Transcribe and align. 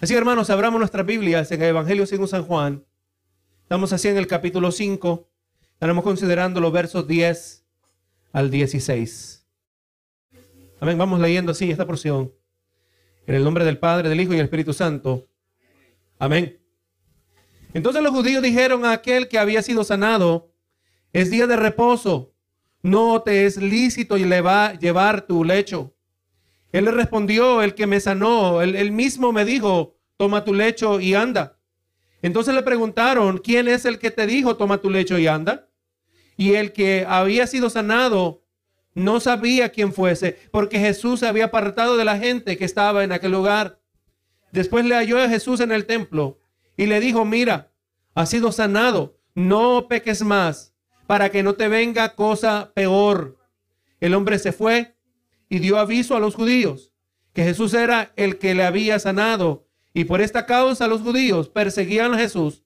Así 0.00 0.14
hermanos, 0.14 0.48
abramos 0.48 0.78
nuestras 0.78 1.04
Biblias 1.04 1.52
en 1.52 1.60
el 1.60 1.68
Evangelio 1.68 2.06
según 2.06 2.26
San 2.26 2.42
Juan. 2.44 2.86
Estamos 3.64 3.92
así 3.92 4.08
en 4.08 4.16
el 4.16 4.26
capítulo 4.26 4.72
5. 4.72 5.28
Estaremos 5.74 6.02
considerando 6.02 6.58
los 6.58 6.72
versos 6.72 7.06
10 7.06 7.66
al 8.32 8.50
16. 8.50 9.46
Amén. 10.80 10.96
Vamos 10.96 11.20
leyendo 11.20 11.52
así 11.52 11.70
esta 11.70 11.86
porción. 11.86 12.32
En 13.26 13.34
el 13.34 13.44
nombre 13.44 13.62
del 13.62 13.76
Padre, 13.76 14.08
del 14.08 14.18
Hijo 14.18 14.32
y 14.32 14.36
del 14.36 14.46
Espíritu 14.46 14.72
Santo. 14.72 15.28
Amén. 16.18 16.58
Entonces 17.74 18.02
los 18.02 18.12
judíos 18.12 18.42
dijeron 18.42 18.86
a 18.86 18.92
aquel 18.92 19.28
que 19.28 19.38
había 19.38 19.60
sido 19.60 19.84
sanado, 19.84 20.50
es 21.12 21.30
día 21.30 21.46
de 21.46 21.56
reposo, 21.56 22.32
no 22.80 23.20
te 23.20 23.44
es 23.44 23.58
lícito 23.58 24.16
llevar 24.16 25.26
tu 25.26 25.44
lecho. 25.44 25.94
Él 26.72 26.84
le 26.84 26.92
respondió, 26.92 27.62
el 27.62 27.74
que 27.74 27.86
me 27.86 28.00
sanó, 28.00 28.62
él, 28.62 28.92
mismo 28.92 29.32
me 29.32 29.44
dijo, 29.44 29.96
toma 30.16 30.44
tu 30.44 30.54
lecho 30.54 31.00
y 31.00 31.14
anda. 31.14 31.58
Entonces 32.22 32.54
le 32.54 32.62
preguntaron, 32.62 33.38
¿quién 33.38 33.66
es 33.66 33.84
el 33.84 33.98
que 33.98 34.10
te 34.10 34.26
dijo, 34.26 34.56
toma 34.56 34.78
tu 34.78 34.90
lecho 34.90 35.18
y 35.18 35.26
anda? 35.26 35.68
Y 36.36 36.54
el 36.54 36.72
que 36.72 37.04
había 37.08 37.46
sido 37.46 37.70
sanado 37.70 38.44
no 38.94 39.20
sabía 39.20 39.70
quién 39.70 39.92
fuese, 39.92 40.38
porque 40.52 40.78
Jesús 40.78 41.20
se 41.20 41.26
había 41.26 41.46
apartado 41.46 41.96
de 41.96 42.04
la 42.04 42.18
gente 42.18 42.56
que 42.56 42.64
estaba 42.64 43.02
en 43.02 43.12
aquel 43.12 43.32
lugar. 43.32 43.80
Después 44.52 44.84
le 44.84 44.94
halló 44.94 45.20
a 45.20 45.28
Jesús 45.28 45.60
en 45.60 45.72
el 45.72 45.86
templo 45.86 46.40
y 46.76 46.86
le 46.86 47.00
dijo, 47.00 47.24
mira, 47.24 47.72
has 48.14 48.30
sido 48.30 48.52
sanado, 48.52 49.18
no 49.34 49.86
peques 49.88 50.22
más, 50.22 50.74
para 51.06 51.30
que 51.30 51.42
no 51.42 51.54
te 51.54 51.68
venga 51.68 52.14
cosa 52.14 52.72
peor. 52.74 53.38
El 54.00 54.14
hombre 54.14 54.38
se 54.38 54.52
fue 54.52 54.96
y 55.50 55.58
dio 55.58 55.78
aviso 55.78 56.16
a 56.16 56.20
los 56.20 56.36
judíos 56.36 56.94
que 57.34 57.44
Jesús 57.44 57.74
era 57.74 58.12
el 58.16 58.38
que 58.38 58.54
le 58.54 58.64
había 58.64 58.98
sanado. 58.98 59.66
Y 59.92 60.04
por 60.04 60.20
esta 60.20 60.46
causa 60.46 60.86
los 60.86 61.02
judíos 61.02 61.48
perseguían 61.48 62.14
a 62.14 62.18
Jesús 62.18 62.62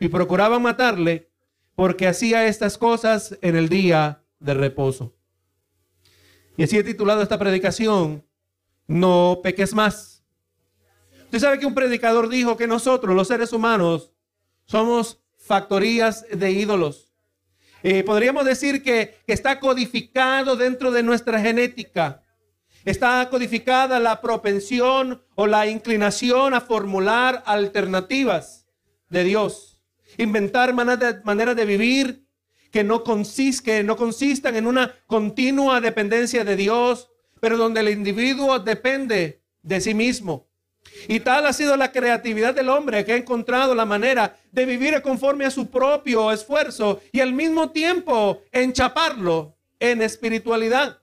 y 0.00 0.08
procuraban 0.08 0.60
matarle 0.60 1.30
porque 1.76 2.06
hacía 2.06 2.46
estas 2.46 2.76
cosas 2.76 3.38
en 3.40 3.56
el 3.56 3.68
día 3.68 4.24
de 4.40 4.54
reposo. 4.54 5.14
Y 6.56 6.64
así 6.64 6.76
he 6.76 6.84
titulado 6.84 7.22
esta 7.22 7.38
predicación, 7.38 8.24
No 8.86 9.40
peques 9.42 9.72
más. 9.72 10.24
Usted 11.24 11.38
sabe 11.38 11.58
que 11.58 11.66
un 11.66 11.74
predicador 11.74 12.28
dijo 12.28 12.56
que 12.56 12.66
nosotros, 12.66 13.16
los 13.16 13.28
seres 13.28 13.52
humanos, 13.52 14.12
somos 14.66 15.20
factorías 15.38 16.26
de 16.30 16.50
ídolos. 16.52 17.12
Eh, 17.82 18.02
podríamos 18.02 18.44
decir 18.44 18.82
que, 18.82 19.18
que 19.26 19.32
está 19.32 19.58
codificado 19.60 20.56
dentro 20.56 20.90
de 20.90 21.02
nuestra 21.02 21.40
genética 21.40 22.23
Está 22.84 23.30
codificada 23.30 23.98
la 23.98 24.20
propensión 24.20 25.22
o 25.36 25.46
la 25.46 25.66
inclinación 25.66 26.52
a 26.52 26.60
formular 26.60 27.42
alternativas 27.46 28.66
de 29.08 29.24
Dios. 29.24 29.80
Inventar 30.18 30.74
maneras 30.74 31.56
de, 31.56 31.64
vivir 31.64 32.26
que 32.70 32.84
no, 32.84 33.02
que 33.02 33.84
no 33.84 33.96
consistan 33.96 34.56
en 34.56 34.66
una 34.66 34.94
continua 35.06 35.80
dependencia 35.80 36.44
de 36.44 36.56
Dios, 36.56 37.08
pero 37.40 37.56
donde 37.56 37.80
el 37.80 37.88
individuo 37.88 38.58
depende 38.58 39.42
de 39.62 39.80
sí 39.80 39.94
mismo. 39.94 40.46
Y 41.08 41.20
tal 41.20 41.46
ha 41.46 41.54
sido 41.54 41.78
la 41.78 41.90
creatividad 41.90 42.54
del 42.54 42.68
hombre 42.68 43.02
que 43.06 43.14
ha 43.14 43.16
encontrado 43.16 43.74
la 43.74 43.86
manera 43.86 44.36
de 44.52 44.66
vivir 44.66 45.00
conforme 45.00 45.46
a 45.46 45.50
su 45.50 45.70
propio 45.70 46.30
esfuerzo 46.30 47.00
y 47.12 47.20
al 47.20 47.32
mismo 47.32 47.70
tiempo 47.70 48.42
enchaparlo 48.52 49.56
en 49.80 50.02
espiritualidad 50.02 50.98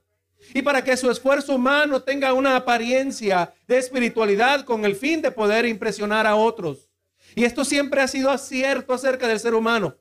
y 0.54 0.62
para 0.62 0.82
que 0.82 0.96
su 0.96 1.10
esfuerzo 1.10 1.54
humano 1.54 2.02
tenga 2.02 2.32
una 2.32 2.56
apariencia 2.56 3.52
de 3.66 3.78
espiritualidad 3.78 4.64
con 4.64 4.84
el 4.84 4.96
fin 4.96 5.22
de 5.22 5.30
poder 5.30 5.66
impresionar 5.66 6.26
a 6.26 6.36
otros. 6.36 6.88
Y 7.34 7.44
esto 7.44 7.64
siempre 7.64 8.00
ha 8.00 8.08
sido 8.08 8.36
cierto 8.38 8.92
acerca 8.92 9.26
del 9.26 9.40
ser 9.40 9.54
humano. 9.54 9.96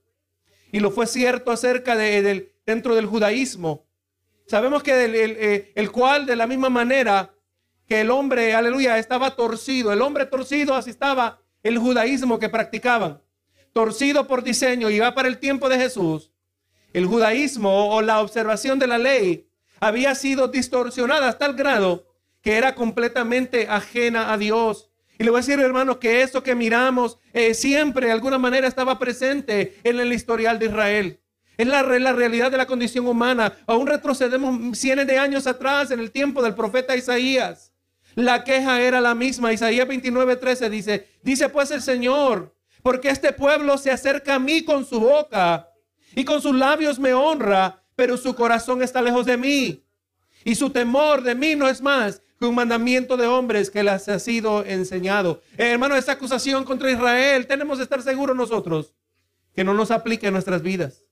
Y 0.72 0.80
lo 0.80 0.92
fue 0.92 1.08
cierto 1.08 1.52
acerca 1.52 1.96
de, 1.96 2.54
dentro 2.66 2.96
del 2.96 3.06
judaísmo. 3.06 3.86
Sabemos 4.48 4.84
que 4.84 5.06
el, 5.06 5.16
eh, 5.16 5.72
el, 5.76 5.92
cual 5.92 6.26
de 6.26 6.36
la 6.36 6.48
misma 6.48 6.70
manera 6.70 7.34
que 7.88 8.02
el 8.02 8.10
hombre, 8.10 8.54
aleluya, 8.54 8.98
estaba 8.98 9.36
torcido. 9.36 9.94
El 9.94 10.02
hombre 10.02 10.26
torcido 10.26 10.76
así 10.76 10.90
estaba 10.90 11.42
el 11.64 11.78
judaísmo 11.78 12.40
que 12.40 12.50
practicaban. 12.50 13.22
Torcido 13.74 14.28
por 14.28 14.44
diseño 14.44 14.90
y 14.90 15.00
va 15.00 15.14
para 15.14 15.30
el 15.30 15.38
tiempo 15.38 15.70
de 15.70 15.78
Jesús. 15.78 16.32
El 16.94 17.06
judaísmo 17.06 17.96
o 17.96 18.02
la 18.02 18.20
observación 18.20 18.80
de 18.80 18.88
la 18.88 18.98
ley 18.98 19.48
había 19.82 20.16
sido 20.16 20.48
distorsionada 20.48 21.28
hasta 21.28 21.48
el 21.48 21.56
grado 21.56 22.08
que 22.42 22.56
era 22.56 22.74
completamente 22.76 23.68
ajena 23.68 24.32
a 24.32 24.38
Dios. 24.38 24.90
Y 25.20 25.24
le 25.24 25.30
voy 25.30 25.40
a 25.40 25.42
decir, 25.42 25.60
hermano, 25.60 26.00
que 26.00 26.22
esto 26.22 26.42
que 26.42 26.56
miramos 26.56 27.20
eh, 27.34 27.54
siempre 27.54 28.08
de 28.08 28.14
alguna 28.14 28.40
manera 28.40 28.68
estaba 28.68 28.98
presente 28.98 29.78
en 29.84 30.00
el 30.00 30.14
historial 30.14 30.58
de 30.58 30.66
Israel. 30.68 31.20
Es 31.58 31.68
la, 31.68 31.84
la, 31.84 32.14
realidad 32.14 32.50
de 32.50 32.58
la 32.58 32.66
condición 32.66 33.06
humana. 33.06 33.54
Aún 33.68 33.86
retrocedemos 33.86 34.78
cientos 34.78 35.06
de 35.06 35.20
años 35.20 35.46
atrás 35.46 35.92
en 35.92 36.00
el 36.00 36.10
tiempo 36.10 36.42
del 36.42 36.56
profeta 36.56 36.96
Isaías. 36.96 37.72
La 38.16 38.44
queja 38.44 38.82
era 38.82 39.00
la 39.00 39.14
misma. 39.14 39.54
Isaías 39.54 39.88
29, 39.88 40.38
13 40.38 40.70
dice, 40.70 41.08
dice 41.22 41.50
pues 41.50 41.70
el 41.70 41.84
Señor, 41.84 42.56
porque 42.82 43.10
este 43.10 43.32
pueblo 43.32 43.78
se 43.78 43.92
acerca 43.92 44.36
a 44.36 44.40
mí 44.40 44.64
con 44.64 44.86
su 44.86 45.00
boca 45.00 45.70
y 46.16 46.26
con 46.26 46.42
sus 46.42 46.56
labios 46.56 46.98
me 46.98 47.14
honra, 47.14 47.81
pero 47.96 48.18
su 48.18 48.36
corazón 48.36 48.82
está 48.82 49.02
lejos 49.02 49.26
de 49.26 49.38
mí. 49.38 49.84
Y 50.44 50.56
su 50.56 50.70
temor 50.70 51.22
de 51.22 51.36
mí 51.36 51.56
no 51.56 51.68
es 51.68 51.82
más 51.82 52.22
que 52.40 52.46
un 52.46 52.56
mandamiento 52.56 53.18
de 53.18 53.28
hombres 53.28 53.70
que 53.70 53.84
les 53.84 54.10
ha 54.10 54.20
sido 54.20 54.66
enseñado. 54.66 55.42
Eh, 55.58 55.72
hermano, 55.72 55.96
esa 55.96 56.14
acusación 56.14 56.64
contra 56.64 56.92
Israel, 56.92 57.46
tenemos 57.46 57.78
que 57.78 57.84
estar 57.84 58.02
seguros 58.02 58.36
nosotros 58.36 58.96
que 59.54 59.64
no 59.64 59.74
nos 59.74 59.92
aplique 59.92 60.28
en 60.28 60.34
nuestras 60.34 60.62
vidas. 60.62 61.04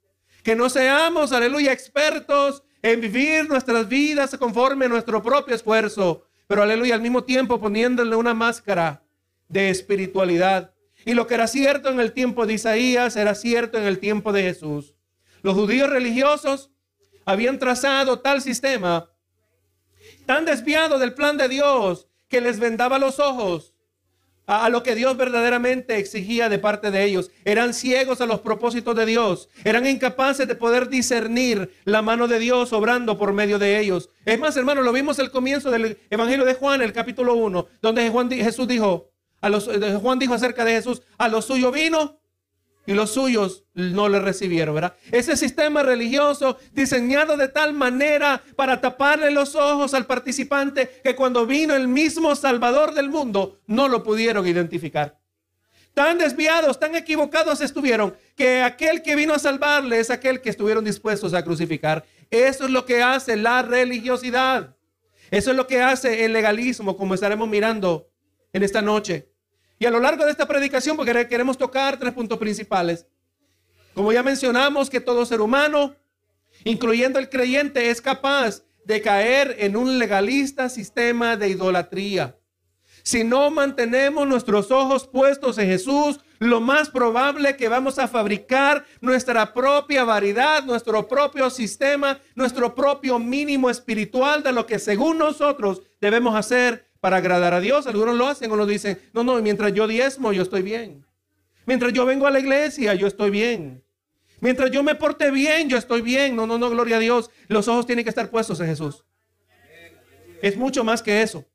Que 0.44 0.56
no 0.56 0.69
seamos, 0.69 1.31
aleluya, 1.31 1.72
expertos 1.72 2.63
en 2.81 3.01
vivir 3.01 3.47
nuestras 3.47 3.88
vidas 3.88 4.35
conforme 4.38 4.85
a 4.85 4.90
nuestro 4.90 5.22
propio 5.22 5.53
esfuerzo, 5.53 6.23
pero 6.47 6.63
aleluya, 6.63 6.96
al 6.96 7.01
mismo 7.01 7.23
tiempo 7.23 7.59
poniéndole 7.59 8.16
una 8.16 8.34
máscara 8.34 9.03
de 9.50 9.69
espiritualidad. 9.69 10.73
Y 11.06 11.13
lo 11.13 11.28
que 11.28 11.35
era 11.35 11.47
cierto 11.47 11.90
en 11.90 12.00
el 12.00 12.13
tiempo 12.13 12.46
de 12.46 12.53
Isaías 12.53 13.16
era 13.16 13.35
cierto 13.35 13.78
en 13.78 13.84
el 13.84 14.00
tiempo 14.00 14.31
de 14.31 14.44
Jesús. 14.44 14.96
Los 15.41 15.55
judíos 15.55 15.89
religiosos 15.89 16.72
habían 17.25 17.59
trazado 17.59 18.19
tal 18.19 18.41
sistema 18.41 19.09
tan 20.25 20.45
desviado 20.45 21.00
del 21.00 21.13
plan 21.13 21.38
de 21.38 21.47
Dios 21.47 22.07
que 22.27 22.41
les 22.41 22.59
vendaba 22.59 23.00
los 23.00 23.19
ojos 23.19 23.73
a, 24.45 24.67
lo 24.69 24.81
que 24.81 24.95
Dios 24.95 25.16
verdaderamente 25.16 25.97
exigía 25.97 26.49
de 26.49 26.57
parte 26.57 26.89
de 26.89 27.03
ellos. 27.03 27.29
Eran 27.45 27.73
ciegos 27.73 28.19
a 28.19 28.25
los 28.25 28.39
propósitos 28.39 28.95
de 28.95 29.05
Dios. 29.05 29.47
Eran 29.63 29.85
incapaces 29.85 30.47
de 30.47 30.55
poder 30.55 30.89
discernir 30.89 31.72
la 31.85 32.01
mano 32.01 32.28
de 32.28 32.39
Dios 32.39 32.73
obrando 32.73 33.17
por 33.17 33.31
medio 33.31 33.59
de 33.59 33.79
ellos. 33.79 34.09
Es 34.25 34.39
más, 34.39 34.57
hermano, 34.57 34.81
lo 34.81 34.91
vimos 34.91 35.19
al 35.19 35.29
comienzo 35.29 35.69
del 35.69 35.99
Evangelio 36.09 36.45
de 36.45 36.55
Juan, 36.55 36.81
el 36.81 36.94
capítulo 36.94 37.35
1, 37.35 37.67
donde 37.81 38.09
Juan, 38.09 38.29
Jesús 38.31 38.67
dijo, 38.67 39.11
a 39.39 39.49
los, 39.49 39.69
Juan 40.01 40.17
dijo 40.17 40.33
acerca 40.33 40.66
de 40.66 40.73
Jesús, 40.73 41.03
a 41.19 41.28
los 41.28 41.45
suyos 41.45 41.72
vino 41.72 42.19
y 42.85 42.94
los 42.94 43.12
suyos 43.13 43.66
no 43.73 44.09
le 44.09 44.19
recibieron, 44.19 44.73
¿verdad? 44.73 44.95
Ese 45.12 45.38
sistema 45.38 45.84
religioso 45.84 46.57
diseñado 46.73 47.38
de 47.38 47.47
tal 47.47 47.73
manera 47.73 48.41
para 48.56 48.81
taparle 48.81 49.31
los 49.31 49.56
ojos 49.56 49.94
al 49.94 50.06
participante 50.06 51.00
que 51.03 51.16
cuando 51.16 51.45
vino 51.45 51.75
el 51.75 51.88
mismo 51.88 52.35
Salvador 52.35 52.94
del 52.94 53.09
mundo 53.09 53.59
no 53.67 53.88
lo 53.88 54.03
pudieron 54.03 54.47
identificar. 54.47 55.19
Tan 55.94 56.17
desviados, 56.17 56.79
tan 56.79 56.95
equivocados 56.95 57.62
estuvieron 57.62 58.16
que 58.35 58.62
aquel 58.62 59.01
que 59.01 59.16
vino 59.16 59.34
a 59.34 59.40
salvarle 59.40 60.00
es 60.00 60.09
aquel 60.09 60.41
que 60.41 60.50
estuvieron 60.50 60.84
dispuestos 60.84 61.34
a 61.34 61.44
crucificar. 61.44 62.06
Eso 62.31 62.66
es 62.66 62.72
lo 62.72 62.85
que 62.85 63.01
hace 63.01 63.35
la 63.35 63.61
religiosidad. 63.61 64.75
Eso 65.31 65.51
es 65.51 65.57
lo 65.57 65.67
que 65.67 65.81
hace 65.81 66.25
el 66.25 66.34
legalismo, 66.34 66.97
como 66.97 67.13
estaremos 67.13 67.47
mirando 67.47 68.09
en 68.53 68.63
esta 68.63 68.81
noche. 68.81 69.28
Y 69.79 69.85
a 69.85 69.91
lo 69.91 70.01
largo 70.01 70.25
de 70.25 70.31
esta 70.31 70.46
predicación, 70.46 70.97
porque 70.97 71.28
queremos 71.28 71.58
tocar 71.58 71.97
tres 71.97 72.14
puntos 72.14 72.37
principales. 72.37 73.08
Como 73.93 74.11
ya 74.11 74.22
mencionamos, 74.22 74.90
que 74.90 74.99
todo 74.99 75.26
ser 75.26 75.40
humano, 75.40 75.96
incluyendo 76.66 77.17
el 77.17 77.29
creyente, 77.29 77.90
es 77.90 78.02
capaz 78.02 78.64
de 78.84 79.02
caer 79.02 79.55
en 79.59 79.78
un 79.78 79.97
legalista 79.97 80.67
sistema 80.67 81.37
de 81.37 81.49
idolatría. 81.49 82.35
Si 83.03 83.23
no 83.23 83.49
mantenemos 83.49 84.28
nuestros 84.28 84.70
ojos 84.72 85.08
puestos 85.08 85.58
en 85.58 85.67
Jesús, 85.67 86.20
lo 86.40 86.59
más 86.59 86.90
probable 86.90 87.55
que 87.55 87.70
vamos 87.70 87.99
a 87.99 88.08
fabricar 88.08 88.85
nuestra 88.99 89.53
propia 89.53 90.03
variedad, 90.03 90.64
nuestro 90.64 91.08
propio 91.08 91.49
sistema, 91.49 92.20
nuestro 92.35 92.76
propio 92.76 93.17
mínimo 93.17 93.70
espiritual 93.70 94.43
de 94.43 94.52
lo 94.52 94.66
que 94.66 94.79
según 94.79 95.17
nosotros 95.17 95.81
debemos 96.02 96.35
hacer 96.35 96.89
para 96.99 97.17
agradar 97.17 97.53
a 97.53 97.59
Dios. 97.59 97.87
Algunos 97.87 98.16
lo 98.16 98.28
hacen 98.28 98.51
o 98.51 98.55
nos 98.55 98.67
dicen, 98.67 98.99
no, 99.13 99.23
no, 99.23 99.41
mientras 99.41 99.73
yo 99.73 99.87
diezmo, 99.87 100.34
yo 100.34 100.43
estoy 100.43 100.61
bien. 100.61 101.05
Mientras 101.66 101.93
yo 101.93 102.05
vengo 102.05 102.28
a 102.28 102.31
la 102.31 102.40
iglesia, 102.40 102.93
yo 102.96 103.07
estoy 103.07 103.29
bien. 103.29 103.84
Mientras 104.41 104.72
yo 104.72 104.84
me 104.84 104.96
porte 104.96 105.31
bien, 105.31 105.69
yo 105.69 105.78
estoy 105.78 106.01
bien. 106.01 106.35
No, 106.35 106.47
no, 106.47 106.57
no, 106.57 106.69
gloria 106.69 106.97
a 106.97 106.99
Dios. 106.99 107.29
Los 107.47 107.67
ojos 107.67 107.85
tienen 107.85 108.03
que 108.03 108.09
estar 108.09 108.29
puestos 108.29 108.59
en 108.59 108.67
Jesús. 108.67 109.03
Es 110.41 110.57
mucho 110.57 110.84
más 110.84 111.01
que 111.01 111.22
eso. 111.22 111.46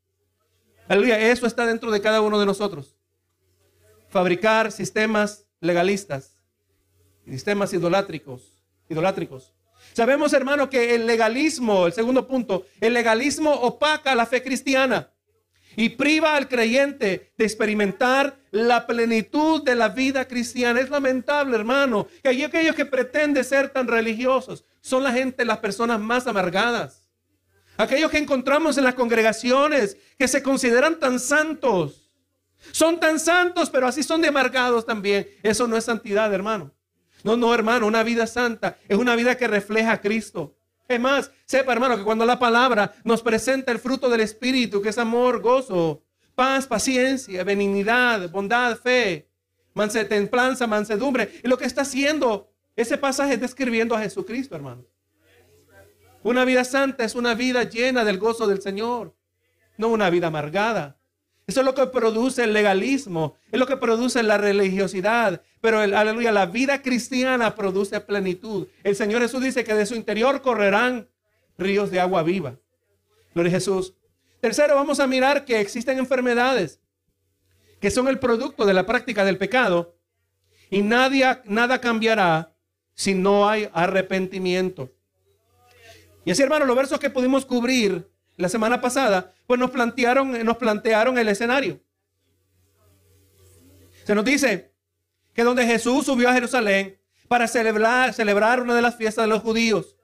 Aleluya, 0.86 1.18
eso 1.18 1.46
está 1.46 1.64
dentro 1.66 1.90
de 1.90 2.00
cada 2.00 2.20
uno 2.20 2.38
de 2.38 2.46
nosotros. 2.46 2.96
fabricar 4.10 4.70
sistemas 4.70 5.46
legalistas, 5.60 6.38
sistemas 7.24 7.72
idolátricos, 7.72 8.62
idolátricos. 8.88 9.52
Sabemos, 9.92 10.32
hermano, 10.32 10.70
que 10.70 10.94
el 10.94 11.06
legalismo, 11.06 11.86
el 11.86 11.92
segundo 11.92 12.28
punto, 12.28 12.64
el 12.80 12.94
legalismo 12.94 13.50
opaca 13.50 14.14
la 14.14 14.26
fe 14.26 14.40
cristiana 14.40 15.13
y 15.76 15.90
priva 15.90 16.36
al 16.36 16.48
creyente 16.48 17.32
de 17.36 17.44
experimentar 17.44 18.36
la 18.50 18.86
plenitud 18.86 19.62
de 19.62 19.74
la 19.74 19.88
vida 19.88 20.26
cristiana. 20.26 20.80
Es 20.80 20.90
lamentable, 20.90 21.56
hermano, 21.56 22.06
que 22.22 22.44
aquellos 22.44 22.74
que 22.74 22.86
pretenden 22.86 23.44
ser 23.44 23.70
tan 23.70 23.88
religiosos 23.88 24.64
son 24.80 25.02
la 25.02 25.12
gente, 25.12 25.44
las 25.44 25.58
personas 25.58 26.00
más 26.00 26.26
amargadas. 26.26 27.08
Aquellos 27.76 28.10
que 28.10 28.18
encontramos 28.18 28.78
en 28.78 28.84
las 28.84 28.94
congregaciones 28.94 29.96
que 30.18 30.28
se 30.28 30.42
consideran 30.42 30.98
tan 30.98 31.18
santos. 31.18 32.10
Son 32.70 32.98
tan 33.00 33.18
santos, 33.18 33.68
pero 33.68 33.86
así 33.86 34.02
son 34.02 34.20
de 34.20 34.28
amargados 34.28 34.86
también. 34.86 35.28
Eso 35.42 35.66
no 35.66 35.76
es 35.76 35.84
santidad, 35.84 36.32
hermano. 36.32 36.72
No, 37.24 37.36
no, 37.36 37.52
hermano, 37.54 37.86
una 37.86 38.02
vida 38.02 38.26
santa 38.26 38.78
es 38.88 38.98
una 38.98 39.16
vida 39.16 39.36
que 39.36 39.48
refleja 39.48 39.92
a 39.92 40.00
Cristo. 40.00 40.54
Es 40.86 41.00
más, 41.00 41.30
sepa, 41.46 41.72
hermano, 41.72 41.96
que 41.96 42.04
cuando 42.04 42.26
la 42.26 42.38
palabra 42.38 42.92
nos 43.04 43.22
presenta 43.22 43.72
el 43.72 43.78
fruto 43.78 44.08
del 44.08 44.20
Espíritu, 44.20 44.82
que 44.82 44.90
es 44.90 44.98
amor, 44.98 45.40
gozo, 45.40 46.02
paz, 46.34 46.66
paciencia, 46.66 47.42
benignidad, 47.44 48.30
bondad, 48.30 48.76
fe, 48.76 49.28
templanza, 50.08 50.66
mansedumbre, 50.66 51.40
y 51.42 51.48
lo 51.48 51.56
que 51.56 51.64
está 51.64 51.82
haciendo 51.82 52.50
ese 52.76 52.98
pasaje 52.98 53.34
es 53.34 53.40
describiendo 53.40 53.94
a 53.94 54.00
Jesucristo, 54.00 54.54
hermano. 54.54 54.84
Una 56.22 56.44
vida 56.44 56.64
santa 56.64 57.04
es 57.04 57.14
una 57.14 57.34
vida 57.34 57.64
llena 57.64 58.04
del 58.04 58.18
gozo 58.18 58.46
del 58.46 58.62
Señor, 58.62 59.14
no 59.76 59.88
una 59.88 60.10
vida 60.10 60.28
amargada. 60.28 60.98
Eso 61.46 61.60
es 61.60 61.66
lo 61.66 61.74
que 61.74 61.86
produce 61.86 62.44
el 62.44 62.52
legalismo, 62.52 63.36
es 63.52 63.58
lo 63.60 63.66
que 63.66 63.76
produce 63.76 64.22
la 64.22 64.38
religiosidad. 64.38 65.42
Pero, 65.60 65.82
el, 65.82 65.94
aleluya, 65.94 66.32
la 66.32 66.46
vida 66.46 66.80
cristiana 66.80 67.54
produce 67.54 68.00
plenitud. 68.00 68.66
El 68.82 68.96
Señor 68.96 69.20
Jesús 69.20 69.42
dice 69.42 69.64
que 69.64 69.74
de 69.74 69.84
su 69.84 69.94
interior 69.94 70.40
correrán 70.40 71.08
ríos 71.58 71.90
de 71.90 72.00
agua 72.00 72.22
viva. 72.22 72.56
Gloria 73.34 73.50
a 73.50 73.54
Jesús. 73.54 73.94
Tercero, 74.40 74.74
vamos 74.74 75.00
a 75.00 75.06
mirar 75.06 75.44
que 75.44 75.60
existen 75.60 75.98
enfermedades 75.98 76.80
que 77.80 77.90
son 77.90 78.08
el 78.08 78.18
producto 78.18 78.64
de 78.64 78.72
la 78.72 78.86
práctica 78.86 79.24
del 79.24 79.36
pecado 79.36 79.94
y 80.70 80.80
nada 80.80 81.80
cambiará 81.80 82.54
si 82.94 83.14
no 83.14 83.48
hay 83.48 83.68
arrepentimiento. 83.74 84.90
Y 86.24 86.30
así, 86.30 86.42
hermano, 86.42 86.64
los 86.64 86.76
versos 86.76 86.98
que 86.98 87.10
pudimos 87.10 87.44
cubrir 87.44 88.10
la 88.36 88.48
semana 88.48 88.80
pasada, 88.80 89.32
pues 89.46 89.60
nos 89.60 89.70
plantearon, 89.70 90.44
nos 90.44 90.56
plantearon 90.56 91.18
el 91.18 91.28
escenario. 91.28 91.80
Se 94.04 94.14
nos 94.14 94.24
dice 94.24 94.72
que 95.32 95.44
donde 95.44 95.66
Jesús 95.66 96.06
subió 96.06 96.28
a 96.28 96.34
Jerusalén 96.34 96.98
para 97.28 97.48
celebrar, 97.48 98.12
celebrar 98.12 98.60
una 98.60 98.74
de 98.74 98.82
las 98.82 98.96
fiestas 98.96 99.24
de 99.24 99.28
los 99.28 99.42
judíos, 99.42 99.96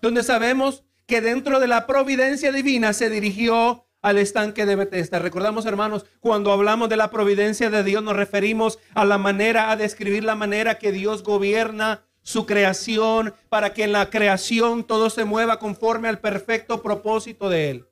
donde 0.00 0.22
sabemos 0.22 0.84
que 1.06 1.20
dentro 1.20 1.60
de 1.60 1.68
la 1.68 1.86
providencia 1.86 2.52
divina 2.52 2.92
se 2.92 3.10
dirigió 3.10 3.86
al 4.00 4.18
estanque 4.18 4.66
de 4.66 4.76
Bethesda. 4.76 5.18
Recordamos, 5.18 5.64
hermanos, 5.66 6.06
cuando 6.20 6.52
hablamos 6.52 6.88
de 6.88 6.96
la 6.96 7.10
providencia 7.10 7.70
de 7.70 7.84
Dios, 7.84 8.02
nos 8.02 8.16
referimos 8.16 8.78
a 8.94 9.04
la 9.04 9.18
manera, 9.18 9.70
a 9.70 9.76
describir 9.76 10.24
la 10.24 10.34
manera 10.34 10.78
que 10.78 10.90
Dios 10.90 11.22
gobierna 11.22 12.04
su 12.22 12.46
creación, 12.46 13.34
para 13.48 13.74
que 13.74 13.84
en 13.84 13.92
la 13.92 14.10
creación 14.10 14.84
todo 14.84 15.10
se 15.10 15.24
mueva 15.24 15.58
conforme 15.58 16.08
al 16.08 16.20
perfecto 16.20 16.82
propósito 16.82 17.48
de 17.48 17.70
Él. 17.70 17.86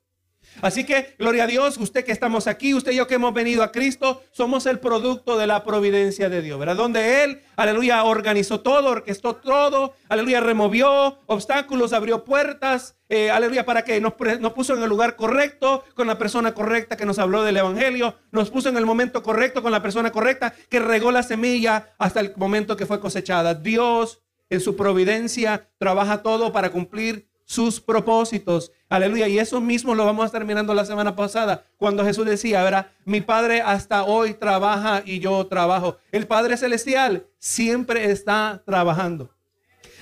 Así 0.61 0.85
que, 0.85 1.15
gloria 1.17 1.45
a 1.45 1.47
Dios, 1.47 1.77
usted 1.77 2.05
que 2.05 2.11
estamos 2.11 2.47
aquí, 2.47 2.73
usted 2.73 2.91
y 2.91 2.95
yo 2.95 3.07
que 3.07 3.15
hemos 3.15 3.33
venido 3.33 3.63
a 3.63 3.71
Cristo, 3.71 4.21
somos 4.31 4.65
el 4.65 4.79
producto 4.79 5.37
de 5.37 5.47
la 5.47 5.63
providencia 5.63 6.29
de 6.29 6.41
Dios, 6.41 6.59
¿verdad? 6.59 6.75
Donde 6.75 7.23
Él, 7.23 7.41
aleluya, 7.55 8.03
organizó 8.03 8.61
todo, 8.61 8.89
orquestó 8.89 9.35
todo, 9.35 9.95
aleluya, 10.07 10.39
removió 10.39 11.19
obstáculos, 11.25 11.93
abrió 11.93 12.23
puertas, 12.23 12.95
eh, 13.09 13.31
aleluya, 13.31 13.65
para 13.65 13.83
que 13.83 13.99
nos, 13.99 14.13
nos 14.39 14.53
puso 14.53 14.75
en 14.75 14.83
el 14.83 14.89
lugar 14.89 15.15
correcto, 15.15 15.83
con 15.95 16.07
la 16.07 16.17
persona 16.17 16.53
correcta 16.53 16.95
que 16.95 17.05
nos 17.05 17.19
habló 17.19 17.43
del 17.43 17.57
Evangelio, 17.57 18.15
nos 18.31 18.51
puso 18.51 18.69
en 18.69 18.77
el 18.77 18.85
momento 18.85 19.23
correcto, 19.23 19.63
con 19.63 19.71
la 19.71 19.81
persona 19.81 20.11
correcta, 20.11 20.53
que 20.69 20.79
regó 20.79 21.11
la 21.11 21.23
semilla 21.23 21.93
hasta 21.97 22.19
el 22.19 22.33
momento 22.37 22.77
que 22.77 22.85
fue 22.85 22.99
cosechada. 22.99 23.55
Dios, 23.55 24.21
en 24.51 24.59
su 24.59 24.75
providencia, 24.75 25.69
trabaja 25.77 26.21
todo 26.21 26.51
para 26.51 26.71
cumplir 26.71 27.30
sus 27.51 27.81
propósitos. 27.81 28.71
Aleluya. 28.87 29.27
Y 29.27 29.37
eso 29.37 29.59
mismo 29.59 29.93
lo 29.93 30.05
vamos 30.05 30.23
a 30.23 30.27
estar 30.27 30.45
mirando 30.45 30.73
la 30.73 30.85
semana 30.85 31.17
pasada, 31.17 31.65
cuando 31.75 32.05
Jesús 32.05 32.25
decía, 32.25 32.63
verá, 32.63 32.93
mi 33.03 33.19
Padre 33.19 33.61
hasta 33.61 34.05
hoy 34.05 34.35
trabaja 34.35 35.03
y 35.05 35.19
yo 35.19 35.45
trabajo. 35.47 35.97
El 36.13 36.27
Padre 36.27 36.55
Celestial 36.55 37.27
siempre 37.39 38.09
está 38.09 38.63
trabajando. 38.65 39.35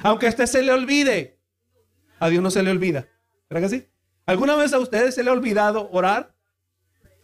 Aunque 0.03 0.27
a 0.27 0.29
usted 0.29 0.45
se 0.45 0.61
le 0.61 0.71
olvide, 0.71 1.39
a 2.19 2.29
Dios 2.29 2.43
no 2.43 2.51
se 2.51 2.61
le 2.61 2.69
olvida. 2.69 3.07
¿Verdad 3.49 3.67
que 3.67 3.75
sí? 3.77 3.87
¿Alguna 4.27 4.55
vez 4.55 4.71
a 4.73 4.77
ustedes 4.77 5.15
se 5.15 5.23
le 5.23 5.31
ha 5.31 5.33
olvidado 5.33 5.89
orar? 5.91 6.35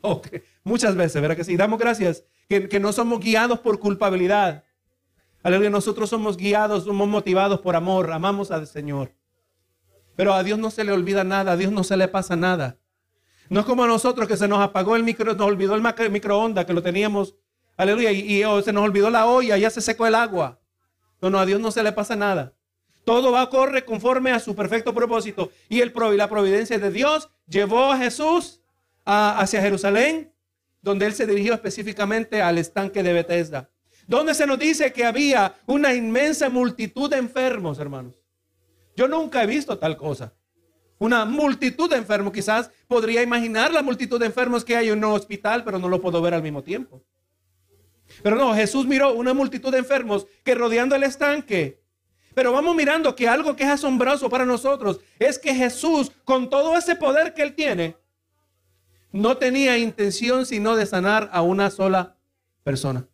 Okay. 0.02 0.44
Muchas 0.64 0.96
veces, 0.96 1.20
¿verdad 1.20 1.36
que 1.36 1.44
sí? 1.44 1.58
Damos 1.58 1.80
gracias 1.80 2.24
que, 2.48 2.70
que 2.70 2.80
no 2.80 2.94
somos 2.94 3.20
guiados 3.20 3.60
por 3.60 3.80
culpabilidad. 3.80 4.64
Aleluya, 5.42 5.72
nosotros 5.72 6.12
somos 6.12 6.38
guiados, 6.38 6.84
somos 6.84 7.08
motivados 7.08 7.60
por 7.62 7.76
amor, 7.76 8.12
amamos 8.12 8.52
al 8.52 8.68
Señor. 8.68 9.12
Pero 10.16 10.34
a 10.34 10.44
Dios 10.44 10.60
no 10.60 10.72
se 10.72 10.84
le 10.84 10.92
olvida 10.92 11.24
nada, 11.24 11.54
a 11.54 11.58
Dios 11.58 11.72
no 11.72 11.84
se 11.84 11.98
le 11.98 12.08
pasa 12.08 12.36
nada. 12.36 12.78
No 13.50 13.60
es 13.60 13.66
como 13.66 13.84
a 13.84 13.88
nosotros 13.88 14.28
que 14.28 14.38
se 14.38 14.48
nos 14.48 14.60
apagó 14.60 14.96
el 14.96 15.04
micro, 15.04 15.34
nos 15.36 15.48
olvidó 15.48 15.76
el 15.76 16.12
microondas 16.12 16.66
que 16.66 16.74
lo 16.74 16.82
teníamos, 16.82 17.36
aleluya, 17.78 18.12
y, 18.12 18.42
se 18.64 18.74
nos 18.74 18.84
olvidó 18.84 19.10
la 19.10 19.26
olla, 19.26 19.58
ya 19.58 19.70
se 19.70 19.82
secó 19.82 20.08
el 20.08 20.16
agua. 20.16 20.60
No, 21.22 21.30
no, 21.30 21.40
a 21.40 21.46
Dios 21.46 21.60
no 21.60 21.72
se 21.72 21.84
le 21.84 21.92
pasa 21.92 22.16
nada. 22.16 22.54
Todo 23.04 23.32
va 23.32 23.42
a 23.42 23.50
correr 23.50 23.86
conforme 23.86 24.32
a 24.32 24.40
su 24.40 24.56
perfecto 24.56 24.94
propósito. 24.94 25.52
Y, 25.70 25.82
el, 25.82 25.94
la 26.16 26.30
providencia 26.30 26.80
de 26.80 26.92
Dios 26.92 27.30
llevó 27.48 27.92
a 27.92 27.98
Jesús 27.98 28.62
hacia 29.06 29.62
Jerusalén, 29.62 30.34
donde 30.82 31.06
él 31.06 31.14
se 31.14 31.28
dirigió 31.28 31.54
específicamente 31.54 32.42
al 32.42 32.58
estanque 32.58 33.04
de 33.04 33.14
Bethesda. 33.14 33.70
Donde 34.08 34.34
se 34.34 34.48
nos 34.48 34.58
dice 34.58 34.92
que 34.92 35.06
había 35.06 35.56
una 35.68 35.94
inmensa 35.94 36.50
multitud 36.50 37.10
de 37.10 37.18
enfermos, 37.18 37.80
hermanos. 37.80 38.25
Yo 38.96 39.08
nunca 39.08 39.44
he 39.44 39.48
visto 39.48 39.78
tal 39.78 39.98
cosa. 39.98 40.34
Una 40.98 41.26
multitud 41.26 41.90
de 41.90 41.98
enfermos. 41.98 42.32
Quizás 42.32 42.72
podría 42.88 43.22
imaginar 43.22 43.72
la 43.72 43.82
multitud 43.82 44.20
de 44.20 44.28
enfermos 44.28 44.64
que 44.64 44.76
hay 44.76 44.90
en 44.90 45.04
un 45.04 45.12
hospital, 45.12 45.64
pero 45.64 45.78
no 45.78 45.90
lo 45.90 46.02
puedo 46.02 46.22
ver 46.22 46.34
al 46.34 46.44
mismo 46.44 46.64
tiempo. 46.64 47.04
Pero 48.24 48.36
no, 48.36 48.54
Jesús 48.56 48.86
miró 48.86 49.14
una 49.14 49.34
multitud 49.34 49.72
de 49.72 49.80
enfermos 49.80 50.26
que 50.44 50.56
rodeando 50.56 50.96
el 50.96 51.04
estanque. 51.04 51.84
Pero 52.34 52.52
vamos 52.52 52.76
mirando 52.76 53.16
que 53.16 53.28
algo 53.28 53.56
que 53.56 53.64
es 53.64 53.70
asombroso 53.70 54.30
para 54.30 54.46
nosotros 54.46 55.00
es 55.20 55.40
que 55.40 55.54
Jesús, 55.54 56.12
con 56.24 56.50
todo 56.50 56.78
ese 56.78 56.96
poder 56.96 57.34
que 57.34 57.42
él 57.42 57.56
tiene, 57.56 57.98
no 59.12 59.38
tenía 59.38 59.78
intención 59.78 60.46
sino 60.46 60.76
de 60.76 60.86
sanar 60.86 61.30
a 61.32 61.42
una 61.42 61.70
sola 61.70 62.18
persona. 62.64 63.08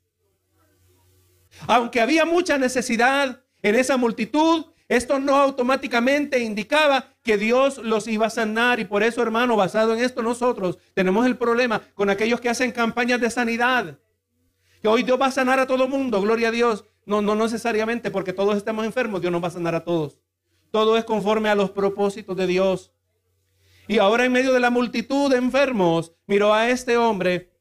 Aunque 1.68 2.02
había 2.02 2.26
mucha 2.26 2.58
necesidad 2.58 3.44
en 3.62 3.76
esa 3.76 3.98
multitud, 3.98 4.71
esto 4.92 5.20
no 5.20 5.38
automáticamente 5.38 6.40
indicaba 6.40 7.06
que 7.24 7.38
Dios 7.38 7.78
los 7.78 8.10
iba 8.10 8.26
a 8.26 8.30
sanar 8.30 8.82
y 8.82 8.84
por 8.84 9.04
eso, 9.04 9.22
hermano, 9.22 9.56
basado 9.56 9.94
en 9.94 10.04
esto 10.04 10.22
nosotros 10.22 10.80
tenemos 10.94 11.26
el 11.26 11.38
problema 11.38 11.82
con 11.94 12.10
aquellos 12.10 12.42
que 12.42 12.50
hacen 12.50 12.74
campañas 12.74 13.22
de 13.22 13.32
sanidad. 13.32 14.00
Que 14.82 14.90
hoy 14.90 15.04
Dios 15.04 15.18
va 15.18 15.28
a 15.28 15.32
sanar 15.32 15.60
a 15.60 15.66
todo 15.66 15.88
mundo, 15.88 16.20
gloria 16.20 16.50
a 16.50 16.52
Dios. 16.52 16.84
No, 17.06 17.22
no 17.22 17.36
necesariamente 17.36 18.12
porque 18.12 18.34
todos 18.34 18.58
estamos 18.58 18.84
enfermos, 18.84 19.22
Dios 19.22 19.32
nos 19.32 19.42
va 19.42 19.48
a 19.48 19.52
sanar 19.52 19.76
a 19.76 19.86
todos. 19.86 20.20
Todo 20.72 20.98
es 20.98 21.06
conforme 21.06 21.48
a 21.48 21.56
los 21.56 21.72
propósitos 21.72 22.36
de 22.36 22.48
Dios. 22.48 22.92
Y 23.88 24.00
ahora 24.00 24.26
en 24.26 24.34
medio 24.34 24.52
de 24.52 24.60
la 24.60 24.72
multitud 24.72 25.32
de 25.32 25.38
enfermos, 25.38 26.12
miró 26.28 26.54
a 26.54 26.70
este 26.70 26.98
hombre 26.98 27.54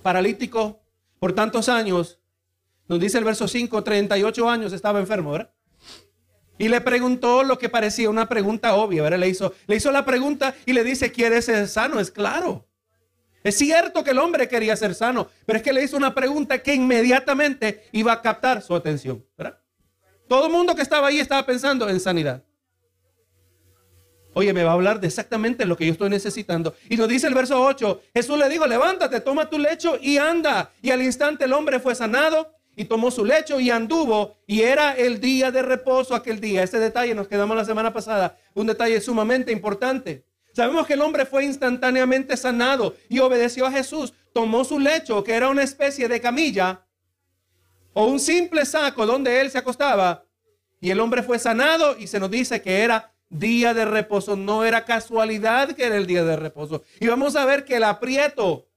paralítico 0.00 0.80
por 1.18 1.34
tantos 1.34 1.68
años. 1.68 2.20
Nos 2.88 3.00
dice 3.00 3.18
el 3.18 3.24
verso 3.24 3.46
5, 3.46 3.84
38 3.84 4.48
años 4.48 4.72
estaba 4.72 4.98
enfermo, 4.98 5.32
¿verdad? 5.32 5.55
Y 6.58 6.68
le 6.68 6.80
preguntó 6.80 7.42
lo 7.42 7.58
que 7.58 7.68
parecía 7.68 8.08
una 8.08 8.28
pregunta 8.28 8.74
obvia, 8.76 9.02
¿verdad? 9.02 9.18
Le 9.18 9.28
hizo, 9.28 9.52
le 9.66 9.76
hizo 9.76 9.92
la 9.92 10.04
pregunta 10.04 10.54
y 10.64 10.72
le 10.72 10.84
dice, 10.84 11.12
¿quieres 11.12 11.44
ser 11.44 11.68
sano? 11.68 12.00
Es 12.00 12.10
claro. 12.10 12.66
Es 13.44 13.58
cierto 13.58 14.02
que 14.02 14.10
el 14.10 14.18
hombre 14.18 14.48
quería 14.48 14.74
ser 14.76 14.94
sano, 14.94 15.28
pero 15.44 15.58
es 15.58 15.62
que 15.62 15.72
le 15.72 15.84
hizo 15.84 15.96
una 15.96 16.14
pregunta 16.14 16.58
que 16.58 16.74
inmediatamente 16.74 17.84
iba 17.92 18.12
a 18.12 18.20
captar 18.20 18.62
su 18.62 18.74
atención, 18.74 19.24
¿verdad? 19.36 19.58
Todo 20.28 20.46
el 20.46 20.52
mundo 20.52 20.74
que 20.74 20.82
estaba 20.82 21.06
ahí 21.06 21.20
estaba 21.20 21.46
pensando 21.46 21.88
en 21.88 22.00
sanidad. 22.00 22.42
Oye, 24.34 24.52
me 24.52 24.64
va 24.64 24.70
a 24.70 24.74
hablar 24.74 24.98
de 24.98 25.06
exactamente 25.06 25.64
lo 25.64 25.76
que 25.76 25.86
yo 25.86 25.92
estoy 25.92 26.10
necesitando. 26.10 26.74
Y 26.90 26.96
nos 26.96 27.08
dice 27.08 27.26
el 27.26 27.34
verso 27.34 27.62
8, 27.62 28.02
Jesús 28.12 28.36
le 28.36 28.48
dijo, 28.48 28.66
levántate, 28.66 29.20
toma 29.20 29.48
tu 29.48 29.58
lecho 29.58 29.96
y 30.00 30.18
anda. 30.18 30.72
Y 30.82 30.90
al 30.90 31.02
instante 31.02 31.44
el 31.44 31.52
hombre 31.52 31.78
fue 31.80 31.94
sanado 31.94 32.55
y 32.76 32.84
tomó 32.84 33.10
su 33.10 33.24
lecho 33.24 33.58
y 33.58 33.70
anduvo 33.70 34.36
y 34.46 34.60
era 34.60 34.94
el 34.94 35.18
día 35.18 35.50
de 35.50 35.62
reposo 35.62 36.14
aquel 36.14 36.40
día. 36.40 36.62
Ese 36.62 36.78
detalle 36.78 37.14
nos 37.14 37.26
quedamos 37.26 37.56
la 37.56 37.64
semana 37.64 37.92
pasada, 37.92 38.38
un 38.54 38.66
detalle 38.66 39.00
sumamente 39.00 39.50
importante. 39.50 40.24
Sabemos 40.52 40.86
que 40.86 40.92
el 40.92 41.00
hombre 41.00 41.24
fue 41.26 41.44
instantáneamente 41.44 42.36
sanado 42.36 42.94
y 43.08 43.18
obedeció 43.18 43.66
a 43.66 43.72
Jesús. 43.72 44.12
tomó 44.32 44.64
su 44.64 44.78
lecho, 44.78 45.24
que 45.24 45.32
era 45.32 45.48
una 45.48 45.62
especie 45.62 46.08
de 46.08 46.20
camilla, 46.20 46.84
o 47.94 48.04
un 48.04 48.20
simple 48.20 48.66
saco 48.66 49.06
donde 49.06 49.40
él 49.40 49.50
se 49.50 49.56
acostaba, 49.56 50.24
y 50.78 50.90
el 50.90 51.00
hombre 51.00 51.22
fue 51.22 51.38
sanado 51.38 51.96
y 51.98 52.06
se 52.06 52.20
nos 52.20 52.30
dice 52.30 52.60
que 52.60 52.82
era 52.82 53.14
día 53.30 53.72
de 53.72 53.86
reposo, 53.86 54.36
no 54.36 54.62
era 54.64 54.84
casualidad 54.84 55.72
que 55.72 55.86
era 55.86 55.96
el 55.96 56.06
día 56.06 56.22
de 56.22 56.36
reposo. 56.36 56.82
Y 57.00 57.06
vamos 57.06 57.34
a 57.36 57.46
ver 57.46 57.64
que 57.64 57.76
el 57.76 57.84
aprieto 57.84 58.68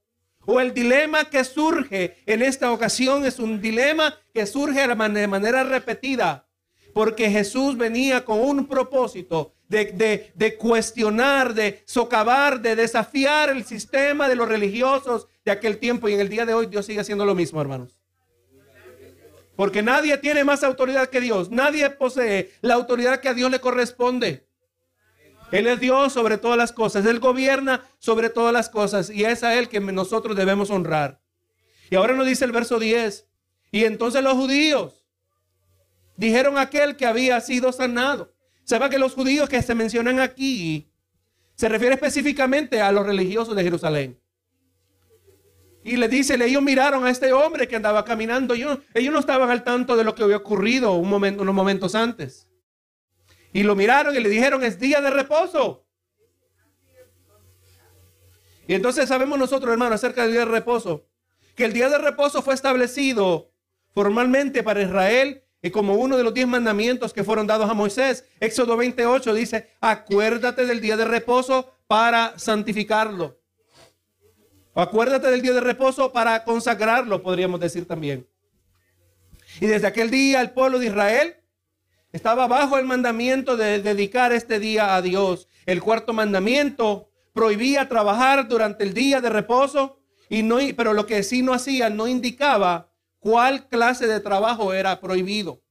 o 0.45 0.59
el 0.59 0.73
dilema 0.73 1.25
que 1.25 1.43
surge 1.43 2.17
en 2.25 2.41
esta 2.41 2.71
ocasión 2.71 3.25
es 3.25 3.39
un 3.39 3.61
dilema 3.61 4.17
que 4.33 4.45
surge 4.45 4.87
de 4.87 5.27
manera 5.27 5.63
repetida, 5.63 6.47
porque 6.93 7.29
Jesús 7.29 7.77
venía 7.77 8.25
con 8.25 8.39
un 8.39 8.67
propósito 8.67 9.53
de, 9.67 10.31
de, 10.33 10.57
cuestionar, 10.57 11.53
de 11.53 11.83
socavar, 11.85 12.59
de 12.59 12.75
desafiar 12.75 13.49
el 13.49 13.63
sistema 13.63 14.27
de 14.27 14.35
los 14.35 14.49
religiosos 14.49 15.27
de 15.45 15.51
aquel 15.51 15.77
tiempo 15.77 16.09
y 16.09 16.15
en 16.15 16.19
el 16.19 16.29
día 16.29 16.45
de 16.45 16.55
hoy 16.55 16.65
Dios 16.65 16.87
sigue 16.87 17.01
haciendo 17.01 17.25
lo 17.25 17.35
mismo, 17.35 17.61
hermanos. 17.61 17.99
Porque 19.55 19.83
nadie 19.83 20.17
tiene 20.17 20.43
más 20.43 20.63
autoridad 20.63 21.09
que 21.09 21.19
Dios. 21.19 21.51
Nadie 21.51 21.89
posee 21.89 22.53
la 22.61 22.75
autoridad 22.75 23.19
que 23.19 23.27
a 23.27 23.33
Dios 23.33 23.51
le 23.51 23.59
corresponde. 23.59 24.48
Él 25.51 25.67
es 25.67 25.79
Dios 25.79 26.13
sobre 26.13 26.37
todas 26.37 26.57
las 26.57 26.71
cosas. 26.71 27.05
Él 27.05 27.19
gobierna 27.19 27.83
sobre 27.97 28.29
todas 28.29 28.53
las 28.53 28.69
cosas. 28.69 29.09
Y 29.09 29.25
es 29.25 29.43
a 29.43 29.57
Él 29.57 29.69
que 29.69 29.79
nosotros 29.79 30.35
debemos 30.35 30.69
honrar. 30.69 31.21
Y 31.89 31.95
ahora 31.95 32.13
nos 32.13 32.27
dice 32.27 32.45
el 32.45 32.51
verso 32.51 32.79
10. 32.79 33.27
Y 33.71 33.85
entonces 33.85 34.23
los 34.23 34.33
judíos 34.33 35.05
dijeron 36.17 36.57
a 36.57 36.61
aquel 36.61 36.95
que 36.95 37.05
había 37.05 37.39
sido 37.41 37.71
sanado. 37.71 38.33
Sepa 38.63 38.89
que 38.89 38.99
los 38.99 39.13
judíos 39.13 39.49
que 39.49 39.61
se 39.61 39.73
mencionan 39.73 40.19
aquí 40.19 40.91
se 41.55 41.69
refiere 41.69 41.95
específicamente 41.95 42.81
a 42.81 42.91
los 42.91 43.05
religiosos 43.05 43.55
de 43.55 43.63
Jerusalén. 43.63 44.19
Y 45.83 45.95
le 45.95 46.07
dice, 46.07 46.35
ellos 46.35 46.61
miraron 46.61 47.05
a 47.05 47.09
este 47.09 47.31
hombre 47.33 47.67
que 47.67 47.75
andaba 47.75 48.05
caminando. 48.05 48.53
Ellos, 48.53 48.79
ellos 48.93 49.13
no 49.13 49.19
estaban 49.19 49.49
al 49.49 49.63
tanto 49.63 49.95
de 49.95 50.03
lo 50.03 50.13
que 50.13 50.23
había 50.23 50.37
ocurrido 50.37 50.93
unos 50.93 51.55
momentos 51.55 51.95
antes. 51.95 52.48
Y 53.53 53.63
lo 53.63 53.75
miraron 53.75 54.15
y 54.15 54.19
le 54.19 54.29
dijeron, 54.29 54.63
es 54.63 54.79
día 54.79 55.01
de 55.01 55.09
reposo. 55.09 55.85
Y 58.67 58.75
entonces 58.75 59.09
sabemos 59.09 59.39
nosotros, 59.39 59.71
hermanos, 59.71 59.95
acerca 59.95 60.21
del 60.21 60.31
día 60.31 60.41
de 60.41 60.51
reposo, 60.51 61.07
que 61.55 61.65
el 61.65 61.73
día 61.73 61.89
de 61.89 61.97
reposo 61.97 62.43
fue 62.43 62.53
establecido 62.53 63.51
formalmente 63.93 64.61
para 64.61 64.81
Israel 64.81 65.43
y 65.61 65.71
como 65.71 65.95
uno 65.95 66.15
de 66.17 66.23
los 66.23 66.33
diez 66.33 66.47
mandamientos 66.47 67.11
que 67.11 67.23
fueron 67.23 67.47
dados 67.47 67.69
a 67.69 67.73
Moisés. 67.73 68.25
Éxodo 68.39 68.77
28 68.77 69.33
dice, 69.33 69.71
acuérdate 69.81 70.65
del 70.65 70.81
día 70.81 70.95
de 70.95 71.05
reposo 71.05 71.73
para 71.87 72.37
santificarlo. 72.37 73.39
Acuérdate 74.75 75.31
del 75.31 75.41
día 75.41 75.53
de 75.53 75.61
reposo 75.61 76.13
para 76.13 76.43
consagrarlo, 76.43 77.21
podríamos 77.23 77.59
decir 77.59 77.87
también. 77.87 78.27
Y 79.59 79.65
desde 79.65 79.87
aquel 79.87 80.11
día 80.11 80.41
el 80.41 80.51
pueblo 80.51 80.77
de 80.79 80.85
Israel 80.85 81.38
estaba 82.11 82.47
bajo 82.47 82.77
el 82.77 82.85
mandamiento 82.85 83.57
de 83.57 83.81
dedicar 83.81 84.31
este 84.31 84.59
día 84.59 84.95
a 84.95 85.01
Dios. 85.01 85.47
El 85.65 85.81
cuarto 85.81 86.13
mandamiento 86.13 87.09
prohibía 87.33 87.87
trabajar 87.87 88.47
durante 88.47 88.83
el 88.83 88.93
día 88.93 89.21
de 89.21 89.29
reposo, 89.29 89.99
y 90.29 90.43
no, 90.43 90.57
pero 90.75 90.93
lo 90.93 91.05
que 91.05 91.23
sí 91.23 91.41
no 91.41 91.53
hacía 91.53 91.89
no 91.89 92.07
indicaba 92.07 92.91
cuál 93.19 93.67
clase 93.67 94.07
de 94.07 94.19
trabajo 94.19 94.73
era 94.73 94.99
prohibido. 94.99 95.61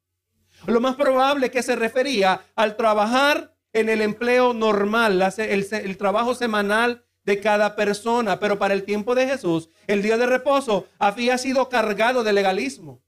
Lo 0.66 0.80
más 0.80 0.96
probable 0.96 1.50
que 1.50 1.62
se 1.62 1.76
refería 1.76 2.40
al 2.56 2.76
trabajar 2.76 3.54
en 3.72 3.88
el 3.88 4.02
empleo 4.02 4.54
normal, 4.54 5.22
el, 5.38 5.66
el 5.70 5.96
trabajo 5.96 6.34
semanal 6.34 7.04
de 7.24 7.40
cada 7.40 7.76
persona. 7.76 8.40
Pero 8.40 8.58
para 8.58 8.74
el 8.74 8.84
tiempo 8.84 9.14
de 9.14 9.26
Jesús, 9.26 9.68
el 9.86 10.02
día 10.02 10.16
de 10.16 10.26
reposo 10.26 10.86
había 10.98 11.38
sido 11.38 11.68
cargado 11.68 12.24
de 12.24 12.32
legalismo. 12.32 13.02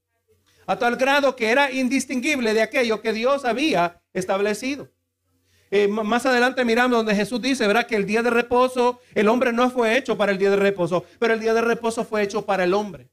A 0.70 0.78
tal 0.78 0.94
grado 0.94 1.34
que 1.34 1.50
era 1.50 1.72
indistinguible 1.72 2.54
de 2.54 2.62
aquello 2.62 3.00
que 3.00 3.12
Dios 3.12 3.44
había 3.44 4.00
establecido. 4.12 4.88
Eh, 5.68 5.88
más 5.88 6.26
adelante 6.26 6.64
miramos 6.64 6.96
donde 6.96 7.16
Jesús 7.16 7.42
dice, 7.42 7.66
¿verdad? 7.66 7.88
Que 7.88 7.96
el 7.96 8.06
día 8.06 8.22
de 8.22 8.30
reposo, 8.30 9.00
el 9.16 9.28
hombre 9.28 9.52
no 9.52 9.68
fue 9.70 9.98
hecho 9.98 10.16
para 10.16 10.30
el 10.30 10.38
día 10.38 10.48
de 10.48 10.54
reposo, 10.54 11.04
pero 11.18 11.34
el 11.34 11.40
día 11.40 11.54
de 11.54 11.60
reposo 11.60 12.04
fue 12.04 12.22
hecho 12.22 12.46
para 12.46 12.62
el 12.62 12.72
hombre. 12.72 13.10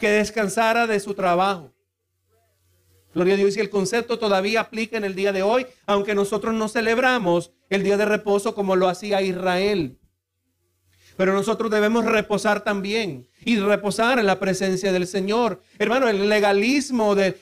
Que 0.00 0.10
descansara 0.10 0.88
de 0.88 0.98
su 0.98 1.14
trabajo. 1.14 1.72
Gloria 3.14 3.34
a 3.34 3.36
Dios. 3.36 3.56
Y 3.56 3.60
el 3.60 3.70
concepto 3.70 4.18
todavía 4.18 4.62
aplica 4.62 4.96
en 4.96 5.04
el 5.04 5.14
día 5.14 5.30
de 5.30 5.44
hoy, 5.44 5.64
aunque 5.86 6.16
nosotros 6.16 6.52
no 6.54 6.66
celebramos 6.66 7.52
el 7.70 7.84
día 7.84 7.96
de 7.96 8.04
reposo 8.04 8.52
como 8.52 8.74
lo 8.74 8.88
hacía 8.88 9.22
Israel. 9.22 9.96
Pero 11.16 11.32
nosotros 11.32 11.70
debemos 11.70 12.04
reposar 12.04 12.62
también 12.62 13.26
y 13.44 13.58
reposar 13.58 14.18
en 14.18 14.26
la 14.26 14.38
presencia 14.38 14.92
del 14.92 15.06
Señor. 15.06 15.62
Hermano, 15.78 16.08
el 16.08 16.28
legalismo 16.28 17.14
de, 17.14 17.38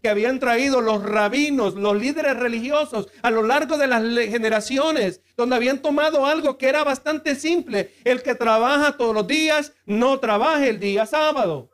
que 0.00 0.08
habían 0.08 0.38
traído 0.38 0.80
los 0.80 1.02
rabinos, 1.02 1.74
los 1.74 1.96
líderes 1.96 2.36
religiosos 2.36 3.08
a 3.20 3.30
lo 3.30 3.42
largo 3.42 3.76
de 3.76 3.88
las 3.88 4.02
generaciones, 4.02 5.20
donde 5.36 5.56
habían 5.56 5.80
tomado 5.80 6.24
algo 6.24 6.56
que 6.56 6.68
era 6.68 6.82
bastante 6.82 7.34
simple. 7.34 7.92
El 8.04 8.22
que 8.22 8.34
trabaja 8.34 8.96
todos 8.96 9.14
los 9.14 9.26
días, 9.26 9.72
no 9.84 10.18
trabaje 10.18 10.70
el 10.70 10.80
día 10.80 11.04
sábado. 11.04 11.68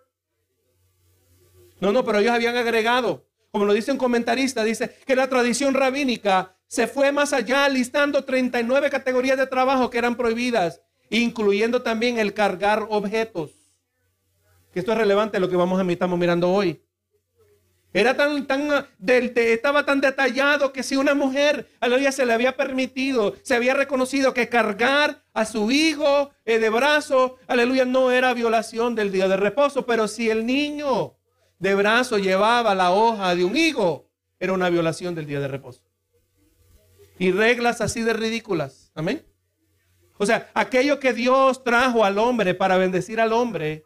No, 1.81 1.93
no, 1.93 2.05
pero 2.05 2.19
ellos 2.19 2.33
habían 2.33 2.57
agregado, 2.57 3.25
como 3.53 3.65
lo 3.65 3.73
dice 3.73 3.93
un 3.93 3.99
comentarista, 3.99 4.65
dice 4.65 4.97
que 5.07 5.15
la 5.15 5.29
tradición 5.29 5.75
rabínica 5.75 6.57
se 6.67 6.87
fue 6.87 7.13
más 7.13 7.33
allá, 7.33 7.69
listando 7.69 8.25
39 8.25 8.91
categorías 8.91 9.39
de 9.39 9.47
trabajo 9.47 9.89
que 9.89 9.99
eran 9.99 10.17
prohibidas, 10.17 10.83
incluyendo 11.11 11.83
también 11.83 12.19
el 12.19 12.35
cargar 12.35 12.87
objetos. 12.89 13.51
Que 14.73 14.81
esto 14.81 14.93
es 14.93 14.99
relevante 14.99 15.37
a 15.37 15.41
lo 15.41 15.49
que 15.49 15.57
vamos 15.57 15.81
a 15.81 15.93
estamos 15.93 16.19
mirando 16.19 16.51
hoy. 16.51 16.83
Era 17.93 18.15
tan, 18.15 18.47
tan, 18.47 18.87
estaba 19.07 19.87
tan 19.87 20.01
detallado 20.01 20.73
que 20.73 20.83
si 20.83 20.97
una 20.97 21.15
mujer, 21.15 21.69
aleluya, 21.81 22.13
se 22.13 22.27
le 22.27 22.35
había 22.35 22.55
permitido, 22.55 23.35
se 23.43 23.55
había 23.55 23.73
reconocido 23.73 24.35
que 24.35 24.51
cargar 24.51 25.23
a 25.33 25.47
su 25.47 25.71
hijo 25.71 26.31
eh, 26.45 26.59
de 26.59 26.69
brazo, 26.69 27.39
aleluya, 27.47 27.87
no 27.87 28.11
era 28.11 28.35
violación 28.35 28.95
del 28.95 29.11
día 29.11 29.27
de 29.27 29.39
reposo, 29.39 29.87
pero 29.87 30.07
si 30.07 30.29
el 30.29 30.45
niño 30.45 31.15
de 31.59 31.75
brazo 31.75 32.19
llevaba 32.19 32.75
la 32.75 32.93
hoja 32.93 33.35
de 33.35 33.45
un 33.45 33.57
higo, 33.57 34.11
era 34.39 34.53
una 34.53 34.69
violación 34.69 35.15
del 35.15 35.27
día 35.27 35.41
de 35.41 35.49
reposo. 35.49 35.83
Y 37.19 37.33
reglas 37.33 37.81
así 37.81 38.03
de 38.03 38.13
ridículas. 38.13 38.93
Amén. 38.95 39.25
O 40.19 40.27
sea, 40.27 40.51
aquello 40.53 40.99
que 40.99 41.13
Dios 41.13 41.65
trajo 41.65 42.05
al 42.05 42.19
hombre 42.19 42.55
para 42.55 42.77
bendecir 42.77 43.21
al 43.21 43.33
hombre, 43.33 43.85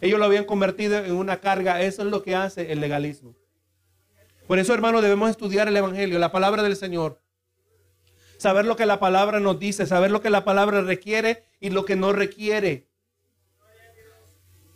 ellos 0.00 0.18
lo 0.18 0.24
habían 0.24 0.44
convertido 0.44 0.98
en 0.98 1.12
una 1.12 1.40
carga. 1.40 1.80
Eso 1.82 2.02
es 2.02 2.08
lo 2.08 2.22
que 2.22 2.34
hace 2.34 2.72
el 2.72 2.80
legalismo. 2.80 3.34
Por 4.46 4.58
eso, 4.58 4.72
hermano, 4.74 5.02
debemos 5.02 5.30
estudiar 5.30 5.68
el 5.68 5.76
Evangelio, 5.76 6.18
la 6.18 6.32
palabra 6.32 6.62
del 6.62 6.76
Señor. 6.76 7.20
Saber 8.38 8.64
lo 8.64 8.76
que 8.76 8.86
la 8.86 9.00
palabra 9.00 9.40
nos 9.40 9.58
dice, 9.58 9.86
saber 9.86 10.10
lo 10.10 10.20
que 10.20 10.30
la 10.30 10.44
palabra 10.44 10.82
requiere 10.82 11.44
y 11.60 11.70
lo 11.70 11.84
que 11.84 11.96
no 11.96 12.12
requiere 12.12 12.88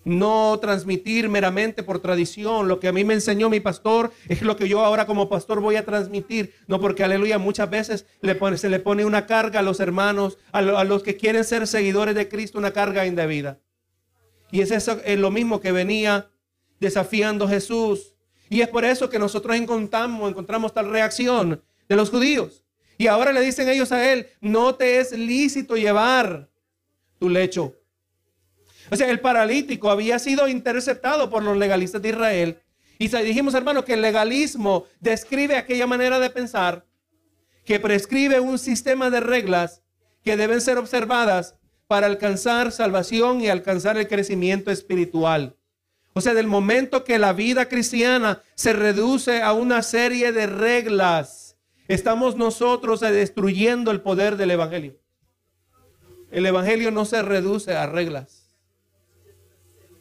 no 0.04 0.58
transmitir 0.60 1.28
meramente 1.28 1.82
por 1.82 2.00
tradición. 2.00 2.68
Lo 2.68 2.80
que 2.80 2.88
a 2.88 2.92
mí 2.92 3.04
me 3.04 3.14
enseñó 3.14 3.50
mi 3.50 3.60
pastor 3.60 4.12
es 4.28 4.42
lo 4.42 4.56
que 4.56 4.68
yo 4.68 4.80
ahora 4.80 5.06
como 5.06 5.28
pastor 5.28 5.60
voy 5.60 5.76
a 5.76 5.84
transmitir. 5.84 6.54
No 6.66 6.80
porque, 6.80 7.04
aleluya, 7.04 7.38
muchas 7.38 7.70
veces 7.70 8.06
se 8.56 8.68
le 8.68 8.80
pone 8.80 9.04
una 9.04 9.26
carga 9.26 9.60
a 9.60 9.62
los 9.62 9.80
hermanos, 9.80 10.38
a, 10.52 10.62
los 10.62 11.02
que 11.02 11.16
quieren 11.16 11.44
ser 11.44 11.66
seguidores 11.66 12.14
de 12.14 12.28
Cristo, 12.28 12.58
una 12.58 12.72
carga 12.72 13.06
indebida. 13.06 13.58
Y 14.50 14.62
es 14.62 14.70
eso 14.70 15.00
es 15.04 15.18
lo 15.18 15.30
mismo 15.30 15.60
que 15.60 15.72
venía 15.72 16.30
desafiando 16.80 17.46
Jesús. 17.46 18.16
Y 18.48 18.62
es 18.62 18.68
por 18.68 18.84
eso 18.84 19.08
que 19.08 19.18
nosotros 19.18 19.56
encontramos, 19.56 20.30
encontramos 20.30 20.74
tal 20.74 20.90
reacción 20.90 21.62
de 21.88 21.96
los 21.96 22.10
judíos. 22.10 22.64
Y 22.98 23.06
ahora 23.06 23.32
le 23.32 23.40
dicen 23.40 23.68
ellos 23.68 23.92
a 23.92 24.12
él, 24.12 24.26
no 24.40 24.74
te 24.74 24.98
es 24.98 25.12
lícito 25.12 25.76
llevar 25.76 26.50
tu 27.18 27.28
lecho. 27.28 27.79
O 28.90 28.96
sea, 28.96 29.08
el 29.08 29.20
paralítico 29.20 29.90
había 29.90 30.18
sido 30.18 30.48
interceptado 30.48 31.30
por 31.30 31.42
los 31.42 31.56
legalistas 31.56 32.02
de 32.02 32.08
Israel. 32.08 32.60
Y 32.98 33.08
dijimos, 33.08 33.54
hermano, 33.54 33.84
que 33.84 33.94
el 33.94 34.02
legalismo 34.02 34.84
describe 34.98 35.56
aquella 35.56 35.86
manera 35.86 36.18
de 36.18 36.28
pensar 36.28 36.84
que 37.64 37.78
prescribe 37.78 38.40
un 38.40 38.58
sistema 38.58 39.10
de 39.10 39.20
reglas 39.20 39.82
que 40.24 40.36
deben 40.36 40.60
ser 40.60 40.76
observadas 40.76 41.54
para 41.86 42.06
alcanzar 42.06 42.72
salvación 42.72 43.40
y 43.40 43.48
alcanzar 43.48 43.96
el 43.96 44.08
crecimiento 44.08 44.70
espiritual. 44.70 45.56
O 46.12 46.20
sea, 46.20 46.34
del 46.34 46.48
momento 46.48 47.04
que 47.04 47.18
la 47.18 47.32
vida 47.32 47.68
cristiana 47.68 48.42
se 48.54 48.72
reduce 48.72 49.42
a 49.42 49.52
una 49.52 49.82
serie 49.82 50.32
de 50.32 50.46
reglas, 50.46 51.56
estamos 51.88 52.36
nosotros 52.36 53.00
destruyendo 53.00 53.92
el 53.92 54.00
poder 54.00 54.36
del 54.36 54.50
Evangelio. 54.50 54.98
El 56.32 56.44
Evangelio 56.44 56.90
no 56.90 57.04
se 57.04 57.22
reduce 57.22 57.74
a 57.74 57.86
reglas 57.86 58.39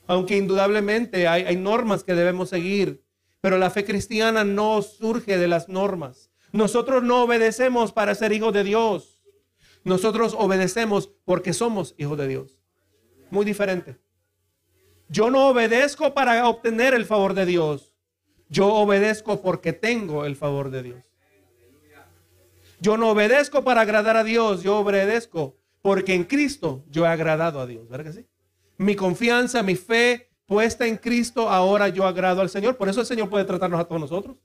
aunque 0.10 0.36
indudablemente 0.36 1.28
hay, 1.28 1.56
normas 1.56 2.04
que 2.04 2.16
debemos 2.16 2.50
seguir, 2.50 3.06
pero 3.42 3.60
la 3.60 3.70
fe 3.70 3.86
cristiana 3.86 4.44
no 4.44 4.82
surge 4.82 5.38
de 5.38 5.48
las 5.48 5.70
normas. 5.70 6.32
Nosotros 6.51 7.04
no 7.04 7.22
obedecemos 7.22 7.92
para 7.92 8.16
ser 8.16 8.32
hijos 8.32 8.51
de 8.51 8.63
Dios. 8.63 9.24
Nosotros 9.84 10.36
obedecemos 10.36 11.12
porque 11.25 11.54
somos 11.54 11.94
hijos 12.00 12.18
de 12.18 12.28
Dios. 12.28 12.60
Muy 13.30 13.46
diferente. 13.46 14.00
Yo 15.10 15.30
no 15.30 15.48
obedezco 15.50 16.12
para 16.16 16.48
obtener 16.48 16.96
el 16.96 17.06
favor 17.06 17.36
de 17.36 17.46
Dios. 17.46 17.96
Yo 18.48 18.66
obedezco 18.66 19.44
porque 19.44 19.74
tengo 19.74 20.25
el 20.25 20.36
favor 20.36 20.72
de 20.72 20.82
Dios. 20.82 21.04
Yo 22.80 22.98
no 22.98 23.12
obedezco 23.12 23.63
para 23.63 23.82
agradar 23.82 24.18
a 24.18 24.24
Dios, 24.24 24.63
yo 24.63 24.80
obedezco 24.80 25.60
porque 25.84 26.16
en 26.16 26.24
Cristo 26.24 26.84
yo 26.89 27.06
he 27.06 27.10
agradado 27.10 27.60
a 27.60 27.68
Dios. 27.68 27.88
¿Verdad 27.88 28.06
que 28.06 28.22
sí? 28.22 28.25
Mi 28.80 28.96
confianza, 28.96 29.62
mi 29.62 29.76
fe 29.76 30.30
puesta 30.46 30.88
en 30.88 30.96
Cristo, 30.96 31.50
ahora 31.50 31.90
yo 31.90 32.08
agrado 32.08 32.40
al 32.40 32.50
Señor. 32.50 32.78
Por 32.78 32.88
eso 32.88 33.02
el 33.02 33.06
Señor 33.06 33.30
puede 33.30 33.44
tratarnos 33.44 33.78
a 33.78 33.84
todos 33.84 34.00
nosotros. 34.00 34.38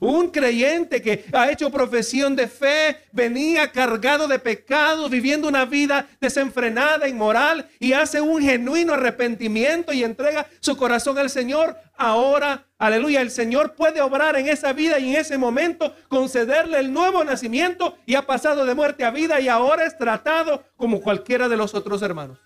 Un 0.00 0.28
creyente 0.28 1.00
que 1.00 1.24
ha 1.32 1.50
hecho 1.50 1.70
profesión 1.70 2.36
de 2.36 2.46
fe, 2.46 2.98
venía 3.10 3.72
cargado 3.72 4.28
de 4.28 4.38
pecados, 4.38 5.10
viviendo 5.10 5.48
una 5.48 5.64
vida 5.64 6.06
desenfrenada, 6.20 7.08
inmoral, 7.08 7.66
y 7.80 7.94
hace 7.94 8.20
un 8.20 8.42
genuino 8.42 8.92
arrepentimiento 8.92 9.94
y 9.94 10.04
entrega 10.04 10.46
su 10.60 10.76
corazón 10.76 11.16
al 11.16 11.30
Señor. 11.30 11.74
Ahora, 11.96 12.66
aleluya, 12.76 13.22
el 13.22 13.30
Señor 13.30 13.76
puede 13.76 14.02
obrar 14.02 14.36
en 14.36 14.46
esa 14.46 14.74
vida 14.74 14.98
y 14.98 15.08
en 15.08 15.16
ese 15.16 15.38
momento 15.38 15.94
concederle 16.08 16.80
el 16.80 16.92
nuevo 16.92 17.24
nacimiento 17.24 17.96
y 18.04 18.14
ha 18.16 18.26
pasado 18.26 18.66
de 18.66 18.74
muerte 18.74 19.04
a 19.04 19.10
vida 19.10 19.40
y 19.40 19.48
ahora 19.48 19.86
es 19.86 19.96
tratado 19.96 20.64
como 20.76 21.00
cualquiera 21.00 21.48
de 21.48 21.56
los 21.56 21.74
otros 21.74 22.02
hermanos. 22.02 22.38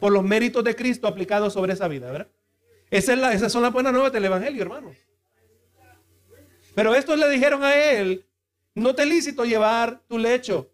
Por 0.00 0.12
los 0.12 0.22
méritos 0.22 0.62
de 0.64 0.76
Cristo 0.76 1.06
aplicados 1.06 1.52
sobre 1.52 1.72
esa 1.72 1.88
vida, 1.88 2.10
¿verdad? 2.10 2.28
Esa 2.90 3.32
esas 3.32 3.50
son 3.50 3.62
las 3.62 3.72
buenas 3.72 3.92
nuevas 3.92 4.12
del 4.12 4.24
Evangelio, 4.24 4.62
hermanos. 4.62 4.96
Pero 6.74 6.94
estos 6.94 7.18
le 7.18 7.28
dijeron 7.30 7.64
a 7.64 7.74
él, 7.74 8.26
no 8.74 8.94
te 8.94 9.06
lícito 9.06 9.44
llevar 9.44 10.02
tu 10.06 10.18
lecho. 10.18 10.70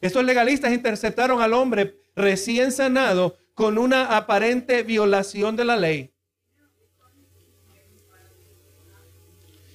Estos 0.00 0.24
legalistas 0.24 0.72
interceptaron 0.72 1.40
al 1.40 1.52
hombre 1.52 2.00
recién 2.16 2.72
sanado 2.72 3.38
con 3.54 3.78
una 3.78 4.16
aparente 4.16 4.82
violación 4.82 5.56
de 5.56 5.64
la 5.64 5.76
ley. 5.76 6.12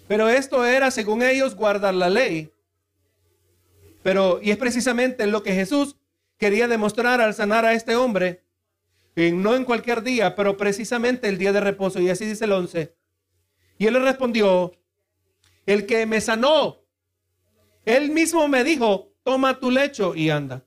Pero 0.07 0.27
esto 0.27 0.65
era, 0.65 0.91
según 0.91 1.23
ellos, 1.23 1.55
guardar 1.55 1.93
la 1.93 2.09
ley. 2.09 2.51
Pero, 4.03 4.39
y 4.41 4.51
es 4.51 4.57
precisamente 4.57 5.25
lo 5.27 5.43
que 5.43 5.53
Jesús 5.53 5.95
quería 6.37 6.67
demostrar 6.67 7.21
al 7.21 7.33
sanar 7.33 7.63
a 7.63 7.73
este 7.73 7.95
hombre, 7.95 8.43
no 9.33 9.55
en 9.55 9.65
cualquier 9.65 10.01
día, 10.01 10.35
pero 10.35 10.57
precisamente 10.57 11.27
el 11.27 11.37
día 11.37 11.51
de 11.51 11.59
reposo. 11.59 11.99
Y 11.99 12.09
así 12.09 12.25
dice 12.25 12.45
el 12.45 12.53
11. 12.53 12.95
Y 13.77 13.87
él 13.87 13.93
le 13.93 13.99
respondió, 13.99 14.71
el 15.65 15.85
que 15.85 16.05
me 16.05 16.21
sanó. 16.21 16.83
Él 17.85 18.11
mismo 18.11 18.47
me 18.47 18.63
dijo, 18.63 19.13
toma 19.23 19.59
tu 19.59 19.71
lecho 19.71 20.15
y 20.15 20.29
anda. 20.29 20.65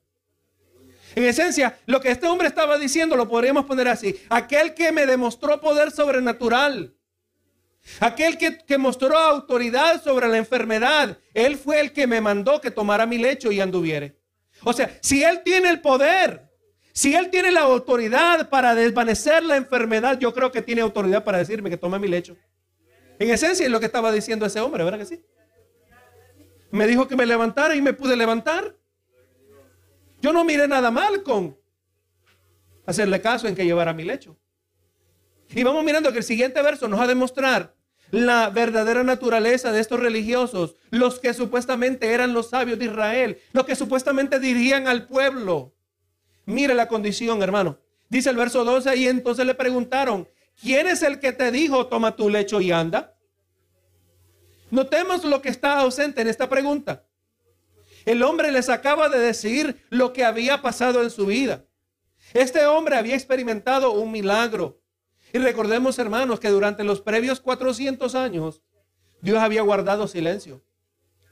En 1.15 1.25
esencia, 1.25 1.79
lo 1.87 2.01
que 2.01 2.11
este 2.11 2.27
hombre 2.27 2.49
estaba 2.49 2.79
diciendo 2.79 3.17
lo 3.17 3.29
podríamos 3.29 3.67
poner 3.67 3.89
así. 3.89 4.17
Aquel 4.29 4.75
que 4.75 4.93
me 4.93 5.07
demostró 5.07 5.61
poder 5.61 5.91
sobrenatural. 5.91 6.95
Aquel 8.01 8.39
que, 8.39 8.59
que, 8.59 8.79
mostró 8.79 9.19
autoridad 9.19 10.03
sobre 10.03 10.29
la 10.29 10.39
enfermedad. 10.39 11.19
Él 11.35 11.57
fue 11.57 11.81
el 11.81 11.93
que 11.93 12.07
me 12.07 12.21
mandó 12.21 12.61
que 12.61 12.71
tomara 12.71 13.07
mi 13.07 13.19
lecho 13.19 13.51
y 13.51 13.61
anduviere. 13.61 14.17
O 14.63 14.73
sea, 14.73 14.97
si 15.01 15.25
Él 15.25 15.43
tiene 15.45 15.69
el 15.69 15.81
poder, 15.81 16.52
si 16.93 17.15
Él 17.15 17.31
tiene 17.31 17.51
la 17.51 17.63
autoridad 17.63 18.49
para 18.51 18.75
desvanecer 18.75 19.43
la 19.43 19.57
enfermedad, 19.57 20.19
yo 20.19 20.33
creo 20.35 20.53
que 20.53 20.63
tiene 20.63 20.83
autoridad 20.83 21.25
para 21.25 21.39
decirme 21.39 21.71
que 21.71 21.77
tome 21.77 21.99
mi 21.99 22.09
lecho. 22.09 22.37
En 23.19 23.31
esencia 23.31 23.65
es 23.65 23.73
lo 23.73 23.81
que 23.81 23.87
estaba 23.87 24.13
diciendo 24.13 24.45
ese 24.45 24.61
hombre, 24.61 24.85
¿verdad 24.85 24.99
que 24.99 25.07
sí? 25.07 25.25
Me 26.71 26.87
dijo 26.87 27.09
que 27.09 27.17
me 27.17 27.27
levantara 27.27 27.75
y 27.75 27.83
me 27.83 27.93
pude 27.93 28.17
levantar. 28.17 28.77
Yo 30.21 30.33
no 30.33 30.45
miré 30.45 30.69
nada 30.69 30.91
mal 30.91 31.23
con 31.23 31.57
hacerle 32.87 33.21
caso 33.21 33.49
en 33.49 33.55
que 33.55 33.65
llevara 33.65 33.93
mi 33.93 34.05
lecho. 34.05 34.37
Y 35.51 35.63
vamos 35.63 35.85
mirando 35.85 36.13
que 36.13 36.19
el 36.19 36.25
siguiente 36.25 36.61
verso 36.63 36.89
nos 36.89 37.01
va 37.01 37.05
a 37.05 37.09
demostrar 37.09 37.75
la 38.11 38.51
verdadera 38.51 39.03
naturaleza 39.03 39.73
de 39.73 39.81
estos 39.81 39.99
religiosos, 39.99 40.77
los 40.91 41.19
que 41.19 41.33
supuestamente 41.33 42.13
eran 42.13 42.35
los 42.35 42.51
sabios 42.51 42.79
de 42.79 42.85
Israel, 42.87 43.39
los 43.53 43.65
que 43.65 43.75
supuestamente 43.75 44.39
dirigían 44.39 44.87
al 44.87 45.07
pueblo. 45.07 45.75
Mire 46.45 46.75
la 46.75 46.89
condición, 46.89 47.43
hermano. 47.43 47.79
Dice 48.09 48.31
el 48.31 48.37
verso 48.37 48.65
12 48.65 48.97
y 48.97 49.09
entonces 49.09 49.47
le 49.47 49.55
preguntaron, 49.55 50.29
¿quién 50.61 50.87
es 50.87 51.03
el 51.03 51.19
que 51.19 51.33
te 51.33 51.51
dijo, 51.51 51.87
toma 51.87 52.15
tu 52.17 52.29
lecho 52.29 52.61
y 52.61 52.71
anda? 52.71 53.17
Notemos 54.71 55.25
lo 55.25 55.43
que 55.43 55.49
está 55.49 55.79
ausente 55.81 56.23
en 56.23 56.29
esta 56.29 56.49
pregunta. 56.49 57.07
El 58.05 58.23
hombre 58.23 58.51
les 58.51 58.69
acaba 58.69 59.09
de 59.09 59.19
decir 59.19 59.85
lo 59.91 60.13
que 60.13 60.25
había 60.25 60.63
pasado 60.63 61.03
en 61.03 61.11
su 61.11 61.27
vida. 61.27 61.65
Este 62.35 62.67
hombre 62.67 62.97
había 62.97 63.15
experimentado 63.15 63.93
un 63.93 64.11
milagro. 64.11 64.81
Y 65.33 65.39
recordemos, 65.39 65.99
hermanos, 65.99 66.41
que 66.41 66.49
durante 66.49 66.85
los 66.85 67.01
previos 67.01 67.41
400 67.41 68.15
años, 68.15 68.63
Dios 69.21 69.39
había 69.39 69.63
guardado 69.63 70.09
silencio. 70.09 70.63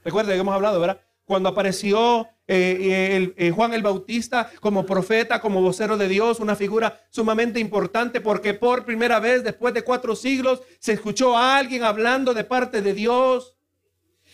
Recuerden 0.03 0.35
que 0.35 0.39
hemos 0.39 0.55
hablado, 0.55 0.79
¿verdad? 0.79 1.01
Cuando 1.25 1.49
apareció 1.49 2.27
eh, 2.53 3.33
eh, 3.37 3.51
Juan 3.51 3.73
el 3.73 3.81
Bautista 3.81 4.51
como 4.59 4.85
profeta, 4.85 5.39
como 5.39 5.61
vocero 5.61 5.97
de 5.97 6.09
Dios, 6.09 6.41
una 6.41 6.57
figura 6.57 7.01
sumamente 7.09 7.61
importante 7.61 8.19
porque 8.19 8.53
por 8.53 8.83
primera 8.83 9.21
vez 9.21 9.43
después 9.43 9.73
de 9.73 9.83
cuatro 9.83 10.17
siglos 10.17 10.61
se 10.79 10.91
escuchó 10.91 11.37
a 11.37 11.57
alguien 11.57 11.83
hablando 11.83 12.33
de 12.33 12.43
parte 12.43 12.81
de 12.81 12.93
Dios. 12.93 13.57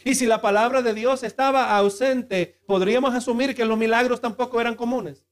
Y 0.04 0.16
si 0.16 0.26
la 0.26 0.42
palabra 0.42 0.82
de 0.82 0.96
Dios 0.96 1.24
estaba 1.24 1.78
ausente, 1.78 2.60
podríamos 2.66 3.14
asumir 3.14 3.54
que 3.54 3.66
los 3.66 3.78
milagros 3.78 4.20
tampoco 4.20 4.60
eran 4.60 4.74
comunes. 4.74 5.24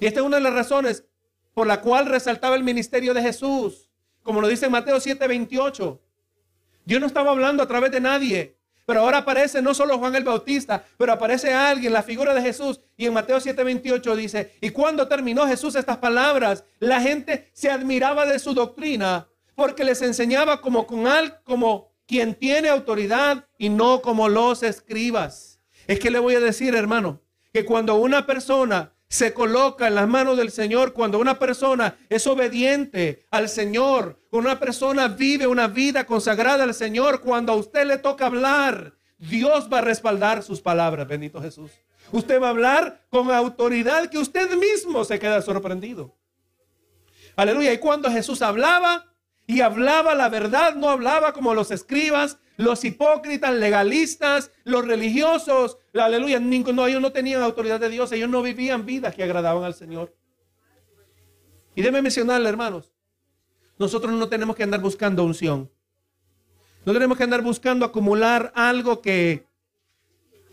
Y 0.00 0.06
esta 0.06 0.20
es 0.20 0.26
una 0.26 0.36
de 0.36 0.42
las 0.42 0.52
razones 0.52 1.06
por 1.54 1.66
la 1.66 1.80
cual 1.80 2.06
resaltaba 2.06 2.56
el 2.56 2.64
ministerio 2.64 3.14
de 3.14 3.22
Jesús. 3.22 3.90
Como 4.22 4.42
lo 4.42 4.48
dice 4.48 4.68
Mateo 4.68 5.00
7:28. 5.00 5.98
Dios 6.84 7.00
no 7.00 7.06
estaba 7.06 7.30
hablando 7.30 7.62
a 7.62 7.66
través 7.68 7.90
de 7.90 8.00
nadie. 8.00 8.55
Pero 8.86 9.00
ahora 9.00 9.18
aparece 9.18 9.60
no 9.60 9.74
solo 9.74 9.98
Juan 9.98 10.14
el 10.14 10.24
Bautista, 10.24 10.84
pero 10.96 11.12
aparece 11.12 11.52
alguien, 11.52 11.92
la 11.92 12.04
figura 12.04 12.32
de 12.32 12.40
Jesús. 12.40 12.80
Y 12.96 13.06
en 13.06 13.12
Mateo 13.12 13.38
7:28 13.38 14.14
dice, 14.14 14.52
y 14.60 14.70
cuando 14.70 15.08
terminó 15.08 15.46
Jesús 15.46 15.74
estas 15.74 15.98
palabras, 15.98 16.64
la 16.78 17.00
gente 17.00 17.50
se 17.52 17.68
admiraba 17.68 18.24
de 18.24 18.38
su 18.38 18.54
doctrina, 18.54 19.28
porque 19.56 19.84
les 19.84 20.00
enseñaba 20.02 20.60
como 20.60 20.86
con 20.86 21.08
al, 21.08 21.42
como 21.42 21.92
quien 22.06 22.34
tiene 22.34 22.68
autoridad 22.68 23.48
y 23.58 23.68
no 23.68 24.00
como 24.00 24.28
los 24.28 24.62
escribas. 24.62 25.60
Es 25.88 25.98
que 25.98 26.10
le 26.10 26.20
voy 26.20 26.36
a 26.36 26.40
decir, 26.40 26.76
hermano, 26.76 27.20
que 27.52 27.64
cuando 27.64 27.96
una 27.96 28.24
persona 28.24 28.92
se 29.08 29.32
coloca 29.32 29.86
en 29.86 29.94
las 29.94 30.08
manos 30.08 30.36
del 30.36 30.50
Señor 30.50 30.92
cuando 30.92 31.18
una 31.18 31.38
persona 31.38 31.96
es 32.08 32.26
obediente 32.26 33.24
al 33.30 33.48
Señor, 33.48 34.20
cuando 34.30 34.50
una 34.50 34.58
persona 34.58 35.08
vive 35.08 35.46
una 35.46 35.68
vida 35.68 36.04
consagrada 36.04 36.64
al 36.64 36.74
Señor, 36.74 37.20
cuando 37.20 37.52
a 37.52 37.56
usted 37.56 37.86
le 37.86 37.98
toca 37.98 38.26
hablar, 38.26 38.94
Dios 39.18 39.68
va 39.72 39.78
a 39.78 39.82
respaldar 39.82 40.42
sus 40.42 40.60
palabras, 40.60 41.06
bendito 41.06 41.40
Jesús. 41.40 41.70
Usted 42.12 42.40
va 42.40 42.48
a 42.48 42.50
hablar 42.50 43.04
con 43.10 43.30
autoridad 43.30 44.08
que 44.10 44.18
usted 44.18 44.54
mismo 44.56 45.04
se 45.04 45.18
queda 45.18 45.42
sorprendido. 45.42 46.14
Aleluya. 47.36 47.72
Y 47.72 47.78
cuando 47.78 48.10
Jesús 48.10 48.42
hablaba 48.42 49.12
y 49.46 49.60
hablaba 49.60 50.14
la 50.14 50.28
verdad, 50.28 50.74
no 50.74 50.88
hablaba 50.88 51.32
como 51.32 51.54
los 51.54 51.70
escribas, 51.70 52.38
los 52.56 52.84
hipócritas, 52.84 53.54
legalistas, 53.54 54.50
los 54.64 54.86
religiosos, 54.86 55.78
aleluya, 55.94 56.40
no, 56.40 56.86
ellos 56.86 57.02
no 57.02 57.12
tenían 57.12 57.42
autoridad 57.42 57.80
de 57.80 57.88
Dios, 57.88 58.12
ellos 58.12 58.28
no 58.28 58.42
vivían 58.42 58.86
vidas 58.86 59.14
que 59.14 59.22
agradaban 59.22 59.64
al 59.64 59.74
Señor. 59.74 60.14
Y 61.74 61.82
déme 61.82 62.00
mencionarle, 62.00 62.48
hermanos, 62.48 62.92
nosotros 63.78 64.12
no 64.12 64.28
tenemos 64.28 64.56
que 64.56 64.62
andar 64.62 64.80
buscando 64.80 65.24
unción. 65.24 65.70
No 66.86 66.92
tenemos 66.92 67.18
que 67.18 67.24
andar 67.24 67.42
buscando 67.42 67.84
acumular 67.84 68.52
algo 68.54 69.02
que 69.02 69.46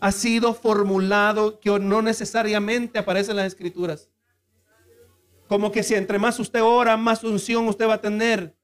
ha 0.00 0.12
sido 0.12 0.52
formulado, 0.52 1.60
que 1.60 1.70
no 1.78 2.02
necesariamente 2.02 2.98
aparece 2.98 3.30
en 3.30 3.38
las 3.38 3.46
escrituras. 3.46 4.10
Como 5.48 5.72
que 5.72 5.82
si 5.82 5.94
entre 5.94 6.18
más 6.18 6.38
usted 6.38 6.62
ora, 6.62 6.96
más 6.96 7.24
unción 7.24 7.68
usted 7.68 7.88
va 7.88 7.94
a 7.94 8.00
tener. 8.00 8.54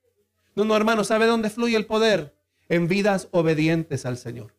No, 0.55 0.65
no, 0.65 0.77
hermano, 0.77 1.05
¿sabe 1.05 1.27
dónde 1.27 1.49
fluye 1.49 1.77
el 1.77 1.87
poder? 1.87 2.35
En 2.71 2.89
vidas 2.89 3.29
obedientes 3.33 4.07
al 4.07 4.17
Señor. 4.17 4.55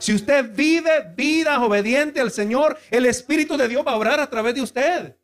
Si 0.00 0.12
usted 0.12 0.52
vive 0.52 1.12
vidas 1.14 1.58
obedientes 1.58 2.20
al 2.20 2.32
Señor, 2.32 2.76
el 2.90 3.06
Espíritu 3.06 3.56
de 3.56 3.68
Dios 3.68 3.86
va 3.86 3.92
a 3.92 3.96
obrar 3.96 4.18
a 4.18 4.28
través 4.28 4.54
de 4.56 4.62
usted. 4.62 5.16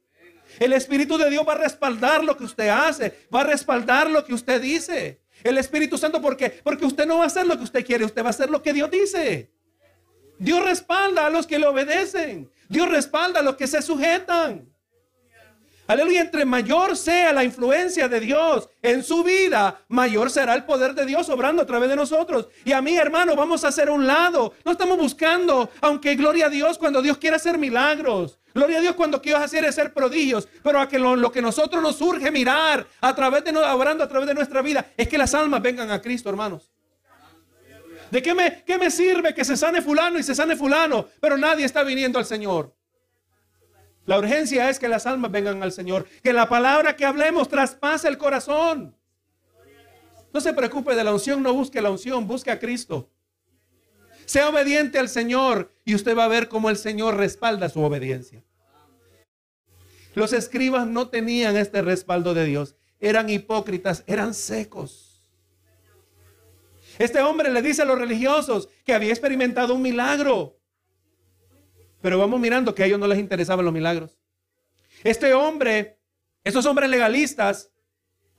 El 0.58 0.72
Espíritu 0.72 1.18
de 1.18 1.28
Dios 1.28 1.44
va 1.46 1.54
a 1.54 1.58
respaldar 1.58 2.22
lo 2.22 2.36
que 2.36 2.44
usted 2.44 2.68
hace, 2.68 3.26
va 3.34 3.40
a 3.40 3.44
respaldar 3.44 4.08
lo 4.08 4.24
que 4.24 4.34
usted 4.34 4.60
dice. 4.60 5.20
El 5.42 5.58
Espíritu 5.58 5.96
Santo, 5.96 6.20
¿por 6.20 6.36
qué? 6.36 6.50
Porque 6.62 6.84
usted 6.84 7.06
no 7.06 7.18
va 7.18 7.24
a 7.24 7.26
hacer 7.26 7.46
lo 7.46 7.56
que 7.56 7.64
usted 7.64 7.84
quiere, 7.84 8.04
usted 8.04 8.22
va 8.22 8.28
a 8.28 8.30
hacer 8.30 8.50
lo 8.50 8.62
que 8.62 8.72
Dios 8.72 8.90
dice. 8.90 9.50
Dios 10.38 10.64
respalda 10.64 11.26
a 11.26 11.30
los 11.30 11.46
que 11.46 11.58
le 11.58 11.66
obedecen. 11.66 12.50
Dios 12.68 12.88
respalda 12.88 13.40
a 13.40 13.42
los 13.42 13.56
que 13.56 13.66
se 13.66 13.82
sujetan. 13.82 14.69
Aleluya, 15.90 16.20
entre 16.20 16.44
mayor 16.44 16.96
sea 16.96 17.32
la 17.32 17.42
influencia 17.42 18.08
de 18.08 18.20
Dios 18.20 18.68
en 18.80 19.02
su 19.02 19.24
vida, 19.24 19.82
mayor 19.88 20.30
será 20.30 20.54
el 20.54 20.62
poder 20.62 20.94
de 20.94 21.04
Dios 21.04 21.28
obrando 21.28 21.62
a 21.62 21.66
través 21.66 21.88
de 21.88 21.96
nosotros. 21.96 22.46
Y 22.64 22.70
a 22.70 22.80
mí, 22.80 22.96
hermano, 22.96 23.34
vamos 23.34 23.64
a 23.64 23.68
hacer 23.68 23.90
un 23.90 24.06
lado. 24.06 24.54
No 24.64 24.70
estamos 24.70 24.96
buscando, 24.96 25.68
aunque 25.80 26.14
gloria 26.14 26.46
a 26.46 26.48
Dios 26.48 26.78
cuando 26.78 27.02
Dios 27.02 27.18
quiere 27.18 27.34
hacer 27.34 27.58
milagros. 27.58 28.38
Gloria 28.54 28.78
a 28.78 28.82
Dios 28.82 28.94
cuando 28.94 29.20
quiere 29.20 29.42
hacer 29.42 29.72
ser 29.72 29.92
prodigios. 29.92 30.46
Pero 30.62 30.80
a 30.80 30.88
que 30.88 30.96
lo, 30.96 31.32
que 31.32 31.42
nosotros 31.42 31.82
nos 31.82 31.96
surge 31.96 32.30
mirar 32.30 32.86
a 33.00 33.12
través 33.12 33.42
de 33.42 33.50
obrando 33.50 34.04
a 34.04 34.08
través 34.08 34.28
de 34.28 34.34
nuestra 34.34 34.62
vida 34.62 34.92
es 34.96 35.08
que 35.08 35.18
las 35.18 35.34
almas 35.34 35.60
vengan 35.60 35.90
a 35.90 36.00
Cristo, 36.00 36.30
hermanos. 36.30 36.70
¿De 38.12 38.22
qué 38.22 38.32
me, 38.32 38.62
qué 38.64 38.78
me 38.78 38.92
sirve 38.92 39.34
que 39.34 39.44
se 39.44 39.56
sane 39.56 39.82
fulano 39.82 40.20
y 40.20 40.22
se 40.22 40.36
sane 40.36 40.54
fulano? 40.54 41.08
Pero 41.20 41.36
nadie 41.36 41.64
está 41.64 41.82
viniendo 41.82 42.20
al 42.20 42.26
Señor. 42.26 42.72
La 44.10 44.18
urgencia 44.18 44.68
es 44.68 44.80
que 44.80 44.88
las 44.88 45.06
almas 45.06 45.30
vengan 45.30 45.62
al 45.62 45.70
Señor, 45.70 46.04
que 46.20 46.32
la 46.32 46.48
palabra 46.48 46.96
que 46.96 47.04
hablemos 47.04 47.48
traspase 47.48 48.08
el 48.08 48.18
corazón. 48.18 48.92
No 50.32 50.40
se 50.40 50.52
preocupe 50.52 50.96
de 50.96 51.04
la 51.04 51.12
unción, 51.12 51.40
no 51.44 51.54
busque 51.54 51.80
la 51.80 51.92
unción, 51.92 52.26
busque 52.26 52.50
a 52.50 52.58
Cristo. 52.58 53.08
Sea 54.24 54.48
obediente 54.48 54.98
al 54.98 55.08
Señor 55.08 55.72
y 55.84 55.94
usted 55.94 56.18
va 56.18 56.24
a 56.24 56.28
ver 56.28 56.48
cómo 56.48 56.70
el 56.70 56.76
Señor 56.76 57.18
respalda 57.18 57.68
su 57.68 57.80
obediencia. 57.82 58.42
Los 60.16 60.32
escribas 60.32 60.88
no 60.88 61.06
tenían 61.08 61.56
este 61.56 61.80
respaldo 61.80 62.34
de 62.34 62.46
Dios. 62.46 62.74
Eran 62.98 63.30
hipócritas, 63.30 64.02
eran 64.08 64.34
secos. 64.34 65.22
Este 66.98 67.20
hombre 67.20 67.48
le 67.52 67.62
dice 67.62 67.82
a 67.82 67.84
los 67.84 67.96
religiosos 67.96 68.68
que 68.84 68.92
había 68.92 69.10
experimentado 69.10 69.72
un 69.72 69.82
milagro. 69.82 70.59
Pero 72.00 72.18
vamos 72.18 72.40
mirando 72.40 72.74
que 72.74 72.82
a 72.82 72.86
ellos 72.86 72.98
no 72.98 73.06
les 73.06 73.18
interesaban 73.18 73.64
los 73.64 73.74
milagros. 73.74 74.18
Este 75.04 75.32
hombre, 75.34 75.98
estos 76.44 76.66
hombres 76.66 76.90
legalistas, 76.90 77.70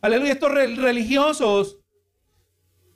aleluya, 0.01 0.33
estos 0.33 0.51
religiosos, 0.51 1.79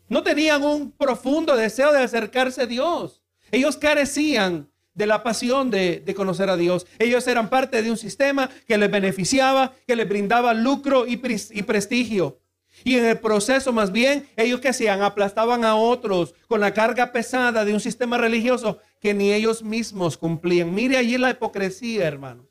no 0.08 0.24
tenían 0.24 0.64
un 0.64 0.92
profundo 0.92 1.56
deseo 1.56 1.92
de 1.92 2.00
acercarse 2.00 2.64
a 2.64 2.66
Dios. 2.66 3.24
Ellos 3.52 3.78
carecían 3.78 4.70
de 4.94 5.08
la 5.08 5.24
pasión 5.24 5.70
de, 5.70 6.14
conocer 6.16 6.50
a 6.50 6.58
Dios. 6.58 6.88
Ellos 7.00 7.28
eran 7.28 7.50
parte 7.50 7.82
de 7.82 7.92
un 7.92 7.98
sistema 7.98 8.50
que 8.68 8.78
les 8.78 8.90
beneficiaba, 8.90 9.74
que 9.86 9.96
les 9.96 10.08
brindaba 10.08 10.54
lucro 10.54 11.06
y, 11.06 11.22
y 11.52 11.64
prestigio. 11.64 12.40
Y 12.84 12.98
en 12.98 13.06
el 13.06 13.20
proceso 13.20 13.74
más 13.74 13.92
bien, 13.92 14.28
ellos 14.36 14.60
que 14.60 14.70
hacían, 14.70 15.02
aplastaban 15.02 15.66
a 15.66 15.76
otros 15.76 16.36
con 16.48 16.60
la 16.60 16.74
carga 16.74 17.12
pesada 17.12 17.66
de 17.66 17.74
un 17.74 17.80
sistema 17.80 18.18
religioso 18.18 18.80
que 19.00 19.14
ni 19.14 19.34
ellos 19.34 19.64
mismos 19.64 20.18
cumplían. 20.18 20.74
Mire 20.74 20.98
allí 20.98 21.18
la 21.18 21.32
hipocresía, 21.32 22.08
hermanos. 22.08 22.46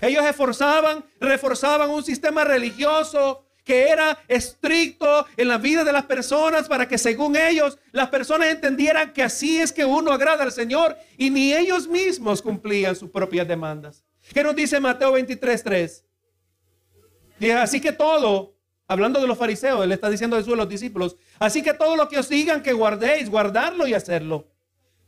Ellos 0.00 0.24
esforzaban, 0.24 1.04
reforzaban 1.20 1.90
un 1.90 2.02
sistema 2.02 2.44
religioso 2.44 3.44
que 3.64 3.88
era 3.88 4.18
estricto 4.26 5.26
en 5.36 5.48
la 5.48 5.58
vida 5.58 5.84
de 5.84 5.92
las 5.92 6.04
personas 6.04 6.68
para 6.68 6.88
que 6.88 6.98
según 6.98 7.36
ellos 7.36 7.78
las 7.92 8.08
personas 8.08 8.48
entendieran 8.48 9.12
que 9.12 9.22
así 9.22 9.58
es 9.58 9.72
que 9.72 9.84
uno 9.84 10.10
agrada 10.12 10.42
al 10.42 10.52
Señor 10.52 10.96
y 11.16 11.30
ni 11.30 11.54
ellos 11.54 11.86
mismos 11.86 12.42
cumplían 12.42 12.96
sus 12.96 13.10
propias 13.10 13.46
demandas. 13.46 14.04
¿Qué 14.32 14.42
nos 14.42 14.56
dice 14.56 14.80
Mateo 14.80 15.12
23:3? 15.12 16.04
Así 17.60 17.80
que 17.80 17.92
todo, 17.92 18.51
hablando 18.92 19.20
de 19.20 19.26
los 19.26 19.38
fariseos, 19.38 19.84
él 19.84 19.92
está 19.92 20.08
diciendo 20.08 20.36
Jesús 20.36 20.54
a 20.54 20.56
los 20.56 20.68
discípulos, 20.68 21.16
así 21.38 21.62
que 21.62 21.74
todo 21.74 21.96
lo 21.96 22.08
que 22.08 22.18
os 22.18 22.28
digan 22.28 22.62
que 22.62 22.72
guardéis, 22.72 23.28
guardarlo 23.28 23.86
y 23.86 23.94
hacerlo 23.94 24.52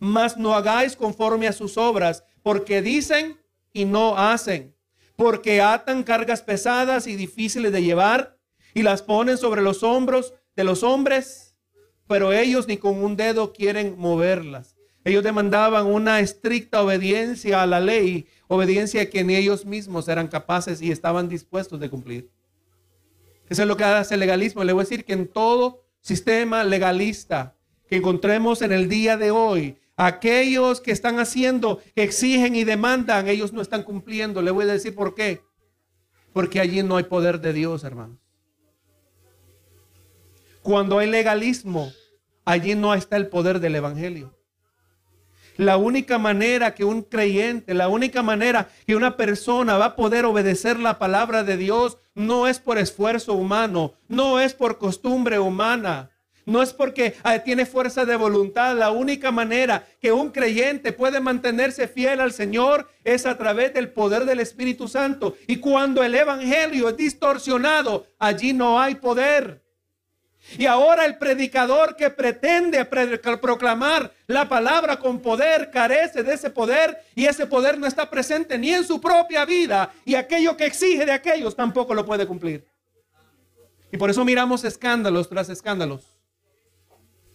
mas 0.04 0.36
no 0.36 0.54
hagáis 0.54 0.96
conforme 0.96 1.48
a 1.48 1.52
sus 1.52 1.78
obras, 1.78 2.24
porque 2.42 2.82
dicen 2.82 3.40
y 3.72 3.86
no 3.86 4.18
hacen, 4.18 4.76
porque 5.16 5.62
atan 5.62 6.02
cargas 6.02 6.42
pesadas 6.42 7.06
y 7.06 7.16
difíciles 7.16 7.72
de 7.72 7.82
llevar 7.82 8.38
y 8.74 8.82
las 8.82 9.02
ponen 9.02 9.38
sobre 9.38 9.62
los 9.62 9.82
hombros 9.82 10.34
de 10.56 10.64
los 10.64 10.82
hombres, 10.82 11.56
pero 12.06 12.32
ellos 12.32 12.68
ni 12.68 12.76
con 12.76 13.02
un 13.02 13.16
dedo 13.16 13.52
quieren 13.52 13.96
moverlas. 13.98 14.76
Ellos 15.04 15.22
demandaban 15.22 15.86
una 15.86 16.20
estricta 16.20 16.82
obediencia 16.82 17.62
a 17.62 17.66
la 17.66 17.80
ley, 17.80 18.26
obediencia 18.46 19.08
que 19.08 19.24
ni 19.24 19.36
ellos 19.36 19.64
mismos 19.64 20.08
eran 20.08 20.28
capaces 20.28 20.82
y 20.82 20.90
estaban 20.90 21.28
dispuestos 21.28 21.80
de 21.80 21.90
cumplir. 21.90 22.30
Eso 23.48 23.62
es 23.62 23.68
lo 23.68 23.76
que 23.76 23.84
hace 23.84 24.14
el 24.14 24.20
legalismo. 24.20 24.64
Le 24.64 24.72
voy 24.72 24.82
a 24.82 24.84
decir 24.84 25.04
que 25.04 25.12
en 25.12 25.28
todo 25.28 25.84
sistema 26.00 26.64
legalista 26.64 27.56
que 27.88 27.96
encontremos 27.96 28.62
en 28.62 28.72
el 28.72 28.88
día 28.88 29.16
de 29.16 29.30
hoy, 29.30 29.78
Aquellos 29.96 30.80
que 30.80 30.90
están 30.90 31.20
haciendo, 31.20 31.80
exigen 31.94 32.56
y 32.56 32.64
demandan, 32.64 33.28
ellos 33.28 33.52
no 33.52 33.60
están 33.60 33.84
cumpliendo. 33.84 34.42
Le 34.42 34.50
voy 34.50 34.64
a 34.64 34.72
decir 34.72 34.94
por 34.94 35.14
qué. 35.14 35.42
Porque 36.32 36.58
allí 36.58 36.82
no 36.82 36.96
hay 36.96 37.04
poder 37.04 37.40
de 37.40 37.52
Dios, 37.52 37.84
hermanos. 37.84 38.18
Cuando 40.62 40.98
hay 40.98 41.08
legalismo, 41.08 41.92
allí 42.44 42.74
no 42.74 42.92
está 42.92 43.16
el 43.16 43.28
poder 43.28 43.60
del 43.60 43.76
Evangelio. 43.76 44.36
La 45.56 45.76
única 45.76 46.18
manera 46.18 46.74
que 46.74 46.84
un 46.84 47.02
creyente, 47.02 47.74
la 47.74 47.88
única 47.88 48.22
manera 48.22 48.68
que 48.86 48.96
una 48.96 49.16
persona 49.16 49.78
va 49.78 49.84
a 49.86 49.96
poder 49.96 50.24
obedecer 50.24 50.78
la 50.80 50.98
palabra 50.98 51.44
de 51.44 51.56
Dios 51.56 51.98
no 52.14 52.48
es 52.48 52.58
por 52.58 52.78
esfuerzo 52.78 53.34
humano, 53.34 53.94
no 54.08 54.40
es 54.40 54.54
por 54.54 54.78
costumbre 54.78 55.38
humana, 55.38 56.10
no 56.46 56.62
es 56.62 56.72
porque 56.72 57.14
ah, 57.22 57.38
tiene 57.38 57.66
fuerza 57.66 58.04
de 58.04 58.16
voluntad. 58.16 58.76
La 58.76 58.90
única 58.90 59.30
manera 59.30 59.86
que 60.00 60.12
un 60.12 60.30
creyente 60.30 60.92
puede 60.92 61.20
mantenerse 61.20 61.88
fiel 61.88 62.20
al 62.20 62.32
Señor 62.32 62.88
es 63.04 63.24
a 63.26 63.38
través 63.38 63.72
del 63.74 63.90
poder 63.90 64.24
del 64.24 64.40
Espíritu 64.40 64.88
Santo. 64.88 65.36
Y 65.46 65.56
cuando 65.56 66.02
el 66.02 66.14
Evangelio 66.14 66.90
es 66.90 66.96
distorsionado, 66.96 68.06
allí 68.18 68.52
no 68.52 68.80
hay 68.80 68.96
poder. 68.96 69.63
Y 70.58 70.66
ahora 70.66 71.04
el 71.04 71.16
predicador 71.16 71.96
que 71.96 72.10
pretende 72.10 72.84
proclamar 72.84 74.12
la 74.26 74.48
palabra 74.48 74.98
con 74.98 75.20
poder 75.20 75.70
carece 75.70 76.22
de 76.22 76.34
ese 76.34 76.50
poder 76.50 76.98
y 77.14 77.24
ese 77.24 77.46
poder 77.46 77.78
no 77.78 77.86
está 77.86 78.08
presente 78.08 78.58
ni 78.58 78.70
en 78.70 78.84
su 78.84 79.00
propia 79.00 79.44
vida 79.44 79.92
y 80.04 80.14
aquello 80.14 80.56
que 80.56 80.66
exige 80.66 81.06
de 81.06 81.12
aquellos 81.12 81.56
tampoco 81.56 81.94
lo 81.94 82.04
puede 82.04 82.26
cumplir. 82.26 82.64
Y 83.90 83.96
por 83.96 84.10
eso 84.10 84.24
miramos 84.24 84.64
escándalos 84.64 85.28
tras 85.28 85.48
escándalos. 85.48 86.14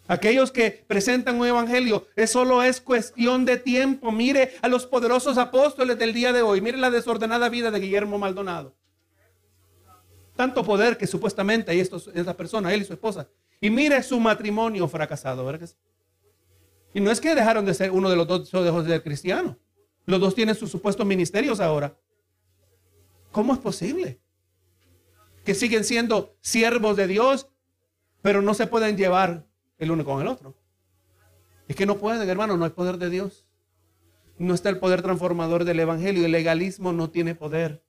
Aquellos 0.09 0.51
que 0.51 0.83
presentan 0.87 1.39
un 1.39 1.45
evangelio, 1.45 2.07
es 2.15 2.31
solo 2.31 2.63
es 2.63 2.81
cuestión 2.81 3.45
de 3.45 3.57
tiempo. 3.57 4.11
Mire 4.11 4.55
a 4.63 4.67
los 4.67 4.87
poderosos 4.87 5.37
apóstoles 5.37 5.99
del 5.99 6.13
día 6.13 6.33
de 6.33 6.41
hoy. 6.41 6.61
Mire 6.61 6.79
la 6.79 6.89
desordenada 6.89 7.47
vida 7.47 7.69
de 7.69 7.79
Guillermo 7.79 8.17
Maldonado. 8.17 8.75
Tanto 10.39 10.63
poder 10.63 10.97
que 10.97 11.05
supuestamente 11.05 11.69
hay 11.69 11.81
estos, 11.81 12.09
esta 12.13 12.33
persona, 12.33 12.73
él 12.73 12.83
y 12.83 12.85
su 12.85 12.93
esposa. 12.93 13.27
Y 13.59 13.69
mire 13.69 14.01
su 14.01 14.17
matrimonio 14.21 14.87
fracasado. 14.87 15.43
¿verdad? 15.43 15.69
Y 16.93 17.01
no 17.01 17.11
es 17.11 17.19
que 17.19 17.35
dejaron 17.35 17.65
de 17.65 17.73
ser 17.73 17.91
uno 17.91 18.09
de 18.09 18.15
los 18.15 18.25
dos 18.25 18.49
dejó 18.49 18.81
de 18.81 18.89
ser 18.89 19.03
cristiano. 19.03 19.57
Los 20.05 20.21
dos 20.21 20.33
tienen 20.33 20.55
sus 20.55 20.71
supuestos 20.71 21.05
ministerios 21.05 21.59
ahora. 21.59 21.93
¿Cómo 23.33 23.51
es 23.51 23.59
posible? 23.59 24.21
Que 25.43 25.53
siguen 25.53 25.83
siendo 25.83 26.37
siervos 26.39 26.95
de 26.95 27.07
Dios, 27.07 27.49
pero 28.21 28.41
no 28.41 28.53
se 28.53 28.65
pueden 28.65 28.95
llevar 28.95 29.45
el 29.77 29.91
uno 29.91 30.05
con 30.05 30.21
el 30.21 30.27
otro. 30.29 30.55
Es 31.67 31.75
que 31.75 31.85
no 31.85 31.97
pueden, 31.97 32.29
hermano, 32.29 32.55
no 32.55 32.63
hay 32.63 32.71
poder 32.71 32.97
de 32.97 33.09
Dios. 33.09 33.45
No 34.37 34.53
está 34.53 34.69
el 34.69 34.79
poder 34.79 35.01
transformador 35.01 35.65
del 35.65 35.81
Evangelio. 35.81 36.23
El 36.23 36.31
legalismo 36.31 36.93
no 36.93 37.09
tiene 37.09 37.35
poder. 37.35 37.83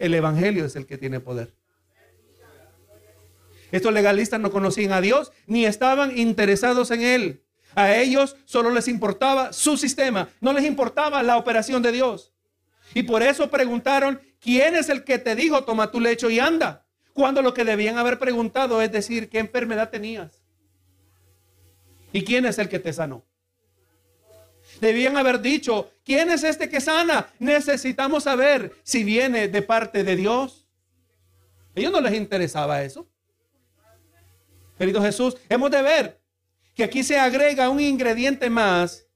El 0.00 0.14
Evangelio 0.14 0.64
es 0.64 0.74
el 0.76 0.86
que 0.86 0.98
tiene 0.98 1.20
poder. 1.20 1.52
Estos 3.70 3.92
legalistas 3.92 4.40
no 4.40 4.50
conocían 4.50 4.92
a 4.92 5.00
Dios 5.00 5.30
ni 5.46 5.66
estaban 5.66 6.16
interesados 6.18 6.90
en 6.90 7.02
Él. 7.02 7.44
A 7.74 7.94
ellos 7.94 8.34
solo 8.46 8.70
les 8.70 8.88
importaba 8.88 9.52
su 9.52 9.76
sistema, 9.76 10.28
no 10.40 10.52
les 10.52 10.64
importaba 10.64 11.22
la 11.22 11.36
operación 11.36 11.82
de 11.82 11.92
Dios. 11.92 12.32
Y 12.94 13.04
por 13.04 13.22
eso 13.22 13.50
preguntaron, 13.50 14.20
¿quién 14.40 14.74
es 14.74 14.88
el 14.88 15.04
que 15.04 15.18
te 15.18 15.36
dijo, 15.36 15.62
toma 15.64 15.92
tu 15.92 16.00
lecho 16.00 16.30
y 16.30 16.40
anda? 16.40 16.86
Cuando 17.12 17.42
lo 17.42 17.52
que 17.52 17.64
debían 17.64 17.98
haber 17.98 18.18
preguntado 18.18 18.80
es 18.82 18.90
decir, 18.90 19.28
¿qué 19.28 19.38
enfermedad 19.38 19.90
tenías? 19.90 20.42
¿Y 22.12 22.24
quién 22.24 22.46
es 22.46 22.58
el 22.58 22.68
que 22.68 22.78
te 22.78 22.92
sanó? 22.92 23.24
Debían 24.80 25.16
haber 25.16 25.40
dicho, 25.40 25.90
¿quién 26.04 26.30
es 26.30 26.42
este 26.42 26.68
que 26.68 26.80
sana? 26.80 27.28
Necesitamos 27.38 28.24
saber 28.24 28.72
si 28.82 29.04
viene 29.04 29.48
de 29.48 29.62
parte 29.62 30.04
de 30.04 30.16
Dios. 30.16 30.66
A 31.76 31.80
ellos 31.80 31.92
no 31.92 32.00
les 32.00 32.14
interesaba 32.14 32.82
eso. 32.82 33.06
Querido 34.78 35.02
Jesús, 35.02 35.36
hemos 35.48 35.70
de 35.70 35.82
ver 35.82 36.20
que 36.74 36.84
aquí 36.84 37.04
se 37.04 37.18
agrega 37.18 37.68
un 37.68 37.80
ingrediente 37.80 38.48
más 38.48 39.06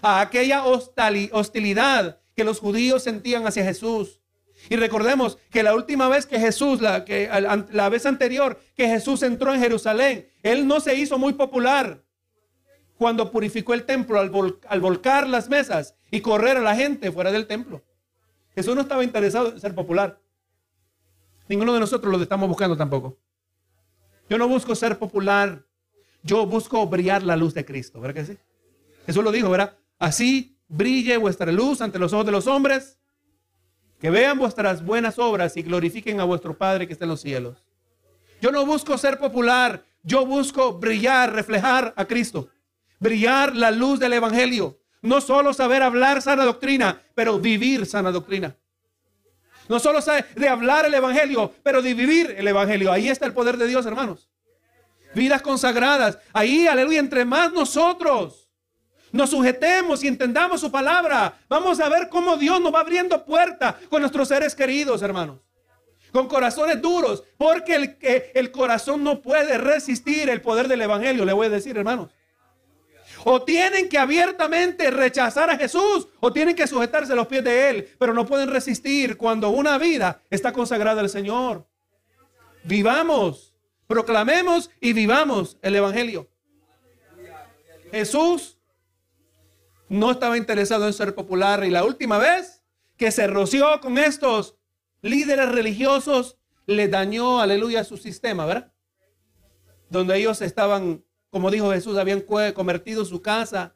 a 0.00 0.20
aquella 0.22 0.64
hostilidad 0.64 2.18
que 2.34 2.44
los 2.44 2.58
judíos 2.58 3.02
sentían 3.02 3.46
hacia 3.46 3.64
Jesús. 3.64 4.20
Y 4.70 4.76
recordemos 4.76 5.38
que 5.50 5.62
la 5.62 5.74
última 5.74 6.08
vez 6.08 6.24
que 6.24 6.38
Jesús, 6.38 6.80
la, 6.80 7.04
que, 7.04 7.28
la 7.70 7.88
vez 7.88 8.06
anterior 8.06 8.60
que 8.74 8.88
Jesús 8.88 9.22
entró 9.22 9.52
en 9.52 9.60
Jerusalén, 9.60 10.28
él 10.42 10.66
no 10.66 10.80
se 10.80 10.94
hizo 10.94 11.18
muy 11.18 11.34
popular 11.34 12.02
cuando 13.02 13.32
purificó 13.32 13.74
el 13.74 13.82
templo 13.84 14.20
al, 14.20 14.30
volcar 14.80 15.28
las 15.28 15.48
mesas 15.48 15.96
y 16.08 16.20
correr 16.20 16.58
a 16.58 16.60
la 16.60 16.76
gente 16.76 17.10
fuera 17.10 17.32
del 17.32 17.48
templo. 17.48 17.82
Jesús 18.54 18.76
no 18.76 18.82
estaba 18.82 19.02
interesado 19.02 19.48
en 19.48 19.60
ser 19.60 19.74
popular. 19.74 20.20
Ninguno 21.48 21.74
de 21.74 21.80
nosotros 21.80 22.12
lo 22.12 22.22
estamos 22.22 22.48
buscando 22.48 22.76
tampoco. 22.76 23.18
Yo 24.30 24.38
no 24.38 24.46
busco 24.46 24.76
ser 24.76 25.00
popular. 25.00 25.64
Yo 26.22 26.46
busco 26.46 26.86
brillar 26.86 27.24
la 27.24 27.34
luz 27.34 27.54
de 27.54 27.64
Cristo. 27.64 28.00
¿Verdad 28.00 28.22
que 28.22 28.32
sí? 28.34 28.38
Jesús 29.04 29.24
lo 29.24 29.32
dijo, 29.32 29.50
¿verdad? 29.50 29.76
Así 29.98 30.56
brille 30.68 31.16
vuestra 31.16 31.50
luz 31.50 31.80
ante 31.80 31.98
los 31.98 32.12
ojos 32.12 32.26
de 32.26 32.30
los 32.30 32.46
hombres, 32.46 32.98
que 33.98 34.10
vean 34.10 34.38
vuestras 34.38 34.84
buenas 34.84 35.18
obras 35.18 35.56
y 35.56 35.62
glorifiquen 35.62 36.20
a 36.20 36.24
vuestro 36.24 36.56
Padre 36.56 36.86
que 36.86 36.92
está 36.92 37.04
en 37.04 37.10
los 37.10 37.20
cielos. 37.20 37.64
Yo 38.40 38.52
no 38.52 38.64
busco 38.64 38.96
ser 38.96 39.18
popular, 39.18 39.84
yo 40.04 40.24
busco 40.24 40.78
brillar, 40.78 41.32
reflejar 41.32 41.92
a 41.96 42.04
Cristo, 42.04 42.48
brillar 43.02 43.54
la 43.56 43.70
luz 43.70 43.98
del 43.98 44.12
Evangelio. 44.12 44.78
No 45.02 45.20
solo 45.20 45.52
saber 45.52 45.82
hablar 45.82 46.22
sana 46.22 46.44
doctrina, 46.44 47.02
pero 47.14 47.40
vivir 47.40 47.84
sana 47.84 48.12
doctrina. 48.12 48.56
No 49.68 49.80
solo 49.80 50.00
saber 50.00 50.32
de 50.36 50.48
hablar 50.48 50.86
el 50.86 50.94
Evangelio, 50.94 51.52
pero 51.64 51.82
de 51.82 51.94
vivir 51.94 52.34
el 52.38 52.46
Evangelio. 52.46 52.92
Ahí 52.92 53.08
está 53.08 53.26
el 53.26 53.32
poder 53.32 53.56
de 53.56 53.66
Dios, 53.66 53.84
hermanos. 53.86 54.30
Vidas 55.14 55.42
consagradas. 55.42 56.18
Ahí, 56.32 56.68
aleluya, 56.68 57.00
entre 57.00 57.24
más 57.24 57.52
nosotros 57.52 58.48
nos 59.10 59.30
sujetemos 59.30 60.02
y 60.04 60.08
entendamos 60.08 60.60
su 60.60 60.70
palabra, 60.70 61.38
vamos 61.48 61.80
a 61.80 61.88
ver 61.88 62.08
cómo 62.08 62.36
Dios 62.36 62.60
nos 62.60 62.72
va 62.72 62.80
abriendo 62.80 63.24
puertas 63.24 63.74
con 63.90 64.00
nuestros 64.00 64.28
seres 64.28 64.54
queridos, 64.54 65.02
hermanos. 65.02 65.40
Con 66.12 66.28
corazones 66.28 66.80
duros, 66.80 67.24
porque 67.36 67.74
el, 67.74 67.98
el 68.34 68.52
corazón 68.52 69.02
no 69.02 69.20
puede 69.20 69.58
resistir 69.58 70.30
el 70.30 70.40
poder 70.40 70.68
del 70.68 70.82
Evangelio, 70.82 71.24
le 71.24 71.32
voy 71.32 71.48
a 71.48 71.50
decir, 71.50 71.76
hermanos. 71.76 72.10
O 73.24 73.42
tienen 73.42 73.88
que 73.88 73.98
abiertamente 73.98 74.90
rechazar 74.90 75.50
a 75.50 75.56
Jesús 75.56 76.08
o 76.20 76.32
tienen 76.32 76.56
que 76.56 76.66
sujetarse 76.66 77.12
a 77.12 77.16
los 77.16 77.26
pies 77.26 77.44
de 77.44 77.70
Él, 77.70 77.88
pero 77.98 78.14
no 78.14 78.26
pueden 78.26 78.50
resistir 78.50 79.16
cuando 79.16 79.50
una 79.50 79.78
vida 79.78 80.22
está 80.30 80.52
consagrada 80.52 81.00
al 81.00 81.08
Señor. 81.08 81.66
Vivamos, 82.64 83.54
proclamemos 83.86 84.70
y 84.80 84.92
vivamos 84.92 85.58
el 85.62 85.76
Evangelio. 85.76 86.28
Jesús 87.90 88.58
no 89.88 90.10
estaba 90.10 90.38
interesado 90.38 90.86
en 90.86 90.92
ser 90.94 91.14
popular 91.14 91.64
y 91.64 91.70
la 91.70 91.84
última 91.84 92.18
vez 92.18 92.62
que 92.96 93.10
se 93.10 93.26
roció 93.26 93.80
con 93.80 93.98
estos 93.98 94.56
líderes 95.02 95.50
religiosos 95.50 96.38
le 96.66 96.88
dañó, 96.88 97.40
aleluya, 97.40 97.84
su 97.84 97.96
sistema, 97.96 98.46
¿verdad? 98.46 98.72
Donde 99.90 100.16
ellos 100.16 100.40
estaban 100.40 101.04
como 101.32 101.50
dijo 101.50 101.72
Jesús, 101.72 101.96
habían 101.96 102.20
convertido 102.20 103.06
su 103.06 103.22
casa 103.22 103.74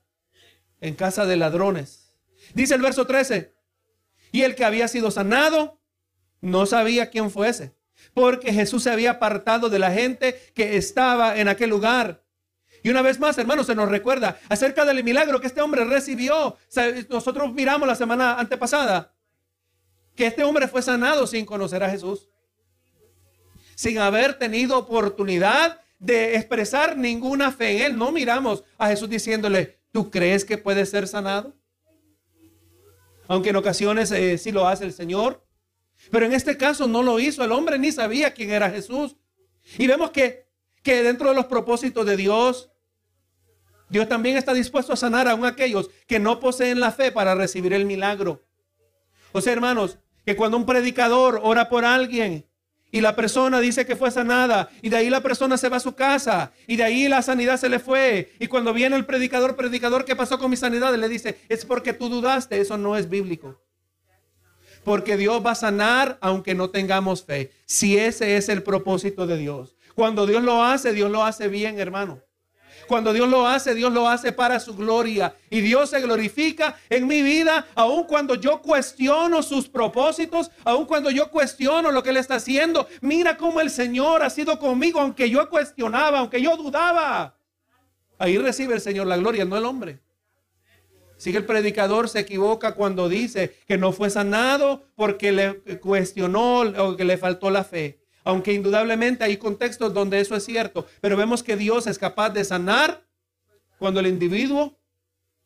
en 0.78 0.94
casa 0.94 1.24
de 1.24 1.36
ladrones. 1.36 2.12
Dice 2.52 2.74
el 2.74 2.82
verso 2.82 3.06
13, 3.06 3.54
y 4.30 4.42
el 4.42 4.54
que 4.54 4.66
había 4.66 4.88
sido 4.88 5.10
sanado 5.10 5.80
no 6.42 6.66
sabía 6.66 7.08
quién 7.08 7.30
fuese, 7.30 7.74
porque 8.12 8.52
Jesús 8.52 8.82
se 8.82 8.90
había 8.90 9.12
apartado 9.12 9.70
de 9.70 9.78
la 9.78 9.90
gente 9.90 10.38
que 10.54 10.76
estaba 10.76 11.38
en 11.38 11.48
aquel 11.48 11.70
lugar. 11.70 12.22
Y 12.82 12.90
una 12.90 13.00
vez 13.00 13.18
más, 13.18 13.38
hermanos, 13.38 13.66
se 13.66 13.74
nos 13.74 13.88
recuerda 13.88 14.38
acerca 14.50 14.84
del 14.84 15.02
milagro 15.02 15.40
que 15.40 15.46
este 15.46 15.62
hombre 15.62 15.86
recibió. 15.86 16.58
Nosotros 17.08 17.54
miramos 17.54 17.88
la 17.88 17.94
semana 17.94 18.38
antepasada 18.38 19.14
que 20.14 20.26
este 20.26 20.44
hombre 20.44 20.68
fue 20.68 20.82
sanado 20.82 21.26
sin 21.26 21.46
conocer 21.46 21.82
a 21.82 21.88
Jesús, 21.88 22.28
sin 23.74 23.96
haber 23.96 24.38
tenido 24.38 24.76
oportunidad 24.76 25.80
de 25.98 26.36
expresar 26.36 26.96
ninguna 26.96 27.52
fe 27.52 27.76
en 27.76 27.82
él. 27.82 27.98
No 27.98 28.12
miramos 28.12 28.64
a 28.78 28.88
Jesús 28.88 29.08
diciéndole, 29.08 29.78
¿tú 29.92 30.10
crees 30.10 30.44
que 30.44 30.58
puede 30.58 30.86
ser 30.86 31.08
sanado? 31.08 31.54
Aunque 33.28 33.50
en 33.50 33.56
ocasiones 33.56 34.10
eh, 34.12 34.38
sí 34.38 34.52
lo 34.52 34.68
hace 34.68 34.84
el 34.84 34.92
Señor. 34.92 35.44
Pero 36.10 36.26
en 36.26 36.32
este 36.32 36.56
caso 36.56 36.86
no 36.86 37.02
lo 37.02 37.18
hizo. 37.18 37.42
El 37.42 37.52
hombre 37.52 37.78
ni 37.78 37.90
sabía 37.92 38.34
quién 38.34 38.50
era 38.50 38.70
Jesús. 38.70 39.16
Y 39.78 39.86
vemos 39.86 40.10
que, 40.10 40.46
que 40.82 41.02
dentro 41.02 41.30
de 41.30 41.34
los 41.34 41.46
propósitos 41.46 42.06
de 42.06 42.16
Dios, 42.16 42.70
Dios 43.88 44.08
también 44.08 44.36
está 44.36 44.54
dispuesto 44.54 44.92
a 44.92 44.96
sanar 44.96 45.28
aún 45.28 45.44
aquellos 45.44 45.90
que 46.06 46.18
no 46.18 46.38
poseen 46.40 46.80
la 46.80 46.92
fe 46.92 47.10
para 47.10 47.34
recibir 47.34 47.72
el 47.72 47.86
milagro. 47.86 48.44
O 49.32 49.40
sea, 49.40 49.52
hermanos, 49.52 49.98
que 50.24 50.36
cuando 50.36 50.56
un 50.56 50.66
predicador 50.66 51.40
ora 51.42 51.68
por 51.68 51.84
alguien 51.84 52.46
y 52.96 53.02
la 53.02 53.14
persona 53.14 53.60
dice 53.60 53.84
que 53.84 53.94
fue 53.94 54.10
sanada 54.10 54.70
y 54.80 54.88
de 54.88 54.96
ahí 54.96 55.10
la 55.10 55.20
persona 55.20 55.58
se 55.58 55.68
va 55.68 55.76
a 55.76 55.80
su 55.80 55.94
casa 55.94 56.52
y 56.66 56.76
de 56.76 56.84
ahí 56.84 57.08
la 57.08 57.20
sanidad 57.20 57.58
se 57.58 57.68
le 57.68 57.78
fue. 57.78 58.32
Y 58.38 58.46
cuando 58.46 58.72
viene 58.72 58.96
el 58.96 59.04
predicador, 59.04 59.54
predicador, 59.54 60.06
¿qué 60.06 60.16
pasó 60.16 60.38
con 60.38 60.50
mi 60.50 60.56
sanidad? 60.56 60.94
Le 60.94 61.06
dice, 61.10 61.38
es 61.50 61.66
porque 61.66 61.92
tú 61.92 62.08
dudaste, 62.08 62.58
eso 62.58 62.78
no 62.78 62.96
es 62.96 63.10
bíblico. 63.10 63.60
Porque 64.82 65.18
Dios 65.18 65.44
va 65.44 65.50
a 65.50 65.56
sanar 65.56 66.16
aunque 66.22 66.54
no 66.54 66.70
tengamos 66.70 67.22
fe. 67.22 67.52
Si 67.66 67.98
ese 67.98 68.38
es 68.38 68.48
el 68.48 68.62
propósito 68.62 69.26
de 69.26 69.36
Dios. 69.36 69.76
Cuando 69.94 70.26
Dios 70.26 70.42
lo 70.42 70.64
hace, 70.64 70.94
Dios 70.94 71.10
lo 71.10 71.22
hace 71.22 71.48
bien, 71.48 71.78
hermano. 71.78 72.22
Cuando 72.86 73.12
Dios 73.12 73.28
lo 73.28 73.46
hace, 73.46 73.74
Dios 73.74 73.92
lo 73.92 74.08
hace 74.08 74.32
para 74.32 74.60
su 74.60 74.74
gloria. 74.76 75.34
Y 75.50 75.60
Dios 75.60 75.90
se 75.90 76.00
glorifica 76.00 76.76
en 76.88 77.06
mi 77.06 77.22
vida, 77.22 77.66
aun 77.74 78.04
cuando 78.04 78.34
yo 78.34 78.62
cuestiono 78.62 79.42
sus 79.42 79.68
propósitos, 79.68 80.50
aun 80.64 80.86
cuando 80.86 81.10
yo 81.10 81.30
cuestiono 81.30 81.90
lo 81.90 82.02
que 82.02 82.10
Él 82.10 82.16
está 82.16 82.36
haciendo. 82.36 82.88
Mira 83.00 83.36
cómo 83.36 83.60
el 83.60 83.70
Señor 83.70 84.22
ha 84.22 84.30
sido 84.30 84.58
conmigo, 84.58 85.00
aunque 85.00 85.28
yo 85.28 85.48
cuestionaba, 85.50 86.20
aunque 86.20 86.40
yo 86.40 86.56
dudaba. 86.56 87.36
Ahí 88.18 88.38
recibe 88.38 88.74
el 88.74 88.80
Señor 88.80 89.06
la 89.06 89.16
gloria, 89.16 89.44
no 89.44 89.56
el 89.56 89.64
hombre. 89.64 90.00
Si 91.16 91.34
el 91.34 91.44
predicador 91.44 92.08
se 92.08 92.20
equivoca 92.20 92.74
cuando 92.74 93.08
dice 93.08 93.56
que 93.66 93.78
no 93.78 93.92
fue 93.92 94.10
sanado 94.10 94.84
porque 94.94 95.32
le 95.32 95.60
cuestionó 95.80 96.60
o 96.60 96.96
que 96.96 97.04
le 97.04 97.16
faltó 97.16 97.50
la 97.50 97.64
fe 97.64 98.05
aunque 98.26 98.52
indudablemente 98.52 99.22
hay 99.22 99.36
contextos 99.36 99.94
donde 99.94 100.18
eso 100.18 100.34
es 100.34 100.44
cierto, 100.44 100.84
pero 101.00 101.16
vemos 101.16 101.44
que 101.44 101.56
Dios 101.56 101.86
es 101.86 101.96
capaz 101.96 102.30
de 102.30 102.44
sanar 102.44 103.06
cuando 103.78 104.00
el 104.00 104.08
individuo 104.08 104.76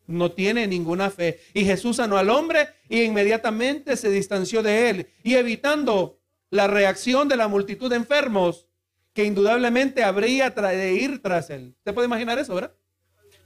no 0.07 0.33
tiene 0.33 0.66
ninguna 0.66 1.11
fe. 1.11 1.40
Y 1.53 1.66
Jesús 1.66 1.97
sanó 1.97 2.16
al 2.16 2.31
hombre 2.31 2.71
y 2.88 3.03
inmediatamente 3.03 3.99
se 3.99 4.11
distanció 4.11 4.62
de 4.62 4.88
él 4.88 5.11
y 5.23 5.35
evitando 5.35 6.19
la 6.49 6.69
reacción 6.69 7.29
de 7.29 7.37
la 7.37 7.49
multitud 7.49 7.90
de 7.90 7.97
enfermos 7.97 8.66
que 9.12 9.25
indudablemente 9.25 10.03
habría 10.03 10.49
de 10.49 10.95
ir 10.95 11.21
tras 11.21 11.51
él. 11.51 11.77
¿Se 11.85 11.93
puede 11.93 12.07
imaginar 12.07 12.38
eso, 12.38 12.55
verdad? 12.55 12.73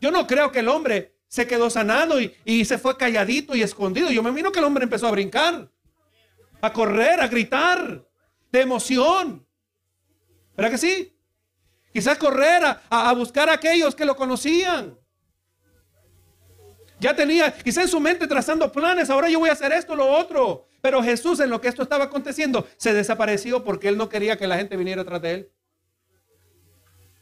Yo 0.01 0.13
no 0.13 0.29
creo 0.29 0.53
que 0.53 0.61
el 0.61 0.69
hombre 0.69 1.17
se 1.27 1.49
quedó 1.49 1.71
sanado 1.71 2.21
y, 2.21 2.33
y 2.45 2.67
se 2.67 2.79
fue 2.79 2.97
calladito 2.97 3.57
y 3.57 3.63
escondido. 3.63 4.13
Yo 4.13 4.23
me 4.23 4.29
imagino 4.29 4.53
que 4.53 4.61
el 4.61 4.65
hombre 4.65 4.85
empezó 4.85 5.09
a 5.09 5.11
brincar, 5.11 5.69
a 6.61 6.73
correr, 6.73 7.21
a 7.21 7.27
gritar 7.27 8.07
de 8.55 8.61
emoción. 8.61 9.45
¿Verdad 10.57 10.71
que 10.71 10.79
sí? 10.79 11.19
Quizás 11.93 12.17
correr 12.17 12.63
a, 12.89 13.13
buscar 13.13 13.49
a 13.49 13.55
aquellos 13.55 13.95
que 13.97 14.05
lo 14.05 14.15
conocían. 14.17 14.97
Ya 17.01 17.15
tenía, 17.15 17.53
quizás 17.53 17.85
en 17.85 17.91
su 17.91 17.99
mente 18.01 18.29
trazando 18.29 18.71
planes, 18.71 19.11
ahora 19.11 19.29
yo 19.29 19.41
voy 19.41 19.51
a 19.51 19.55
hacer 19.55 19.73
esto, 19.73 19.97
lo 19.97 20.09
otro. 20.09 20.69
Pero 20.81 21.03
Jesús 21.03 21.41
en 21.41 21.51
lo 21.51 21.61
que 21.61 21.67
esto 21.67 21.83
estaba 21.83 22.05
aconteciendo 22.05 22.67
se 22.77 22.95
desapareció 22.95 23.65
porque 23.65 23.89
él 23.89 23.99
no 23.99 24.09
quería 24.09 24.37
que 24.37 24.47
la 24.47 24.57
gente 24.57 24.77
viniera 24.77 25.03
atrás 25.03 25.21
de 25.21 25.35
él. 25.35 25.53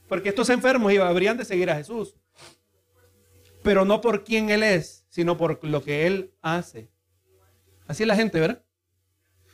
Porque 0.09 0.29
estos 0.29 0.51
enfermos 0.51 0.93
iban, 0.93 1.09
habrían 1.09 1.39
de 1.39 1.47
seguir 1.47 1.71
a 1.71 1.77
Jesús. 1.77 2.15
Pero 3.63 3.87
no 3.87 4.03
por 4.03 4.25
quién 4.25 4.51
él 4.51 4.63
es, 4.63 5.07
sino 5.09 5.39
por 5.39 5.65
lo 5.65 5.83
que 5.83 6.07
él 6.07 6.35
hace. 6.43 6.91
Así 7.87 8.03
es 8.03 8.07
la 8.07 8.17
gente, 8.17 8.39
¿verdad? 8.39 8.63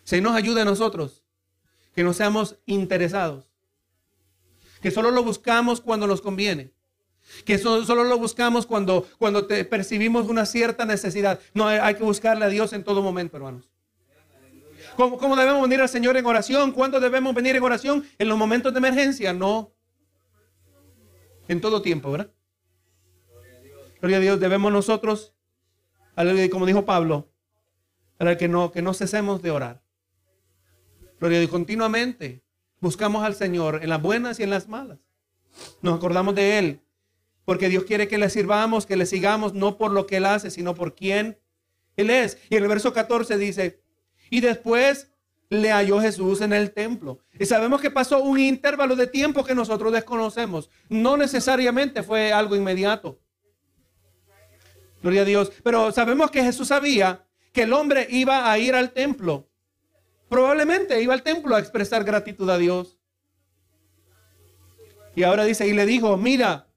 Se 0.02 0.20
nos 0.20 0.34
ayuda 0.34 0.62
a 0.62 0.64
nosotros 0.64 1.27
que 1.98 2.04
no 2.04 2.14
seamos 2.14 2.60
interesados, 2.64 3.50
que 4.80 4.92
solo 4.92 5.10
lo 5.10 5.24
buscamos 5.24 5.80
cuando 5.80 6.06
nos 6.06 6.20
conviene, 6.20 6.72
que 7.44 7.58
solo, 7.58 8.04
lo 8.04 8.18
buscamos 8.18 8.66
cuando, 8.66 9.04
cuando 9.18 9.48
te 9.48 9.64
percibimos 9.64 10.28
una 10.28 10.46
cierta 10.46 10.84
necesidad. 10.84 11.40
No, 11.54 11.66
hay 11.66 11.96
que 11.96 12.04
buscarle 12.04 12.44
a 12.44 12.48
Dios 12.50 12.72
en 12.72 12.84
todo 12.84 13.02
momento, 13.02 13.36
hermanos. 13.36 13.68
¿Cómo, 14.94 15.18
¿Cómo, 15.18 15.34
debemos 15.34 15.60
venir 15.62 15.80
al 15.80 15.88
Señor 15.88 16.16
en 16.16 16.24
oración? 16.24 16.70
¿Cuándo 16.70 17.00
debemos 17.00 17.34
venir 17.34 17.56
en 17.56 17.64
oración? 17.64 18.06
En 18.16 18.28
los 18.28 18.38
momentos 18.38 18.72
de 18.72 18.78
emergencia, 18.78 19.32
no. 19.32 19.72
En 21.48 21.60
todo 21.60 21.82
tiempo, 21.82 22.12
¿verdad? 22.12 22.30
Gloria 24.00 24.18
a 24.18 24.20
Dios, 24.20 24.38
debemos 24.38 24.72
nosotros, 24.72 25.34
como 26.52 26.64
dijo 26.64 26.84
Pablo, 26.84 27.28
para 28.18 28.38
que 28.38 28.46
no, 28.46 28.70
que 28.70 28.82
no 28.82 28.94
cesemos 28.94 29.42
de 29.42 29.50
orar. 29.50 29.87
Gloria 31.20 31.38
a 31.38 31.40
Dios, 31.40 31.50
continuamente 31.50 32.42
buscamos 32.80 33.24
al 33.24 33.34
Señor 33.34 33.80
en 33.82 33.88
las 33.88 34.00
buenas 34.00 34.38
y 34.38 34.44
en 34.44 34.50
las 34.50 34.68
malas. 34.68 34.98
Nos 35.82 35.96
acordamos 35.96 36.34
de 36.34 36.58
Él, 36.58 36.80
porque 37.44 37.68
Dios 37.68 37.84
quiere 37.84 38.06
que 38.06 38.18
le 38.18 38.30
sirvamos, 38.30 38.86
que 38.86 38.96
le 38.96 39.06
sigamos, 39.06 39.54
no 39.54 39.76
por 39.76 39.90
lo 39.90 40.06
que 40.06 40.18
Él 40.18 40.26
hace, 40.26 40.50
sino 40.50 40.74
por 40.74 40.94
quién 40.94 41.38
Él 41.96 42.10
es. 42.10 42.38
Y 42.50 42.56
en 42.56 42.62
el 42.62 42.68
verso 42.68 42.92
14 42.92 43.36
dice, 43.36 43.82
y 44.30 44.40
después 44.40 45.10
le 45.50 45.72
halló 45.72 46.00
Jesús 46.00 46.40
en 46.40 46.52
el 46.52 46.72
templo. 46.72 47.18
Y 47.38 47.46
sabemos 47.46 47.80
que 47.80 47.90
pasó 47.90 48.22
un 48.22 48.38
intervalo 48.38 48.96
de 48.96 49.06
tiempo 49.06 49.44
que 49.44 49.54
nosotros 49.54 49.92
desconocemos. 49.92 50.70
No 50.88 51.16
necesariamente 51.16 52.02
fue 52.02 52.32
algo 52.32 52.54
inmediato. 52.54 53.18
Gloria 55.02 55.22
a 55.22 55.24
Dios. 55.24 55.52
Pero 55.62 55.90
sabemos 55.92 56.30
que 56.30 56.42
Jesús 56.42 56.68
sabía 56.68 57.24
que 57.52 57.62
el 57.62 57.72
hombre 57.72 58.06
iba 58.10 58.50
a 58.50 58.58
ir 58.58 58.74
al 58.74 58.92
templo. 58.92 59.47
Probablemente 60.28 61.00
iba 61.02 61.14
al 61.14 61.22
templo 61.22 61.56
a 61.56 61.58
expresar 61.58 62.04
gratitud 62.04 62.48
a 62.50 62.58
Dios. 62.58 62.98
Y 65.14 65.22
ahora 65.22 65.44
dice, 65.44 65.66
y 65.66 65.72
le 65.72 65.86
dijo, 65.86 66.16
mira, 66.16 66.68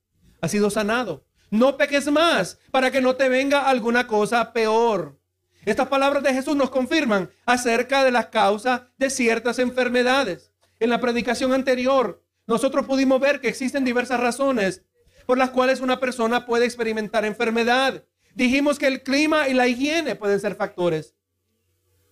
ha 0.41 0.47
sido 0.47 0.69
sanado. 0.69 1.25
No 1.49 1.77
peques 1.77 2.09
más 2.11 2.57
para 2.71 2.91
que 2.91 3.01
no 3.01 3.15
te 3.15 3.29
venga 3.29 3.69
alguna 3.69 4.07
cosa 4.07 4.53
peor. 4.53 5.19
Estas 5.65 5.89
palabras 5.89 6.23
de 6.23 6.33
Jesús 6.33 6.55
nos 6.55 6.71
confirman 6.71 7.29
acerca 7.45 8.03
de 8.03 8.11
las 8.11 8.27
causas 8.27 8.83
de 8.97 9.09
ciertas 9.09 9.59
enfermedades. 9.59 10.51
En 10.79 10.89
la 10.89 10.99
predicación 10.99 11.53
anterior, 11.53 12.23
nosotros 12.47 12.87
pudimos 12.87 13.19
ver 13.19 13.39
que 13.41 13.49
existen 13.49 13.85
diversas 13.85 14.19
razones 14.19 14.83
por 15.27 15.37
las 15.37 15.51
cuales 15.51 15.81
una 15.81 15.99
persona 15.99 16.45
puede 16.45 16.65
experimentar 16.65 17.25
enfermedad. 17.25 18.05
Dijimos 18.33 18.79
que 18.79 18.87
el 18.87 19.03
clima 19.03 19.49
y 19.49 19.53
la 19.53 19.67
higiene 19.67 20.15
pueden 20.15 20.39
ser 20.39 20.55
factores. 20.55 21.15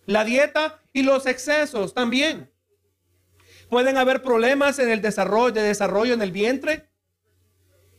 La 0.10 0.26
dieta 0.26 0.82
y 0.92 1.04
los 1.04 1.28
excesos 1.28 1.94
también. 1.94 2.52
Pueden 3.70 3.96
haber 3.96 4.24
problemas 4.24 4.80
en 4.80 4.90
el 4.90 5.04
desarrollo, 5.04 5.54
de 5.54 5.62
desarrollo 5.62 6.16
en 6.16 6.24
el 6.24 6.32
vientre. 6.32 6.90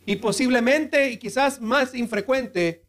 Y 0.07 0.17
posiblemente, 0.17 1.11
y 1.11 1.19
quizás 1.19 1.61
más 1.61 1.95
infrecuente, 1.95 2.85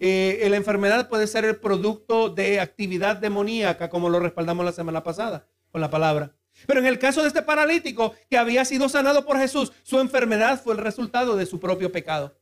eh, 0.00 0.44
la 0.50 0.56
enfermedad 0.56 1.08
puede 1.08 1.28
ser 1.28 1.44
el 1.44 1.60
producto 1.60 2.30
de 2.30 2.58
actividad 2.58 3.18
demoníaca, 3.18 3.88
como 3.88 4.10
lo 4.10 4.18
respaldamos 4.18 4.64
la 4.64 4.72
semana 4.72 5.04
pasada 5.04 5.46
con 5.70 5.80
la 5.80 5.88
palabra. 5.88 6.34
Pero 6.66 6.80
en 6.80 6.86
el 6.86 6.98
caso 6.98 7.22
de 7.22 7.28
este 7.28 7.42
paralítico 7.42 8.16
que 8.28 8.38
había 8.38 8.64
sido 8.64 8.88
sanado 8.88 9.24
por 9.24 9.38
Jesús, 9.38 9.72
su 9.84 10.00
enfermedad 10.00 10.60
fue 10.60 10.74
el 10.74 10.80
resultado 10.80 11.36
de 11.36 11.46
su 11.46 11.60
propio 11.60 11.92
pecado. 11.92 12.36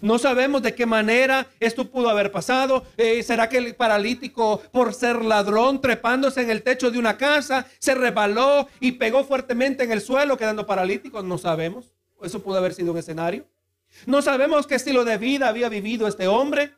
No 0.00 0.18
sabemos 0.18 0.62
de 0.62 0.74
qué 0.74 0.86
manera 0.86 1.46
esto 1.60 1.90
pudo 1.90 2.08
haber 2.08 2.30
pasado. 2.30 2.84
Eh, 2.96 3.22
¿Será 3.22 3.48
que 3.48 3.58
el 3.58 3.74
paralítico, 3.74 4.62
por 4.72 4.94
ser 4.94 5.24
ladrón, 5.24 5.80
trepándose 5.80 6.42
en 6.42 6.50
el 6.50 6.62
techo 6.62 6.90
de 6.90 6.98
una 6.98 7.16
casa, 7.16 7.66
se 7.78 7.94
rebaló 7.94 8.68
y 8.80 8.92
pegó 8.92 9.24
fuertemente 9.24 9.84
en 9.84 9.92
el 9.92 10.00
suelo, 10.00 10.36
quedando 10.36 10.66
paralítico? 10.66 11.22
No 11.22 11.38
sabemos. 11.38 11.94
Eso 12.22 12.42
pudo 12.42 12.58
haber 12.58 12.74
sido 12.74 12.92
un 12.92 12.98
escenario. 12.98 13.46
No 14.04 14.20
sabemos 14.22 14.66
qué 14.66 14.74
estilo 14.74 15.04
de 15.04 15.16
vida 15.16 15.48
había 15.48 15.68
vivido 15.68 16.06
este 16.06 16.26
hombre. 16.26 16.74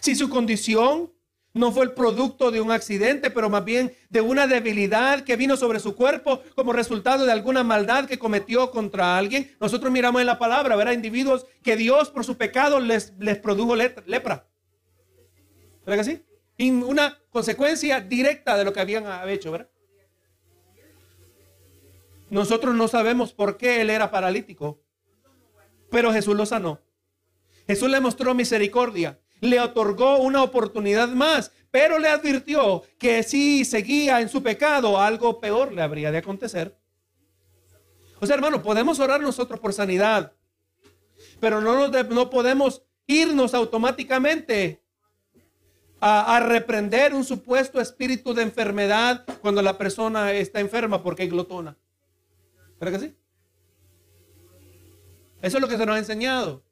Si 0.00 0.14
su 0.14 0.28
condición 0.28 1.13
no 1.54 1.70
fue 1.70 1.84
el 1.84 1.92
producto 1.92 2.50
de 2.50 2.60
un 2.60 2.72
accidente, 2.72 3.30
pero 3.30 3.48
más 3.48 3.64
bien 3.64 3.94
de 4.10 4.20
una 4.20 4.48
debilidad 4.48 5.22
que 5.22 5.36
vino 5.36 5.56
sobre 5.56 5.78
su 5.78 5.94
cuerpo 5.94 6.42
como 6.56 6.72
resultado 6.72 7.24
de 7.24 7.30
alguna 7.30 7.62
maldad 7.62 8.06
que 8.06 8.18
cometió 8.18 8.72
contra 8.72 9.16
alguien. 9.16 9.54
Nosotros 9.60 9.92
miramos 9.92 10.20
en 10.20 10.26
la 10.26 10.38
palabra, 10.38 10.74
¿verdad? 10.74 10.92
Individuos 10.92 11.46
que 11.62 11.76
Dios 11.76 12.10
por 12.10 12.24
su 12.24 12.36
pecado 12.36 12.80
les, 12.80 13.12
les 13.20 13.38
produjo 13.38 13.76
lepra. 13.76 14.48
¿Verdad 15.86 16.04
que 16.04 16.22
sí? 16.58 16.72
Una 16.82 17.20
consecuencia 17.30 18.00
directa 18.00 18.58
de 18.58 18.64
lo 18.64 18.72
que 18.72 18.80
habían 18.80 19.06
hecho, 19.28 19.52
¿verdad? 19.52 19.70
Nosotros 22.30 22.74
no 22.74 22.88
sabemos 22.88 23.32
por 23.32 23.56
qué 23.56 23.80
él 23.80 23.90
era 23.90 24.10
paralítico, 24.10 24.82
pero 25.88 26.12
Jesús 26.12 26.34
lo 26.34 26.46
sanó. 26.46 26.80
Jesús 27.68 27.88
le 27.88 28.00
mostró 28.00 28.34
misericordia 28.34 29.20
le 29.40 29.60
otorgó 29.60 30.18
una 30.18 30.42
oportunidad 30.42 31.08
más, 31.08 31.52
pero 31.70 31.98
le 31.98 32.08
advirtió 32.08 32.82
que 32.98 33.22
si 33.22 33.64
seguía 33.64 34.20
en 34.20 34.28
su 34.28 34.42
pecado, 34.42 35.00
algo 35.00 35.40
peor 35.40 35.72
le 35.72 35.82
habría 35.82 36.12
de 36.12 36.18
acontecer. 36.18 36.78
O 38.20 38.26
sea, 38.26 38.36
hermano, 38.36 38.62
podemos 38.62 39.00
orar 39.00 39.20
nosotros 39.20 39.60
por 39.60 39.72
sanidad, 39.72 40.32
pero 41.40 41.60
no, 41.60 41.88
no 41.88 42.30
podemos 42.30 42.82
irnos 43.06 43.54
automáticamente 43.54 44.82
a, 46.00 46.36
a, 46.36 46.40
reprender 46.40 47.12
un 47.12 47.24
supuesto 47.24 47.80
espíritu 47.80 48.34
de 48.34 48.42
enfermedad 48.42 49.24
cuando 49.40 49.60
la 49.60 49.76
persona 49.76 50.32
está 50.32 50.60
enferma 50.60 51.02
porque 51.02 51.24
es 51.24 51.30
glotona. 51.30 51.76
¿Verdad 52.80 53.00
que 53.00 53.06
sí? 53.06 53.16
Eso 55.42 55.58
es 55.58 55.60
lo 55.60 55.68
que 55.68 55.76
se 55.76 55.84
nos 55.84 55.96
ha 55.96 55.98
enseñado 55.98 56.62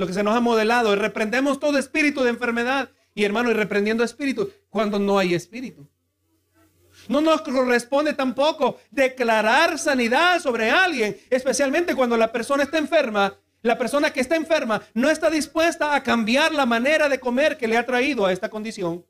lo 0.00 0.06
que 0.06 0.14
se 0.14 0.22
nos 0.22 0.34
ha 0.34 0.40
modelado. 0.40 0.92
Y 0.92 0.96
reprendemos 0.96 1.60
todo 1.60 1.78
espíritu 1.78 2.22
de 2.22 2.30
enfermedad. 2.30 2.90
Y 3.14 3.24
hermano, 3.24 3.50
y 3.50 3.54
reprendiendo 3.54 4.02
espíritu 4.02 4.50
cuando 4.70 4.98
no 4.98 5.18
hay 5.18 5.34
espíritu. 5.34 5.86
No 7.06 7.20
nos 7.20 7.42
corresponde 7.42 8.14
tampoco 8.14 8.78
declarar 8.90 9.78
sanidad 9.78 10.40
sobre 10.40 10.70
alguien, 10.70 11.16
especialmente 11.28 11.94
cuando 11.94 12.16
la 12.16 12.32
persona 12.32 12.62
está 12.62 12.78
enferma. 12.78 13.36
La 13.62 13.76
persona 13.76 14.10
que 14.10 14.20
está 14.20 14.36
enferma 14.36 14.80
no 14.94 15.10
está 15.10 15.28
dispuesta 15.28 15.94
a 15.94 16.02
cambiar 16.02 16.54
la 16.54 16.64
manera 16.64 17.08
de 17.08 17.20
comer 17.20 17.58
que 17.58 17.68
le 17.68 17.76
ha 17.76 17.84
traído 17.84 18.24
a 18.24 18.32
esta 18.32 18.48
condición. 18.48 19.04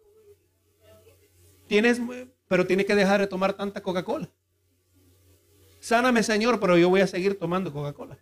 Tienes, 1.68 2.00
pero 2.48 2.66
tiene 2.66 2.84
que 2.84 2.96
dejar 2.96 3.20
de 3.20 3.28
tomar 3.28 3.52
tanta 3.52 3.80
Coca-Cola. 3.80 4.28
Sáname, 5.78 6.24
Señor, 6.24 6.58
pero 6.58 6.76
yo 6.76 6.88
voy 6.88 7.00
a 7.00 7.06
seguir 7.06 7.38
tomando 7.38 7.72
Coca-Cola. 7.72 8.18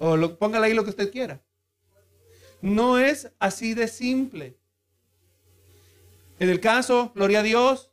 O 0.00 0.16
lo, 0.16 0.38
póngale 0.38 0.66
ahí 0.66 0.74
lo 0.74 0.82
que 0.82 0.90
usted 0.90 1.12
quiera. 1.12 1.40
No 2.62 2.98
es 2.98 3.30
así 3.38 3.74
de 3.74 3.86
simple. 3.86 4.56
En 6.38 6.48
el 6.48 6.58
caso, 6.58 7.12
gloria 7.14 7.40
a 7.40 7.42
Dios, 7.42 7.90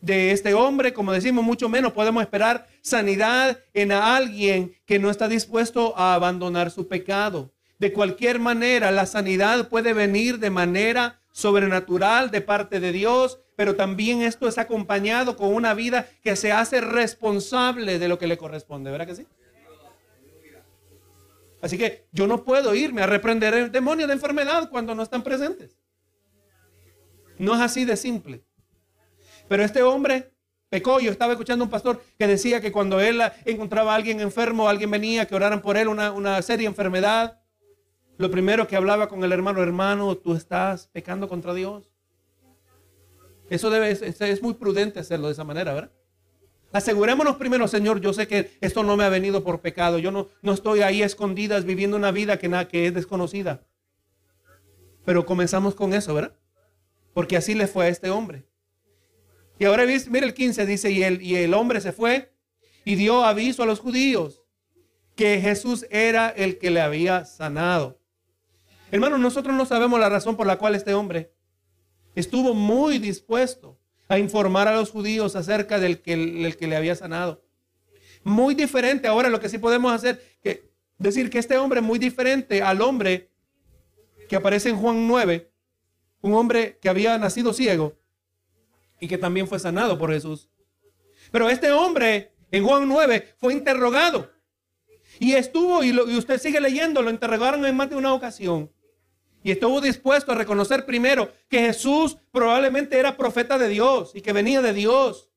de 0.00 0.32
este 0.32 0.54
hombre, 0.54 0.94
como 0.94 1.12
decimos, 1.12 1.44
mucho 1.44 1.68
menos 1.68 1.92
podemos 1.92 2.22
esperar 2.22 2.66
sanidad 2.80 3.58
en 3.74 3.92
alguien 3.92 4.74
que 4.86 4.98
no 4.98 5.10
está 5.10 5.28
dispuesto 5.28 5.96
a 5.96 6.14
abandonar 6.14 6.70
su 6.70 6.88
pecado. 6.88 7.52
De 7.78 7.92
cualquier 7.92 8.38
manera, 8.38 8.90
la 8.90 9.04
sanidad 9.04 9.68
puede 9.68 9.92
venir 9.92 10.38
de 10.38 10.50
manera 10.50 11.20
sobrenatural 11.32 12.30
de 12.30 12.40
parte 12.40 12.80
de 12.80 12.92
Dios, 12.92 13.40
pero 13.56 13.76
también 13.76 14.22
esto 14.22 14.48
es 14.48 14.56
acompañado 14.56 15.36
con 15.36 15.54
una 15.54 15.74
vida 15.74 16.06
que 16.22 16.34
se 16.36 16.50
hace 16.50 16.80
responsable 16.80 17.98
de 17.98 18.08
lo 18.08 18.18
que 18.18 18.26
le 18.26 18.38
corresponde, 18.38 18.90
¿verdad 18.90 19.06
que 19.06 19.16
sí? 19.16 19.26
Así 21.64 21.78
que 21.78 22.06
yo 22.12 22.26
no 22.26 22.44
puedo 22.44 22.74
irme 22.74 23.00
a 23.00 23.06
reprender 23.06 23.54
el 23.54 23.72
demonio 23.72 24.06
de 24.06 24.12
enfermedad 24.12 24.68
cuando 24.68 24.94
no 24.94 25.02
están 25.02 25.22
presentes. 25.22 25.78
No 27.38 27.54
es 27.54 27.60
así 27.62 27.86
de 27.86 27.96
simple. 27.96 28.44
Pero 29.48 29.64
este 29.64 29.82
hombre 29.82 30.34
pecó. 30.68 31.00
Yo 31.00 31.10
estaba 31.10 31.32
escuchando 31.32 31.62
a 31.62 31.64
un 31.64 31.70
pastor 31.70 32.02
que 32.18 32.26
decía 32.26 32.60
que 32.60 32.70
cuando 32.70 33.00
él 33.00 33.18
encontraba 33.46 33.92
a 33.92 33.96
alguien 33.96 34.20
enfermo, 34.20 34.68
alguien 34.68 34.90
venía 34.90 35.26
que 35.26 35.34
oraran 35.34 35.62
por 35.62 35.78
él 35.78 35.88
una, 35.88 36.12
una 36.12 36.42
seria 36.42 36.68
enfermedad. 36.68 37.40
Lo 38.18 38.30
primero 38.30 38.68
que 38.68 38.76
hablaba 38.76 39.08
con 39.08 39.24
el 39.24 39.32
hermano, 39.32 39.62
hermano, 39.62 40.18
tú 40.18 40.34
estás 40.34 40.88
pecando 40.88 41.30
contra 41.30 41.54
Dios. 41.54 41.90
Eso 43.48 43.70
debe, 43.70 43.90
es 43.90 44.42
muy 44.42 44.52
prudente 44.52 45.00
hacerlo 45.00 45.28
de 45.28 45.32
esa 45.32 45.44
manera, 45.44 45.72
¿verdad? 45.72 45.92
Asegurémonos 46.74 47.36
primero, 47.36 47.68
Señor, 47.68 48.00
yo 48.00 48.12
sé 48.12 48.26
que 48.26 48.50
esto 48.60 48.82
no 48.82 48.96
me 48.96 49.04
ha 49.04 49.08
venido 49.08 49.44
por 49.44 49.60
pecado. 49.60 50.00
Yo 50.00 50.10
no, 50.10 50.26
no 50.42 50.52
estoy 50.52 50.80
ahí 50.80 51.04
escondidas 51.04 51.64
viviendo 51.64 51.96
una 51.96 52.10
vida 52.10 52.36
que, 52.36 52.48
nada, 52.48 52.66
que 52.66 52.88
es 52.88 52.92
desconocida. 52.92 53.64
Pero 55.04 55.24
comenzamos 55.24 55.76
con 55.76 55.94
eso, 55.94 56.12
¿verdad? 56.14 56.36
Porque 57.12 57.36
así 57.36 57.54
le 57.54 57.68
fue 57.68 57.86
a 57.86 57.88
este 57.90 58.10
hombre. 58.10 58.48
Y 59.56 59.66
ahora 59.66 59.84
mire 59.86 60.26
el 60.26 60.34
15, 60.34 60.66
dice, 60.66 60.90
y 60.90 61.04
el, 61.04 61.22
y 61.22 61.36
el 61.36 61.54
hombre 61.54 61.80
se 61.80 61.92
fue 61.92 62.34
y 62.84 62.96
dio 62.96 63.24
aviso 63.24 63.62
a 63.62 63.66
los 63.66 63.78
judíos 63.78 64.42
que 65.14 65.40
Jesús 65.40 65.86
era 65.90 66.28
el 66.28 66.58
que 66.58 66.72
le 66.72 66.80
había 66.80 67.24
sanado. 67.24 68.00
Hermanos, 68.90 69.20
nosotros 69.20 69.54
no 69.54 69.64
sabemos 69.64 70.00
la 70.00 70.08
razón 70.08 70.36
por 70.36 70.48
la 70.48 70.58
cual 70.58 70.74
este 70.74 70.92
hombre 70.92 71.32
estuvo 72.16 72.52
muy 72.52 72.98
dispuesto 72.98 73.73
a 74.08 74.18
informar 74.18 74.68
a 74.68 74.76
los 74.76 74.90
judíos 74.90 75.36
acerca 75.36 75.78
del 75.78 76.00
que, 76.00 76.56
que 76.58 76.66
le 76.66 76.76
había 76.76 76.94
sanado. 76.94 77.42
Muy 78.22 78.54
diferente 78.54 79.08
ahora 79.08 79.28
lo 79.28 79.40
que 79.40 79.48
sí 79.48 79.58
podemos 79.58 79.92
hacer, 79.92 80.22
que 80.42 80.70
decir 80.98 81.30
que 81.30 81.38
este 81.38 81.56
hombre 81.58 81.80
es 81.80 81.86
muy 81.86 81.98
diferente 81.98 82.62
al 82.62 82.80
hombre 82.80 83.30
que 84.28 84.36
aparece 84.36 84.70
en 84.70 84.76
Juan 84.76 85.06
9, 85.06 85.50
un 86.22 86.34
hombre 86.34 86.78
que 86.80 86.88
había 86.88 87.18
nacido 87.18 87.52
ciego 87.52 87.96
y 89.00 89.08
que 89.08 89.18
también 89.18 89.46
fue 89.46 89.58
sanado 89.58 89.98
por 89.98 90.12
Jesús. 90.12 90.48
Pero 91.30 91.50
este 91.50 91.72
hombre 91.72 92.32
en 92.50 92.64
Juan 92.64 92.88
9 92.88 93.34
fue 93.38 93.52
interrogado 93.52 94.30
y 95.18 95.32
estuvo, 95.34 95.84
y, 95.84 95.88
y 95.88 96.16
usted 96.16 96.40
sigue 96.40 96.60
leyendo, 96.60 97.02
lo 97.02 97.10
interrogaron 97.10 97.64
en 97.66 97.76
más 97.76 97.90
de 97.90 97.96
una 97.96 98.14
ocasión. 98.14 98.70
Y 99.44 99.50
estuvo 99.50 99.82
dispuesto 99.82 100.32
a 100.32 100.34
reconocer 100.34 100.86
primero 100.86 101.30
que 101.50 101.58
Jesús 101.58 102.16
probablemente 102.32 102.98
era 102.98 103.18
profeta 103.18 103.58
de 103.58 103.68
Dios 103.68 104.12
y 104.14 104.22
que 104.22 104.32
venía 104.32 104.62
de 104.62 104.72
Dios. 104.72 105.30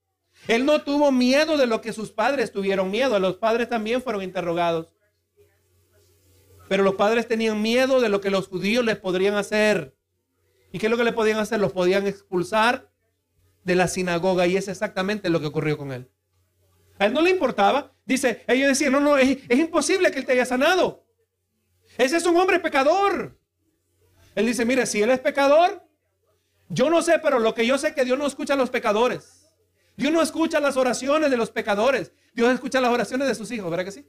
Él 0.47 0.65
no 0.65 0.81
tuvo 0.81 1.11
miedo 1.11 1.57
de 1.57 1.67
lo 1.67 1.81
que 1.81 1.91
sus 1.91 2.11
padres 2.11 2.53
tuvieron 2.53 2.89
miedo. 2.89 3.19
Los 3.19 3.35
padres 3.35 3.67
también 3.67 4.01
fueron 4.01 4.23
interrogados. 4.23 4.87
Pero 6.69 6.83
los 6.83 6.95
padres 6.95 7.27
tenían 7.27 7.61
miedo 7.61 7.99
de 7.99 8.07
lo 8.07 8.21
que 8.21 8.29
los 8.29 8.47
judíos 8.47 8.85
les 8.85 8.95
podrían 8.95 9.35
hacer. 9.35 9.93
¿Y 10.71 10.79
qué 10.79 10.85
es 10.85 10.89
lo 10.89 10.97
que 10.97 11.03
le 11.03 11.11
podían 11.11 11.39
hacer? 11.39 11.59
Los 11.59 11.73
podían 11.73 12.07
expulsar 12.07 12.89
de 13.65 13.75
la 13.75 13.89
sinagoga 13.89 14.47
y 14.47 14.55
es 14.55 14.69
exactamente 14.69 15.29
lo 15.29 15.41
que 15.41 15.47
ocurrió 15.47 15.77
con 15.77 15.91
él. 15.91 16.09
A 16.97 17.07
él 17.07 17.13
no 17.13 17.21
le 17.21 17.31
importaba. 17.31 17.93
Dice, 18.05 18.45
ellos 18.47 18.69
decían, 18.69 18.93
no, 18.93 19.01
no, 19.01 19.17
es, 19.17 19.39
es 19.49 19.59
imposible 19.59 20.11
que 20.11 20.19
él 20.19 20.25
te 20.25 20.31
haya 20.31 20.45
sanado. 20.45 21.05
Ese 21.97 22.15
es 22.15 22.25
un 22.25 22.37
hombre 22.37 22.61
pecador. 22.61 23.37
Él 24.37 24.45
dice, 24.45 24.65
mire, 24.65 24.85
si 24.85 25.01
él 25.01 25.09
es 25.09 25.19
pecador, 25.19 25.81
yo 26.69 26.91
no 26.91 27.01
sé, 27.01 27.17
pero 27.17 27.39
lo 27.39 27.55
que 27.55 27.65
yo 27.65 27.75
sé 27.79 27.87
es 27.87 27.95
que 27.95 28.05
Dios 28.05 28.19
no 28.19 28.27
escucha 28.27 28.53
a 28.53 28.55
los 28.55 28.69
pecadores. 28.69 29.47
Dios 29.95 30.13
no 30.13 30.21
escucha 30.21 30.59
las 30.59 30.77
oraciones 30.77 31.31
de 31.31 31.37
los 31.37 31.49
pecadores. 31.49 32.11
Dios 32.35 32.53
escucha 32.53 32.79
las 32.79 32.91
oraciones 32.91 33.27
de 33.27 33.33
sus 33.33 33.49
hijos, 33.49 33.71
¿verdad 33.71 33.85
que 33.85 33.91
sí? 33.91 34.05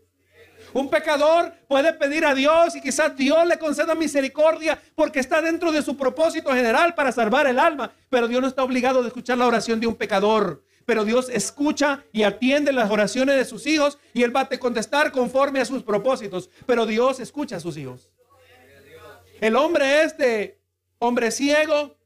Un 0.75 0.91
pecador 0.91 1.55
puede 1.67 1.95
pedir 1.95 2.27
a 2.27 2.35
Dios 2.35 2.77
y 2.77 2.83
quizás 2.83 3.17
Dios 3.17 3.47
le 3.47 3.59
conceda 3.59 3.95
misericordia 3.95 4.79
porque 4.95 5.19
está 5.19 5.41
dentro 5.41 5.73
de 5.73 5.81
su 5.81 5.97
propósito 5.97 6.53
general 6.53 6.95
para 6.95 7.11
salvar 7.11 7.47
el 7.47 7.59
alma. 7.59 7.91
Pero 8.11 8.29
Dios 8.29 8.43
no 8.43 8.49
está 8.49 8.63
obligado 8.63 9.03
a 9.03 9.07
escuchar 9.07 9.39
la 9.39 9.47
oración 9.47 9.81
de 9.81 9.87
un 9.87 9.95
pecador. 9.95 10.63
Pero 10.85 11.07
Dios 11.07 11.31
escucha 11.31 12.05
y 12.13 12.25
atiende 12.25 12.75
las 12.75 12.91
oraciones 12.91 13.37
de 13.37 13.47
sus 13.47 13.67
hijos 13.67 13.97
y 14.13 14.25
Él 14.25 14.37
va 14.37 14.43
a 14.43 14.59
contestar 14.59 15.11
conforme 15.11 15.63
a 15.63 15.65
sus 15.65 15.83
propósitos. 15.83 16.51
Pero 16.67 16.85
Dios 16.85 17.19
escucha 17.19 17.57
a 17.57 17.61
sus 17.61 17.79
hijos. 17.79 18.11
El 19.41 19.57
hombre 19.57 20.03
este, 20.03 20.61
hombre 20.99 21.31
ciego, 21.31 21.97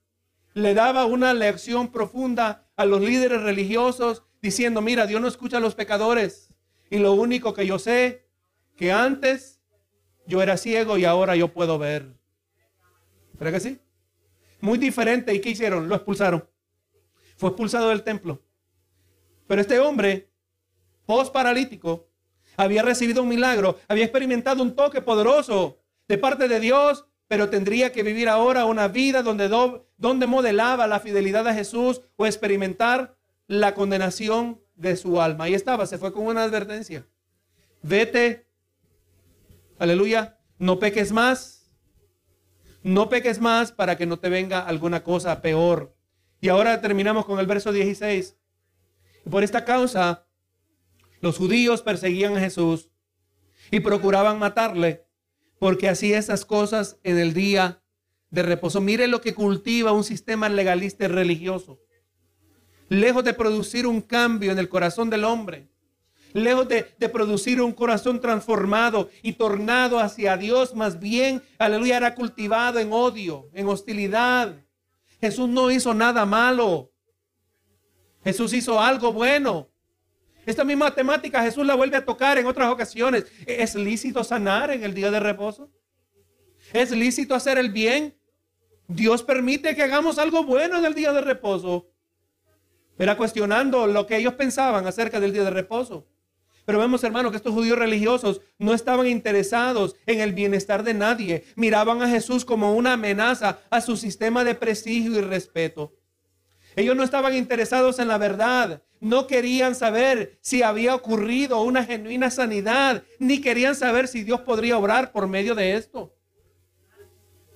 le 0.54 0.74
daba 0.74 1.06
una 1.06 1.32
lección 1.32 1.90
profunda 1.90 2.68
a 2.76 2.84
los 2.84 3.00
líderes 3.00 3.42
religiosos 3.42 4.22
diciendo, 4.42 4.82
mira, 4.82 5.06
Dios 5.06 5.20
no 5.20 5.28
escucha 5.28 5.56
a 5.56 5.60
los 5.60 5.74
pecadores. 5.74 6.52
Y 6.90 6.98
lo 6.98 7.14
único 7.14 7.54
que 7.54 7.66
yo 7.66 7.78
sé 7.78 8.28
que 8.76 8.92
antes 8.92 9.60
yo 10.26 10.42
era 10.42 10.56
ciego 10.56 10.98
y 10.98 11.04
ahora 11.04 11.36
yo 11.36 11.48
puedo 11.48 11.78
ver. 11.78 12.14
¿Verdad 13.34 13.54
que 13.54 13.60
sí? 13.60 13.78
Muy 14.60 14.78
diferente. 14.78 15.34
¿Y 15.34 15.40
qué 15.40 15.50
hicieron? 15.50 15.88
Lo 15.88 15.94
expulsaron. 15.94 16.48
Fue 17.36 17.48
expulsado 17.48 17.88
del 17.88 18.02
templo. 18.02 18.42
Pero 19.46 19.60
este 19.60 19.78
hombre, 19.78 20.30
post 21.06 21.32
paralítico, 21.32 22.08
había 22.56 22.82
recibido 22.82 23.22
un 23.22 23.28
milagro, 23.28 23.78
había 23.88 24.04
experimentado 24.04 24.62
un 24.62 24.76
toque 24.76 25.00
poderoso 25.00 25.82
de 26.06 26.18
parte 26.18 26.46
de 26.46 26.60
Dios, 26.60 27.06
pero 27.32 27.48
tendría 27.48 27.92
que 27.92 28.02
vivir 28.02 28.28
ahora 28.28 28.66
una 28.66 28.88
vida 28.88 29.22
donde, 29.22 29.48
donde 29.96 30.26
modelaba 30.26 30.86
la 30.86 31.00
fidelidad 31.00 31.48
a 31.48 31.54
Jesús 31.54 32.02
o 32.16 32.26
experimentar 32.26 33.16
la 33.46 33.72
condenación 33.72 34.60
de 34.74 34.98
su 34.98 35.18
alma. 35.18 35.44
Ahí 35.44 35.54
estaba, 35.54 35.86
se 35.86 35.96
fue 35.96 36.12
con 36.12 36.26
una 36.26 36.42
advertencia. 36.42 37.06
Vete 37.80 38.46
Aleluya. 39.78 40.40
No 40.58 40.78
peques 40.78 41.10
más. 41.10 41.72
No 42.82 43.08
peques 43.08 43.40
más 43.40 43.72
para 43.72 43.96
que 43.96 44.04
no 44.04 44.18
te 44.18 44.28
venga 44.28 44.60
alguna 44.60 45.02
cosa 45.02 45.40
peor. 45.40 45.96
Y 46.38 46.50
ahora 46.50 46.82
terminamos 46.82 47.24
con 47.24 47.38
el 47.38 47.46
verso 47.46 47.72
16. 47.72 48.36
Por 49.30 49.42
esta 49.42 49.64
causa, 49.64 50.26
los 51.22 51.38
judíos 51.38 51.80
perseguían 51.80 52.36
a 52.36 52.40
Jesús 52.40 52.90
y 53.70 53.80
procuraban 53.80 54.38
matarle, 54.38 55.06
porque 55.62 55.88
hacía 55.88 56.18
esas 56.18 56.44
cosas 56.44 56.98
en 57.04 57.18
el 57.18 57.34
día 57.34 57.80
de 58.30 58.42
reposo. 58.42 58.80
Mire 58.80 59.06
lo 59.06 59.20
que 59.20 59.32
cultiva 59.32 59.92
un 59.92 60.02
sistema 60.02 60.48
legalista 60.48 61.04
y 61.04 61.06
religioso. 61.06 61.78
Lejos 62.88 63.22
de 63.22 63.32
producir 63.32 63.86
un 63.86 64.00
cambio 64.00 64.50
en 64.50 64.58
el 64.58 64.68
corazón 64.68 65.08
del 65.08 65.22
hombre, 65.22 65.68
lejos 66.32 66.66
de, 66.66 66.82
producir 67.08 67.62
un 67.62 67.70
corazón 67.70 68.20
transformado 68.20 69.08
y 69.22 69.34
tornado 69.34 70.00
hacia 70.00 70.36
Dios, 70.36 70.74
más 70.74 70.98
bien, 70.98 71.40
aleluya, 71.58 71.98
era 71.98 72.16
cultivado 72.16 72.80
en 72.80 72.92
odio, 72.92 73.48
en 73.52 73.68
hostilidad. 73.68 74.56
Jesús 75.20 75.48
no 75.48 75.70
hizo 75.70 75.94
nada 75.94 76.26
malo. 76.26 76.90
Jesús 78.24 78.52
hizo 78.52 78.80
algo 78.80 79.12
bueno. 79.12 79.71
Esta 80.44 80.64
misma 80.64 80.94
temática 80.94 81.42
Jesús 81.42 81.66
la 81.66 81.74
vuelve 81.74 81.96
a 81.96 82.04
tocar 82.04 82.38
en 82.38 82.46
otras 82.46 82.70
ocasiones. 82.70 83.26
¿Es 83.46 83.74
lícito 83.74 84.24
sanar 84.24 84.70
en 84.70 84.82
el 84.82 84.94
día 84.94 85.10
de 85.10 85.20
reposo? 85.20 85.70
¿Es 86.72 86.90
lícito 86.90 87.34
hacer 87.34 87.58
el 87.58 87.70
bien? 87.70 88.16
Dios 88.88 89.22
permite 89.22 89.74
que 89.74 89.82
hagamos 89.82 90.18
algo 90.18 90.44
bueno 90.44 90.78
en 90.78 90.84
el 90.84 90.94
día 90.94 91.12
de 91.12 91.20
reposo. 91.20 91.88
Era 92.98 93.16
cuestionando 93.16 93.86
lo 93.86 94.06
que 94.06 94.16
ellos 94.16 94.34
pensaban 94.34 94.86
acerca 94.86 95.20
del 95.20 95.32
día 95.32 95.44
de 95.44 95.50
reposo. 95.50 96.06
Pero 96.64 96.78
vemos, 96.78 97.02
hermano, 97.02 97.30
que 97.30 97.36
estos 97.36 97.54
judíos 97.54 97.78
religiosos 97.78 98.40
no 98.58 98.72
estaban 98.72 99.06
interesados 99.06 99.96
en 100.06 100.20
el 100.20 100.32
bienestar 100.32 100.84
de 100.84 100.94
nadie. 100.94 101.44
Miraban 101.56 102.02
a 102.02 102.08
Jesús 102.08 102.44
como 102.44 102.74
una 102.74 102.92
amenaza 102.92 103.60
a 103.70 103.80
su 103.80 103.96
sistema 103.96 104.44
de 104.44 104.54
prestigio 104.54 105.18
y 105.18 105.20
respeto. 105.22 105.92
Ellos 106.76 106.96
no 106.96 107.02
estaban 107.02 107.34
interesados 107.34 107.98
en 107.98 108.08
la 108.08 108.18
verdad. 108.18 108.82
No 109.02 109.26
querían 109.26 109.74
saber 109.74 110.38
si 110.42 110.62
había 110.62 110.94
ocurrido 110.94 111.60
una 111.62 111.82
genuina 111.82 112.30
sanidad, 112.30 113.02
ni 113.18 113.40
querían 113.40 113.74
saber 113.74 114.06
si 114.06 114.22
Dios 114.22 114.42
podría 114.42 114.78
obrar 114.78 115.10
por 115.10 115.26
medio 115.26 115.56
de 115.56 115.74
esto. 115.74 116.14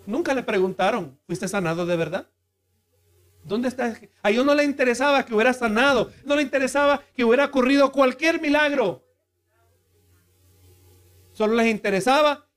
Nunca 0.07 0.35
le 0.35 0.43
preguntaron, 0.43 1.17
¿fuiste 1.25 1.47
sanado 1.47 1.87
de 1.87 1.95
verdad? 1.95 2.29
¿Dónde 3.45 3.69
está? 3.69 3.97
A 4.25 4.31
ellos 4.33 4.45
no 4.45 4.57
le 4.57 4.65
interesaba 4.65 5.25
que 5.25 5.35
hubiera 5.35 5.53
sanado, 5.53 6.11
no 6.25 6.35
le 6.35 6.43
interesaba 6.43 7.05
que 7.15 7.23
hubiera 7.23 7.45
ocurrido 7.45 7.93
cualquier 7.93 8.41
milagro. 8.41 9.05
Solo 11.33 11.55
les 11.55 11.69
interesaba 11.69 12.49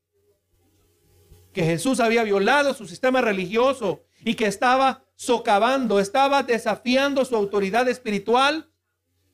que 1.53 1.63
Jesús 1.63 1.99
había 1.99 2.23
violado 2.23 2.73
su 2.73 2.87
sistema 2.87 3.21
religioso 3.21 4.01
y 4.25 4.33
que 4.33 4.47
estaba 4.47 5.03
socavando, 5.15 5.99
estaba 5.99 6.41
desafiando 6.41 7.23
su 7.23 7.35
autoridad 7.35 7.87
espiritual 7.87 8.68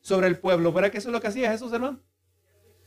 sobre 0.05 0.27
el 0.27 0.37
pueblo. 0.37 0.71
¿Verdad 0.71 0.91
que 0.91 0.99
eso 0.99 1.09
es 1.09 1.13
lo 1.13 1.19
que 1.19 1.29
hacía 1.29 1.51
Jesús, 1.51 1.73
hermano? 1.73 1.99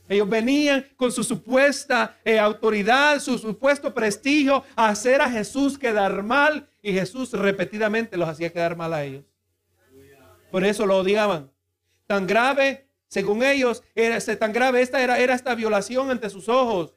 Ellos 0.07 0.29
venían 0.29 0.87
con 0.95 1.11
su 1.11 1.21
supuesta 1.21 2.17
eh, 2.23 2.39
autoridad, 2.39 3.19
su 3.19 3.37
supuesto 3.37 3.93
prestigio 3.93 4.63
a 4.73 4.87
hacer 4.87 5.19
a 5.19 5.29
Jesús 5.29 5.77
quedar 5.77 6.23
mal 6.23 6.69
y 6.81 6.93
Jesús 6.93 7.33
repetidamente 7.33 8.15
los 8.15 8.29
hacía 8.29 8.53
quedar 8.53 8.77
mal 8.77 8.93
a 8.93 9.03
ellos. 9.03 9.25
Por 10.49 10.63
eso 10.63 10.85
lo 10.85 10.97
odiaban. 10.97 11.51
Tan 12.07 12.25
grave, 12.25 12.87
según 13.09 13.43
ellos, 13.43 13.83
era 13.93 14.15
este, 14.15 14.37
tan 14.37 14.53
grave 14.53 14.81
esta 14.81 15.03
era, 15.03 15.19
era 15.19 15.35
esta 15.35 15.53
violación 15.55 16.09
ante 16.09 16.29
sus 16.29 16.47
ojos 16.47 16.95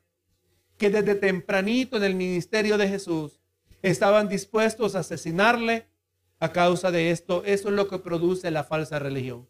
que 0.79 0.89
desde 0.89 1.16
tempranito 1.16 1.97
en 1.97 2.05
el 2.05 2.14
ministerio 2.14 2.79
de 2.79 2.89
Jesús 2.89 3.41
estaban 3.83 4.29
dispuestos 4.29 4.95
a 4.95 5.01
asesinarle 5.01 5.89
a 6.39 6.53
causa 6.53 6.93
de 6.93 7.11
esto. 7.11 7.43
Eso 7.45 7.70
es 7.70 7.75
lo 7.75 7.89
que 7.89 7.99
produce 7.99 8.53
la 8.53 8.62
falsa 8.62 9.01
religión. 9.01 9.49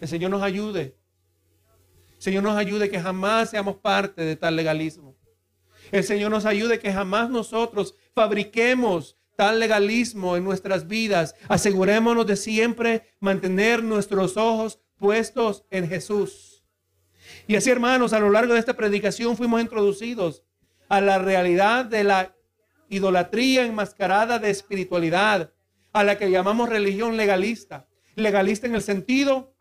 El 0.00 0.08
Señor 0.08 0.30
nos 0.30 0.42
ayude 0.42 0.96
Señor 2.18 2.42
nos 2.42 2.56
ayude 2.56 2.88
que 2.88 3.00
jamás 3.00 3.50
seamos 3.50 3.76
parte 3.76 4.22
de 4.22 4.36
tal 4.36 4.56
legalismo. 4.56 5.16
El 5.92 6.02
Señor 6.02 6.30
nos 6.30 6.46
ayude 6.46 6.78
que 6.78 6.92
jamás 6.92 7.30
nosotros 7.30 7.94
fabriquemos 8.14 9.16
tal 9.36 9.60
legalismo 9.60 10.36
en 10.36 10.44
nuestras 10.44 10.88
vidas. 10.88 11.34
Asegurémonos 11.48 12.26
de 12.26 12.36
siempre 12.36 13.14
mantener 13.20 13.82
nuestros 13.82 14.36
ojos 14.36 14.80
puestos 14.98 15.64
en 15.70 15.88
Jesús. 15.88 16.64
Y 17.46 17.56
así, 17.56 17.70
hermanos, 17.70 18.12
a 18.12 18.20
lo 18.20 18.30
largo 18.30 18.54
de 18.54 18.60
esta 18.60 18.76
predicación 18.76 19.36
fuimos 19.36 19.60
introducidos 19.60 20.42
a 20.88 21.00
la 21.00 21.18
realidad 21.18 21.84
de 21.84 22.04
la 22.04 22.34
idolatría 22.88 23.66
enmascarada 23.66 24.38
de 24.38 24.50
espiritualidad, 24.50 25.52
a 25.92 26.04
la 26.04 26.16
que 26.16 26.30
llamamos 26.30 26.68
religión 26.68 27.16
legalista. 27.16 27.88
Legalista 28.14 28.66
en 28.66 28.74
el 28.74 28.82
sentido 28.82 29.55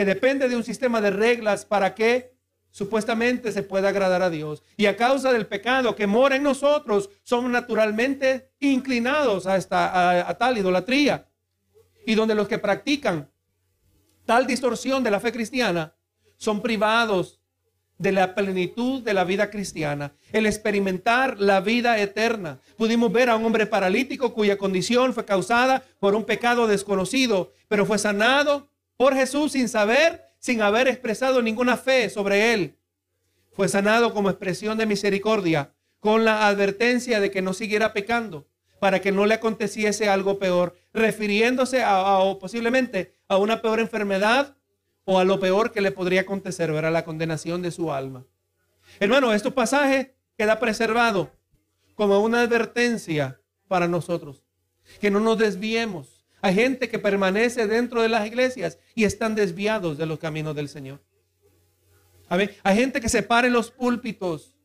que 0.00 0.06
depende 0.06 0.48
de 0.48 0.56
un 0.56 0.64
sistema 0.64 1.02
de 1.02 1.10
reglas 1.10 1.66
para 1.66 1.94
que 1.94 2.32
supuestamente 2.70 3.52
se 3.52 3.62
pueda 3.62 3.90
agradar 3.90 4.22
a 4.22 4.30
Dios. 4.30 4.62
Y 4.78 4.86
a 4.86 4.96
causa 4.96 5.30
del 5.30 5.46
pecado 5.46 5.94
que 5.94 6.06
mora 6.06 6.36
en 6.36 6.42
nosotros, 6.42 7.10
somos 7.22 7.50
naturalmente 7.50 8.50
inclinados 8.60 9.46
a, 9.46 9.58
esta, 9.58 10.26
a, 10.26 10.38
tal 10.38 10.56
idolatría. 10.56 11.28
Y 12.06 12.14
donde 12.14 12.34
los 12.34 12.48
que 12.48 12.56
practican 12.56 13.30
tal 14.24 14.46
distorsión 14.46 15.04
de 15.04 15.10
la 15.10 15.20
fe 15.20 15.32
cristiana 15.32 15.94
son 16.38 16.62
privados 16.62 17.38
de 17.98 18.12
la 18.12 18.34
plenitud 18.34 19.02
de 19.02 19.12
la 19.12 19.24
vida 19.24 19.50
cristiana, 19.50 20.14
el 20.32 20.46
experimentar 20.46 21.38
la 21.38 21.60
vida 21.60 22.00
eterna. 22.00 22.58
Pudimos 22.78 23.12
ver 23.12 23.28
a 23.28 23.36
un 23.36 23.44
hombre 23.44 23.66
paralítico 23.66 24.32
cuya 24.32 24.56
condición 24.56 25.12
fue 25.12 25.26
causada 25.26 25.84
por 25.98 26.14
un 26.14 26.24
pecado 26.24 26.66
desconocido, 26.66 27.52
pero 27.68 27.84
fue 27.84 27.98
sanado 27.98 28.70
por 29.00 29.14
Jesús 29.14 29.52
sin 29.52 29.66
saber, 29.70 30.26
sin 30.40 30.60
haber 30.60 30.86
expresado 30.86 31.40
ninguna 31.40 31.78
fe 31.78 32.10
sobre 32.10 32.52
él. 32.52 32.76
Fue 33.50 33.66
sanado 33.66 34.12
como 34.12 34.28
expresión 34.28 34.76
de 34.76 34.84
misericordia, 34.84 35.72
con 36.00 36.26
la 36.26 36.46
advertencia 36.46 37.18
de 37.18 37.30
que 37.30 37.40
no 37.40 37.54
siguiera 37.54 37.94
pecando, 37.94 38.46
para 38.78 39.00
que 39.00 39.10
no 39.10 39.24
le 39.24 39.32
aconteciese 39.32 40.10
algo 40.10 40.38
peor, 40.38 40.76
refiriéndose 40.92 41.82
a, 41.82 42.18
o 42.18 42.38
posiblemente 42.38 43.16
a 43.26 43.38
una 43.38 43.62
peor 43.62 43.80
enfermedad 43.80 44.58
o 45.04 45.18
a 45.18 45.24
lo 45.24 45.40
peor 45.40 45.72
que 45.72 45.80
le 45.80 45.92
podría 45.92 46.20
acontecer, 46.20 46.68
era 46.68 46.90
la 46.90 47.06
condenación 47.06 47.62
de 47.62 47.70
su 47.70 47.90
alma. 47.94 48.26
Hermano, 48.98 49.32
este 49.32 49.50
pasaje 49.50 50.14
queda 50.36 50.60
preservado 50.60 51.32
como 51.94 52.20
una 52.20 52.42
advertencia 52.42 53.40
para 53.66 53.88
nosotros, 53.88 54.44
que 55.00 55.10
no 55.10 55.20
nos 55.20 55.38
desviemos 55.38 56.19
hay 56.42 56.54
gente 56.54 56.88
que 56.88 56.98
permanece 56.98 57.66
dentro 57.66 58.02
de 58.02 58.08
las 58.08 58.26
iglesias 58.26 58.78
y 58.94 59.04
están 59.04 59.34
desviados 59.34 59.98
de 59.98 60.06
los 60.06 60.18
caminos 60.18 60.54
del 60.54 60.68
Señor. 60.68 61.00
Hay 62.28 62.76
gente 62.76 63.00
que 63.00 63.08
se 63.08 63.22
para 63.22 63.48
en 63.48 63.52
los 63.52 63.70
púlpitos 63.70 64.56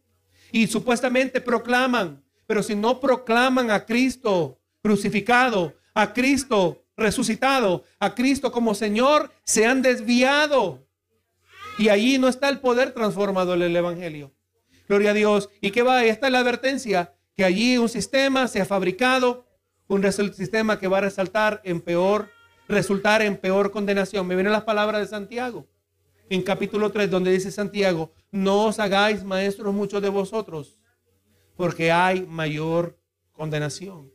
y 0.52 0.68
supuestamente 0.68 1.42
proclaman, 1.42 2.24
Pero 2.48 2.62
si 2.62 2.76
no 2.76 3.00
proclaman 3.00 3.72
a 3.72 3.86
Cristo 3.86 4.60
crucificado, 4.84 5.74
a 5.96 6.14
Cristo 6.14 6.86
resucitado, 6.96 7.84
a 8.00 8.14
Cristo 8.14 8.52
como 8.52 8.76
Señor, 8.76 9.32
se 9.44 9.66
han 9.66 9.82
desviado. 9.82 10.88
Y 11.80 11.90
allí 11.90 12.20
no 12.20 12.28
está 12.28 12.50
el 12.50 12.60
poder 12.60 12.94
transformador 12.94 13.58
del 13.58 13.76
Evangelio. 13.76 14.32
Gloria 14.88 15.12
a 15.12 15.14
Dios. 15.14 15.50
¿Y 15.60 15.72
qué 15.72 15.82
va? 15.82 16.06
Esta 16.06 16.28
es 16.28 16.32
la 16.32 16.40
advertencia, 16.40 17.16
que 17.36 17.44
allí 17.44 17.78
un 17.78 17.90
sistema 17.90 18.48
se 18.48 18.62
ha 18.62 18.66
fabricado, 18.66 19.45
un 19.88 20.12
sistema 20.12 20.80
que 20.80 20.88
va 20.88 21.00
a 21.00 21.02
resaltar 21.02 21.62
en 21.64 21.82
peor, 21.82 22.30
resultar 22.68 23.22
en 23.22 23.38
peor 23.38 23.72
condenación. 23.72 24.26
Me 24.28 24.36
vienen 24.36 24.54
las 24.54 24.64
palabras 24.64 25.02
de 25.02 25.08
Santiago 25.08 25.68
en 26.30 26.42
capítulo 26.42 26.92
3, 26.92 27.10
donde 27.10 27.32
dice 27.32 27.52
Santiago, 27.52 28.12
no 28.32 28.66
os 28.66 28.80
hagáis 28.80 29.24
maestros 29.24 29.74
muchos 29.74 30.02
de 30.02 30.10
vosotros, 30.10 30.80
porque 31.56 31.92
hay 31.92 32.26
mayor 32.26 32.98
condenación. 33.32 34.12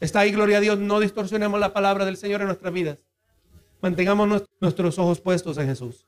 Está 0.00 0.20
ahí, 0.20 0.32
gloria 0.32 0.58
a 0.58 0.60
Dios, 0.60 0.78
no 0.78 1.00
distorsionemos 1.00 1.58
la 1.58 1.72
palabra 1.72 2.04
del 2.04 2.16
Señor 2.16 2.40
en 2.40 2.48
nuestras 2.48 2.72
vidas. 2.72 3.06
Mantengamos 3.80 4.44
nuestros 4.60 4.98
ojos 4.98 5.20
puestos 5.20 5.58
en 5.58 5.66
Jesús. 5.66 6.06